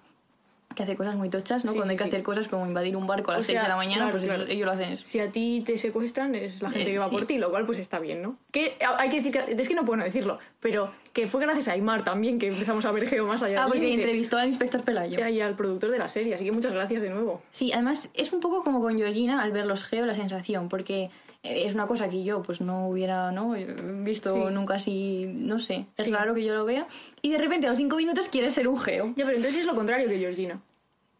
que 0.74 0.82
hace 0.82 0.96
cosas 0.96 1.14
muy 1.16 1.28
tochas, 1.28 1.64
¿no? 1.64 1.72
Sí, 1.72 1.78
Cuando 1.78 1.86
sí, 1.86 1.90
hay 1.92 1.96
que 1.98 2.04
sí. 2.04 2.08
hacer 2.10 2.22
cosas 2.22 2.48
como 2.48 2.66
invadir 2.66 2.96
un 2.96 3.06
barco 3.06 3.30
a 3.30 3.34
las 3.34 3.40
O 3.42 3.44
6 3.44 3.54
sea, 3.56 3.62
de 3.64 3.68
la 3.68 3.76
mañana, 3.76 3.96
claro, 4.04 4.10
pues 4.12 4.24
eso- 4.24 4.34
claro. 4.34 4.50
ellos 4.50 4.66
lo 4.66 4.72
hacen 4.72 4.92
eso. 4.92 5.04
Si 5.04 5.20
a 5.20 5.30
ti 5.30 5.62
te 5.64 5.78
secuestran, 5.78 6.34
es 6.34 6.60
la 6.62 6.70
gente 6.70 6.90
Eh, 6.90 6.92
que 6.94 6.98
va 6.98 7.08
por 7.10 7.20
sí. 7.22 7.26
ti, 7.26 7.38
lo 7.38 7.50
cual 7.50 7.66
pues 7.66 7.78
está 7.78 7.98
bien, 7.98 8.22
¿no? 8.22 8.36
Que 8.50 8.76
hay 8.98 9.08
que 9.10 9.16
decir 9.16 9.32
que, 9.32 9.60
es 9.60 9.68
que 9.68 9.74
no 9.74 9.84
puedo 9.84 9.96
no 9.98 10.04
decirlo, 10.04 10.38
pero 10.60 10.90
que 11.12 11.26
fue 11.28 11.40
gracias 11.42 11.68
a 11.68 11.72
Aymar 11.72 12.04
también 12.04 12.38
que 12.38 12.48
empezamos 12.48 12.84
a 12.84 12.92
ver 12.92 13.06
Geo 13.06 13.26
más 13.26 13.42
allá 13.42 13.62
Ah, 13.64 13.66
porque 13.66 13.80
límite. 13.80 14.02
entrevistó 14.02 14.38
al 14.38 14.46
inspector 14.46 14.82
Pelayo. 14.82 15.18
y 15.28 15.40
al 15.40 15.54
productor 15.56 15.90
de 15.90 15.98
la 15.98 16.08
serie, 16.08 16.34
así 16.34 16.44
que 16.44 16.52
muchas 16.52 16.72
gracias 16.72 17.02
de 17.02 17.10
nuevo. 17.10 17.42
Sí, 17.50 17.72
además 17.72 18.08
es 18.14 18.32
un 18.32 18.40
poco 18.40 18.62
como 18.64 18.80
con 18.80 18.96
Georgina 18.96 19.42
al 19.42 19.52
ver 19.52 19.66
los 19.66 19.84
geo 19.84 20.06
la 20.06 20.14
sensación, 20.14 20.68
porque 20.68 21.04
eh, 21.04 21.10
es 21.42 21.74
una 21.74 21.86
cosa 21.86 22.08
que 22.08 22.22
yo 22.22 22.42
pues 22.42 22.60
no 22.60 22.88
hubiera 22.88 23.32
¿no? 23.32 23.54
visto 24.04 24.34
Sí. 24.34 24.54
nunca 24.54 24.74
así, 24.74 25.26
no 25.26 25.58
sé, 25.58 25.86
es 25.96 26.04
Sí. 26.06 26.10
raro 26.12 26.34
que 26.34 26.44
yo 26.44 26.54
lo 26.54 26.64
vea. 26.64 26.86
Y 27.20 27.30
de 27.30 27.38
repente 27.38 27.66
a 27.66 27.70
los 27.70 27.78
cinco 27.78 27.96
minutos 27.96 28.28
quieres 28.28 28.54
ser 28.54 28.68
un 28.68 28.78
geo. 28.78 29.12
Ya, 29.16 29.24
pero 29.24 29.36
entonces 29.36 29.60
es 29.60 29.66
lo 29.66 29.74
contrario 29.74 30.08
que 30.08 30.18
Georgina. 30.18 30.60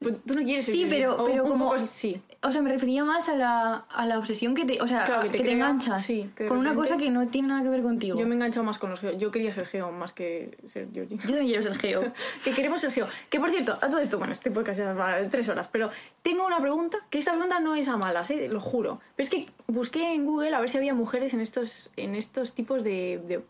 Pues 0.03 0.17
tú 0.27 0.35
no 0.35 0.43
quieres 0.43 0.65
ser 0.65 0.75
Sí, 0.75 0.87
pero, 0.89 1.25
pero 1.25 1.45
como... 1.45 1.71
poco 1.71 1.79
sí. 1.87 2.21
O 2.45 2.51
sea, 2.51 2.61
me 2.61 2.71
refería 2.73 3.05
más 3.05 3.29
a 3.29 3.37
la, 3.37 3.75
a 3.89 4.05
la 4.05 4.19
obsesión 4.19 4.55
que 4.57 4.65
te... 4.65 4.83
O 4.83 4.89
sea, 4.89 5.05
Claro, 5.05 5.23
que 5.23 5.29
te 5.29 5.33
que 5.33 5.39
te, 5.39 5.45
crea- 5.45 5.55
enganchas 5.55 6.05
sí, 6.05 6.29
que 6.35 6.43
de 6.45 6.49
con 6.49 6.59
una 6.59 6.75
cosa 6.75 6.97
que 6.97 7.09
no 7.09 7.29
tiene 7.29 7.47
nada 7.49 7.63
que 7.63 7.69
ver 7.69 7.83
contigo. 7.83 8.19
Yo 8.19 8.27
me 8.27 8.33
he 8.33 8.35
enganchado 8.35 8.65
más 8.65 8.81
con 8.81 8.91
los 8.91 8.99
Geo. 8.99 9.17
Yo 9.17 9.31
quería 9.31 9.53
ser 9.53 9.67
Geo 9.67 9.93
más 9.93 10.13
que 10.13 10.59
ser 10.67 10.89
Georgina. 10.93 11.23
Yo 11.23 11.29
también 11.29 11.47
quiero 11.47 11.63
ser 11.63 11.77
geo. 11.79 12.13
que 12.45 12.51
queremos 12.51 12.81
ser 12.81 12.91
Geo. 12.91 13.07
Que 13.31 13.39
por 13.39 13.51
cierto, 13.53 13.73
a 13.81 13.89
todo 13.89 14.01
esto, 14.01 14.19
bueno, 14.19 14.33
este 14.33 14.51
podcast 14.51 14.79
ya 14.81 14.93
va 14.93 15.17
tres 15.31 15.49
horas, 15.49 15.69
pero 15.69 15.91
tengo 16.23 16.45
una 16.45 16.61
pregunta, 16.61 16.99
que 17.11 17.19
esta 17.19 17.31
pregunta 17.31 17.61
no 17.61 17.77
es 17.77 17.87
a 17.87 17.97
malas, 17.97 18.29
¿eh? 18.33 18.49
lo 18.51 18.61
juro. 18.61 19.01
Pero 19.15 19.25
es 19.25 19.31
que 19.31 19.47
busqué 19.69 20.13
en 20.13 20.25
Google 20.27 20.53
a 20.55 20.61
ver 20.61 20.69
si 20.69 20.79
había 20.79 20.95
mujeres 20.95 21.35
en 21.35 21.41
estos, 21.41 21.91
en 21.97 22.17
estos 22.17 22.55
tipos 22.55 22.83
de, 22.83 23.23
de 23.29 23.45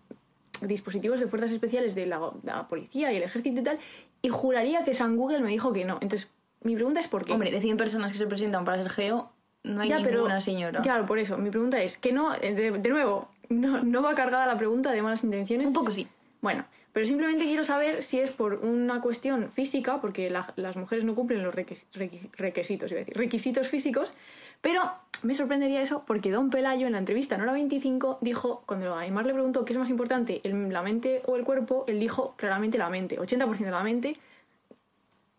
dispositivos 0.66 1.18
de 1.18 1.26
fuerzas 1.28 1.50
especiales 1.50 1.94
de 1.94 2.06
la, 2.06 2.20
la 2.44 2.68
policía 2.68 3.10
y 3.12 3.16
el 3.16 3.22
ejército 3.22 3.60
y 3.60 3.64
tal, 3.64 3.78
y 4.20 4.28
juraría 4.28 4.84
que 4.84 4.94
San 4.94 5.16
Google 5.16 5.40
me 5.40 5.48
dijo 5.48 5.72
que 5.72 5.84
no. 5.84 5.94
Entonces, 6.02 6.30
mi 6.64 6.74
pregunta 6.74 7.00
es 7.00 7.08
por 7.08 7.24
qué. 7.24 7.32
Hombre, 7.32 7.50
de 7.50 7.60
100 7.60 7.76
personas 7.76 8.12
que 8.12 8.18
se 8.18 8.26
presentan 8.26 8.64
para 8.64 8.78
ser 8.78 8.90
geo, 8.90 9.30
no 9.64 9.80
hay 9.82 9.88
ninguna 10.16 10.40
señora. 10.40 10.80
Claro, 10.82 11.06
por 11.06 11.18
eso. 11.18 11.38
Mi 11.38 11.50
pregunta 11.50 11.80
es 11.82 11.98
que 11.98 12.12
no, 12.12 12.34
eh, 12.34 12.52
de, 12.54 12.70
de 12.72 12.88
nuevo, 12.88 13.28
no, 13.48 13.82
no 13.82 14.02
va 14.02 14.14
cargada 14.14 14.46
la 14.46 14.56
pregunta 14.56 14.90
de 14.92 15.02
malas 15.02 15.22
intenciones. 15.24 15.66
Un 15.68 15.72
poco 15.74 15.90
sí. 15.92 16.08
Bueno, 16.40 16.64
pero 16.92 17.06
simplemente 17.06 17.44
quiero 17.44 17.62
saber 17.64 18.02
si 18.02 18.18
es 18.18 18.30
por 18.32 18.54
una 18.54 19.00
cuestión 19.00 19.50
física, 19.50 20.00
porque 20.00 20.28
la- 20.30 20.52
las 20.56 20.76
mujeres 20.76 21.04
no 21.04 21.14
cumplen 21.14 21.42
los 21.42 21.54
requis- 21.54 21.86
requis- 21.94 22.28
requisitos, 22.36 22.90
iba 22.90 22.98
a 22.98 23.04
decir, 23.04 23.16
requisitos 23.16 23.68
físicos, 23.68 24.14
pero 24.60 24.82
me 25.22 25.34
sorprendería 25.36 25.80
eso 25.82 26.02
porque 26.04 26.32
Don 26.32 26.50
Pelayo 26.50 26.86
en 26.88 26.92
la 26.94 26.98
entrevista 26.98 27.36
en 27.36 27.42
hora 27.42 27.52
25 27.52 28.18
dijo, 28.20 28.64
cuando 28.66 28.96
Aymar 28.96 29.24
le 29.26 29.32
preguntó 29.34 29.64
qué 29.64 29.72
es 29.72 29.78
más 29.78 29.88
importante, 29.90 30.40
el- 30.42 30.72
la 30.72 30.82
mente 30.82 31.22
o 31.26 31.36
el 31.36 31.44
cuerpo, 31.44 31.84
él 31.86 32.00
dijo 32.00 32.34
claramente 32.36 32.76
la 32.78 32.90
mente, 32.90 33.18
80% 33.20 33.64
de 33.66 33.70
la 33.70 33.84
mente, 33.84 34.16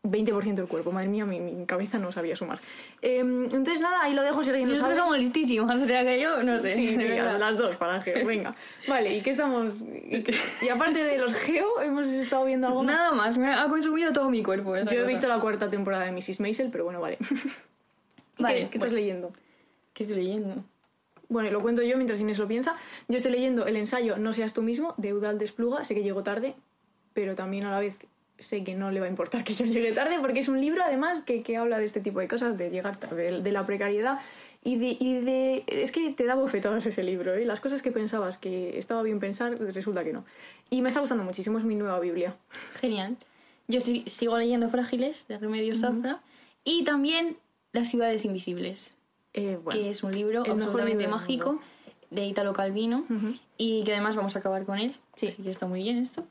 20% 0.03 0.55
del 0.55 0.67
cuerpo. 0.67 0.91
Madre 0.91 1.07
mía, 1.07 1.25
mi, 1.25 1.39
mi 1.39 1.65
cabeza 1.65 1.97
no 1.97 2.11
sabía 2.11 2.35
sumar. 2.35 2.59
Eh, 3.01 3.19
entonces 3.19 3.79
nada, 3.79 4.01
ahí 4.01 4.13
lo 4.13 4.21
dejo 4.21 4.43
si 4.43 4.49
alguien 4.49 4.67
lo 4.67 4.75
Nosotros 4.75 4.97
sabe. 4.97 5.07
somos 5.09 5.19
listísimas, 5.19 5.79
o 5.81 5.85
sea 5.85 6.03
que 6.03 6.19
yo 6.19 6.43
no 6.43 6.59
sé. 6.59 6.75
Sí, 6.75 6.89
sí, 6.97 7.07
las 7.07 7.57
dos 7.57 7.75
para 7.77 8.01
Geo, 8.01 8.25
venga. 8.25 8.53
Vale, 8.87 9.15
¿y 9.15 9.21
qué 9.21 9.29
estamos...? 9.31 9.81
Y, 9.81 10.23
y 10.65 10.69
aparte 10.69 11.03
de 11.03 11.17
los 11.17 11.33
Geo, 11.33 11.81
hemos 11.81 12.07
estado 12.09 12.43
viendo 12.45 12.67
algo 12.67 12.83
más. 12.83 12.95
Nada 12.95 13.11
más, 13.13 13.37
me 13.37 13.53
ha 13.53 13.67
consumido 13.69 14.11
todo 14.11 14.29
mi 14.29 14.43
cuerpo. 14.43 14.75
Yo 14.77 15.01
he 15.01 15.07
visto 15.07 15.27
la 15.27 15.39
cuarta 15.39 15.69
temporada 15.69 16.03
de 16.05 16.11
Mrs. 16.11 16.41
Maisel, 16.41 16.69
pero 16.69 16.83
bueno, 16.83 16.99
vale. 16.99 17.17
¿Y 18.37 18.43
Vale, 18.43 18.59
qué, 18.63 18.69
qué 18.71 18.77
estás 18.77 18.91
bueno. 18.91 18.95
leyendo? 18.95 19.33
¿Qué 19.93 20.03
estoy 20.03 20.17
leyendo? 20.17 20.63
Bueno, 21.29 21.49
lo 21.51 21.61
cuento 21.61 21.81
yo 21.81 21.95
mientras 21.95 22.19
Inés 22.19 22.39
lo 22.39 22.47
piensa. 22.47 22.73
Yo 23.07 23.17
estoy 23.17 23.31
leyendo 23.31 23.65
el 23.65 23.77
ensayo 23.77 24.17
No 24.17 24.33
seas 24.33 24.53
tú 24.53 24.61
mismo, 24.63 24.95
de 24.97 25.09
Eudal 25.09 25.37
Despluga. 25.37 25.85
Sé 25.85 25.95
que 25.95 26.03
llego 26.03 26.23
tarde, 26.23 26.55
pero 27.13 27.35
también 27.35 27.63
a 27.65 27.71
la 27.71 27.79
vez 27.79 27.99
sé 28.39 28.63
que 28.63 28.75
no 28.75 28.91
le 28.91 28.99
va 28.99 29.05
a 29.05 29.09
importar 29.09 29.43
que 29.43 29.53
yo 29.53 29.65
llegue 29.65 29.91
tarde, 29.93 30.17
porque 30.19 30.39
es 30.39 30.47
un 30.47 30.59
libro, 30.59 30.83
además, 30.83 31.21
que, 31.21 31.43
que 31.43 31.57
habla 31.57 31.77
de 31.77 31.85
este 31.85 31.99
tipo 32.01 32.19
de 32.19 32.27
cosas, 32.27 32.57
de 32.57 32.69
llegar 32.69 32.97
tarde, 32.97 33.41
de, 33.41 33.51
la 33.51 33.65
precariedad 33.65 34.19
y 34.63 34.77
de, 34.77 34.97
y 34.99 35.19
de... 35.21 35.63
Es 35.67 35.91
que 35.91 36.11
te 36.11 36.25
da 36.25 36.35
bofetadas 36.35 36.85
ese 36.85 37.03
libro, 37.03 37.33
¿eh? 37.33 37.45
Las 37.45 37.59
cosas 37.59 37.81
que 37.81 37.91
pensabas 37.91 38.37
que 38.37 38.77
estaba 38.77 39.03
bien 39.03 39.19
pensar, 39.19 39.57
resulta 39.73 40.03
que 40.03 40.13
no. 40.13 40.25
Y 40.69 40.81
me 40.81 40.89
está 40.89 40.99
gustando 40.99 41.23
muchísimo, 41.23 41.57
es 41.57 41.63
mi 41.63 41.75
nueva 41.75 41.99
Biblia. 41.99 42.35
Genial. 42.81 43.17
Yo 43.67 43.77
estoy- 43.77 44.03
sigo 44.09 44.37
leyendo 44.37 44.69
Frágiles, 44.69 45.27
de 45.27 45.37
Remedios 45.37 45.79
Zafra. 45.79 46.19
Y 46.63 46.83
también 46.83 47.37
Las 47.71 47.89
ciudades 47.89 48.23
invisibles, 48.23 48.97
Eh, 49.33 49.57
bueno, 49.63 49.79
que 49.79 49.89
es 49.89 50.03
un 50.03 50.11
libro 50.11 50.41
absolutamente 50.41 51.03
libro 51.05 51.17
mágico 51.17 51.59
de 52.11 52.25
Italo 52.25 52.53
Calvino. 52.53 53.05
Ujú. 53.09 53.33
Y 53.57 53.83
que 53.83 53.93
además 53.93 54.15
vamos 54.15 54.35
a 54.35 54.39
acabar 54.39 54.63
con 54.65 54.77
él. 54.77 54.95
Sí. 55.15 55.29
Así 55.29 55.41
que 55.41 55.49
está 55.49 55.65
muy 55.65 55.81
bien 55.81 55.97
esto. 55.97 56.23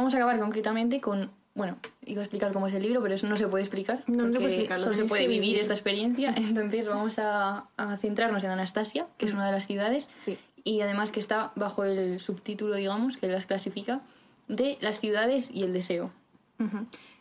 Vamos 0.00 0.14
a 0.14 0.16
acabar 0.16 0.38
concretamente 0.38 0.98
con... 1.00 1.30
Bueno, 1.54 1.76
iba 2.06 2.22
a 2.22 2.24
explicar 2.24 2.54
cómo 2.54 2.68
es 2.68 2.72
el 2.74 2.82
libro, 2.82 3.02
pero 3.02 3.14
eso 3.14 3.26
no 3.26 3.36
se 3.36 3.46
puede 3.46 3.64
explicar. 3.64 4.02
No, 4.06 4.26
no 4.26 4.32
puede 4.32 4.46
explicar, 4.46 4.78
lo 4.78 4.84
Solo 4.84 4.96
se 4.96 5.04
puede 5.04 5.26
vivir 5.26 5.40
vivir. 5.42 5.60
esta 5.60 5.74
experiencia. 5.74 6.32
Entonces 6.36 6.88
vamos 6.88 7.18
a, 7.18 7.66
a 7.76 7.96
centrarnos 7.98 8.42
en 8.44 8.50
Anastasia, 8.50 9.08
que 9.18 9.26
es 9.26 9.34
una 9.34 9.44
de 9.46 9.52
las 9.52 9.66
ciudades. 9.66 10.08
Sí. 10.16 10.38
y 10.64 10.80
además 10.80 11.10
que 11.10 11.20
está 11.20 11.52
bajo 11.56 11.84
el 11.84 12.18
subtítulo, 12.18 12.76
digamos, 12.76 13.18
que 13.18 13.26
las 13.28 13.44
clasifica, 13.44 14.00
de 14.48 14.78
las 14.80 15.00
ciudades 15.00 15.50
y 15.50 15.62
el 15.62 15.72
deseo. 15.72 16.10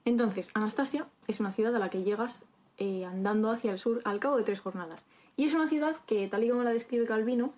Entonces, 0.06 0.50
Anastasia 0.54 1.06
es 1.28 1.40
una 1.40 1.52
ciudad 1.52 1.76
a 1.76 1.80
la 1.80 1.90
que 1.90 2.04
llegas 2.04 2.46
eh, 2.78 3.06
andando 3.06 3.52
hacia 3.52 3.72
el 3.72 3.80
sur 3.80 4.00
al 4.06 4.20
cabo 4.20 4.38
de 4.38 4.44
tres 4.44 4.60
jornadas. 4.60 5.06
Y 5.38 5.46
es 5.46 5.54
una 5.54 5.68
ciudad 5.68 5.96
que, 6.06 6.28
tal 6.28 6.44
y 6.44 6.50
como 6.50 6.64
la 6.64 6.72
describe 6.72 7.06
Calvino, 7.06 7.54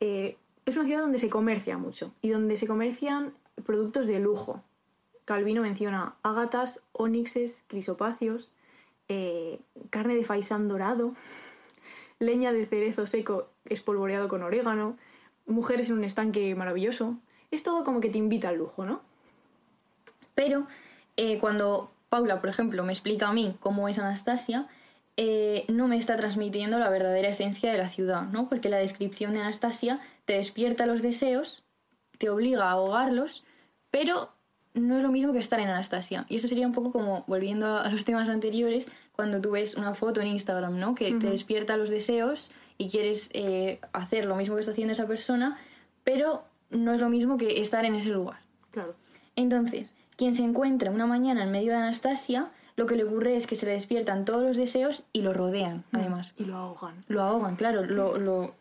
eh, 0.00 0.36
es 0.66 0.76
una 0.76 0.86
ciudad 0.86 1.00
donde 1.00 1.18
se 1.18 1.28
comercia 1.28 1.76
mucho 1.78 2.12
y 2.22 2.30
donde 2.30 2.56
se 2.56 2.66
comercian 2.66 3.32
productos 3.64 4.06
de 4.06 4.20
lujo. 4.20 4.62
Calvino 5.24 5.62
menciona 5.62 6.16
ágatas, 6.22 6.80
ónixes, 6.92 7.64
crisopacios, 7.66 8.52
eh, 9.08 9.60
carne 9.90 10.14
de 10.14 10.24
faisán 10.24 10.68
dorado, 10.68 11.14
leña 12.18 12.52
de 12.52 12.66
cerezo 12.66 13.06
seco 13.06 13.48
espolvoreado 13.66 14.28
con 14.28 14.42
orégano, 14.42 14.96
mujeres 15.46 15.90
en 15.90 15.98
un 15.98 16.04
estanque 16.04 16.54
maravilloso. 16.54 17.16
Es 17.50 17.62
todo 17.62 17.84
como 17.84 18.00
que 18.00 18.10
te 18.10 18.18
invita 18.18 18.48
al 18.48 18.56
lujo, 18.56 18.84
¿no? 18.84 19.00
Pero 20.34 20.66
eh, 21.16 21.38
cuando 21.38 21.90
Paula, 22.08 22.40
por 22.40 22.48
ejemplo, 22.48 22.84
me 22.84 22.92
explica 22.92 23.28
a 23.28 23.32
mí 23.32 23.56
cómo 23.60 23.88
es 23.88 23.98
Anastasia, 23.98 24.68
eh, 25.16 25.64
no 25.68 25.88
me 25.88 25.96
está 25.96 26.16
transmitiendo 26.16 26.78
la 26.78 26.88
verdadera 26.88 27.28
esencia 27.28 27.72
de 27.72 27.78
la 27.78 27.88
ciudad, 27.88 28.22
¿no? 28.22 28.48
Porque 28.48 28.68
la 28.68 28.78
descripción 28.78 29.32
de 29.32 29.40
Anastasia 29.40 30.00
te 30.24 30.34
despierta 30.34 30.86
los 30.86 31.02
deseos, 31.02 31.63
te 32.24 32.30
obliga 32.30 32.64
a 32.64 32.70
ahogarlos, 32.70 33.44
pero 33.90 34.30
no 34.72 34.96
es 34.96 35.02
lo 35.02 35.12
mismo 35.12 35.34
que 35.34 35.40
estar 35.40 35.60
en 35.60 35.68
Anastasia. 35.68 36.24
Y 36.30 36.36
eso 36.36 36.48
sería 36.48 36.66
un 36.66 36.72
poco 36.72 36.90
como, 36.90 37.22
volviendo 37.26 37.76
a 37.76 37.90
los 37.90 38.06
temas 38.06 38.30
anteriores, 38.30 38.88
cuando 39.12 39.42
tú 39.42 39.50
ves 39.50 39.76
una 39.76 39.94
foto 39.94 40.22
en 40.22 40.28
Instagram, 40.28 40.78
¿no? 40.78 40.94
Que 40.94 41.12
te 41.12 41.28
despierta 41.28 41.76
los 41.76 41.90
deseos 41.90 42.50
y 42.78 42.88
quieres 42.88 43.28
eh, 43.34 43.78
hacer 43.92 44.24
lo 44.24 44.36
mismo 44.36 44.54
que 44.54 44.60
está 44.60 44.72
haciendo 44.72 44.92
esa 44.92 45.06
persona, 45.06 45.58
pero 46.02 46.44
no 46.70 46.94
es 46.94 47.00
lo 47.02 47.10
mismo 47.10 47.36
que 47.36 47.60
estar 47.60 47.84
en 47.84 47.94
ese 47.94 48.08
lugar. 48.08 48.38
Claro. 48.70 48.94
Entonces, 49.36 49.94
quien 50.16 50.34
se 50.34 50.44
encuentra 50.44 50.90
una 50.90 51.04
mañana 51.04 51.44
en 51.44 51.52
medio 51.52 51.72
de 51.72 51.78
Anastasia, 51.78 52.50
lo 52.76 52.86
que 52.86 52.96
le 52.96 53.04
ocurre 53.04 53.36
es 53.36 53.46
que 53.46 53.54
se 53.56 53.66
le 53.66 53.72
despiertan 53.72 54.24
todos 54.24 54.42
los 54.42 54.56
deseos 54.56 55.04
y 55.12 55.22
lo 55.22 55.32
rodean, 55.32 55.84
además. 55.92 56.34
Y 56.36 56.44
lo 56.44 56.56
ahogan. 56.56 56.94
Lo 57.08 57.22
ahogan, 57.22 57.54
claro, 57.56 57.84
lo, 57.84 58.18
lo- 58.18 58.54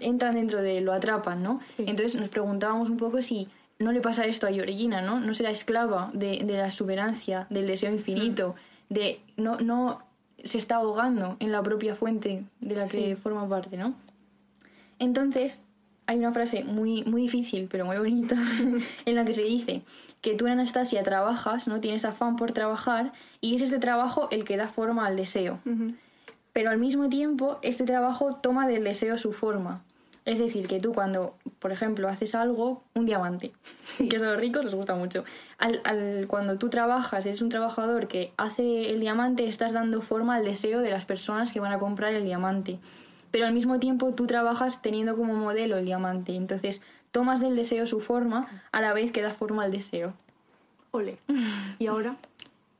entran 0.00 0.34
dentro 0.34 0.62
de, 0.62 0.80
lo 0.80 0.92
atrapan, 0.92 1.42
¿no? 1.42 1.60
Sí. 1.76 1.84
Entonces 1.86 2.20
nos 2.20 2.28
preguntábamos 2.30 2.88
un 2.90 2.96
poco 2.96 3.20
si 3.22 3.48
no 3.80 3.92
le 3.92 4.00
pasa 4.00 4.24
esto 4.26 4.46
a 4.46 4.52
Georgina, 4.52 5.00
¿no? 5.02 5.18
No 5.20 5.34
será 5.34 5.50
esclava 5.50 6.10
de, 6.12 6.44
de 6.44 6.52
la 6.58 6.66
exuberancia, 6.66 7.46
del 7.50 7.66
deseo 7.66 7.92
infinito, 7.92 8.54
de 8.88 9.20
no, 9.36 9.56
no 9.58 10.02
se 10.44 10.58
está 10.58 10.76
ahogando 10.76 11.36
en 11.40 11.50
la 11.50 11.62
propia 11.62 11.94
fuente 11.96 12.44
de 12.60 12.76
la 12.76 12.82
que 12.84 12.88
Sí. 12.88 13.14
forma 13.16 13.48
parte, 13.48 13.76
¿no? 13.76 13.94
Entonces, 14.98 15.64
hay 16.10 16.18
una 16.18 16.32
frase 16.32 16.64
muy, 16.64 17.04
muy 17.04 17.22
difícil, 17.22 17.68
pero 17.70 17.84
muy 17.86 17.96
bonita, 17.96 18.36
en 19.06 19.14
la 19.14 19.24
que 19.24 19.32
se 19.32 19.42
dice 19.44 19.82
que 20.20 20.34
tú 20.34 20.46
en 20.46 20.52
Anastasia 20.52 21.02
trabajas, 21.02 21.66
¿no? 21.68 21.80
Tienes 21.80 22.04
afán 22.04 22.36
por 22.36 22.52
trabajar 22.52 23.12
y 23.40 23.54
es 23.54 23.62
este 23.62 23.78
trabajo 23.78 24.28
el 24.30 24.44
que 24.44 24.56
da 24.56 24.68
forma 24.68 25.06
al 25.06 25.16
deseo. 25.16 25.60
Pero 26.52 26.70
al 26.70 26.78
mismo 26.78 27.08
tiempo, 27.08 27.58
este 27.62 27.84
trabajo 27.84 28.34
toma 28.42 28.66
del 28.66 28.82
deseo 28.84 29.16
su 29.18 29.32
forma. 29.32 29.82
Es 30.26 30.38
decir, 30.38 30.66
que 30.68 30.78
tú 30.80 30.92
cuando, 30.92 31.36
por 31.60 31.72
ejemplo, 31.72 32.08
haces 32.08 32.34
algo, 32.34 32.82
un 32.94 33.06
diamante, 33.06 33.52
que 34.10 34.16
a 34.16 34.20
los 34.20 34.36
ricos 34.38 34.64
les 34.64 34.74
gusta 34.74 34.94
mucho, 34.94 35.24
al, 35.58 35.80
al- 35.84 36.26
cuando 36.28 36.58
tú 36.58 36.68
trabajas, 36.68 37.24
eres 37.24 37.40
un 37.40 37.48
trabajador 37.48 38.06
que 38.08 38.32
hace 38.36 38.90
el 38.90 39.00
diamante, 39.00 39.48
estás 39.48 39.72
dando 39.72 40.02
forma 40.02 40.34
al 40.34 40.44
deseo 40.44 40.80
de 40.80 40.90
las 40.90 41.04
personas 41.06 41.52
que 41.52 41.60
van 41.60 41.72
a 41.72 41.78
comprar 41.78 42.12
el 42.14 42.24
diamante. 42.24 42.78
Pero 43.30 43.46
al 43.46 43.54
mismo 43.54 43.78
tiempo 43.78 44.12
tú 44.14 44.26
trabajas 44.26 44.82
teniendo 44.82 45.16
como 45.16 45.34
modelo 45.34 45.76
el 45.76 45.84
diamante. 45.84 46.34
Entonces 46.34 46.82
tomas 47.10 47.40
del 47.40 47.56
deseo 47.56 47.86
su 47.86 48.00
forma 48.00 48.46
a 48.72 48.80
la 48.80 48.92
vez 48.92 49.12
que 49.12 49.22
da 49.22 49.34
forma 49.34 49.64
al 49.64 49.72
deseo. 49.72 50.14
Ole. 50.90 51.18
Y 51.78 51.86
ahora 51.86 52.16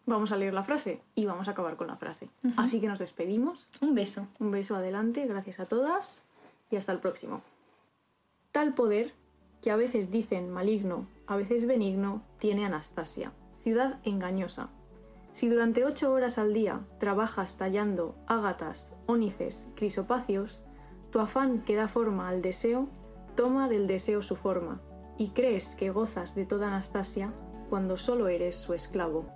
vamos 0.06 0.32
a 0.32 0.36
leer 0.36 0.52
la 0.52 0.64
frase 0.64 1.00
y 1.14 1.26
vamos 1.26 1.48
a 1.48 1.52
acabar 1.52 1.76
con 1.76 1.86
la 1.86 1.96
frase. 1.96 2.28
Así 2.56 2.80
que 2.80 2.88
nos 2.88 2.98
despedimos. 2.98 3.70
Un 3.80 3.94
beso. 3.94 4.26
Un 4.38 4.50
beso 4.50 4.76
adelante, 4.76 5.26
gracias 5.26 5.60
a 5.60 5.66
todas 5.66 6.24
y 6.70 6.76
hasta 6.76 6.92
el 6.92 6.98
próximo. 6.98 7.42
Tal 8.52 8.74
poder, 8.74 9.12
que 9.62 9.70
a 9.70 9.76
veces 9.76 10.10
dicen 10.10 10.50
maligno, 10.50 11.06
a 11.26 11.36
veces 11.36 11.66
benigno, 11.66 12.22
tiene 12.40 12.64
Anastasia, 12.64 13.32
ciudad 13.62 14.00
engañosa. 14.04 14.68
Si 15.32 15.48
durante 15.48 15.84
ocho 15.84 16.12
horas 16.12 16.38
al 16.38 16.52
día 16.52 16.80
trabajas 16.98 17.56
tallando 17.56 18.16
ágatas, 18.26 18.94
ónices, 19.06 19.68
crisopacios, 19.76 20.62
tu 21.10 21.20
afán 21.20 21.62
que 21.64 21.76
da 21.76 21.88
forma 21.88 22.28
al 22.28 22.42
deseo 22.42 22.88
toma 23.36 23.68
del 23.68 23.86
deseo 23.86 24.22
su 24.22 24.36
forma, 24.36 24.80
y 25.16 25.30
crees 25.30 25.74
que 25.76 25.90
gozas 25.90 26.34
de 26.34 26.46
toda 26.46 26.68
Anastasia 26.68 27.32
cuando 27.68 27.96
solo 27.96 28.28
eres 28.28 28.56
su 28.56 28.74
esclavo. 28.74 29.26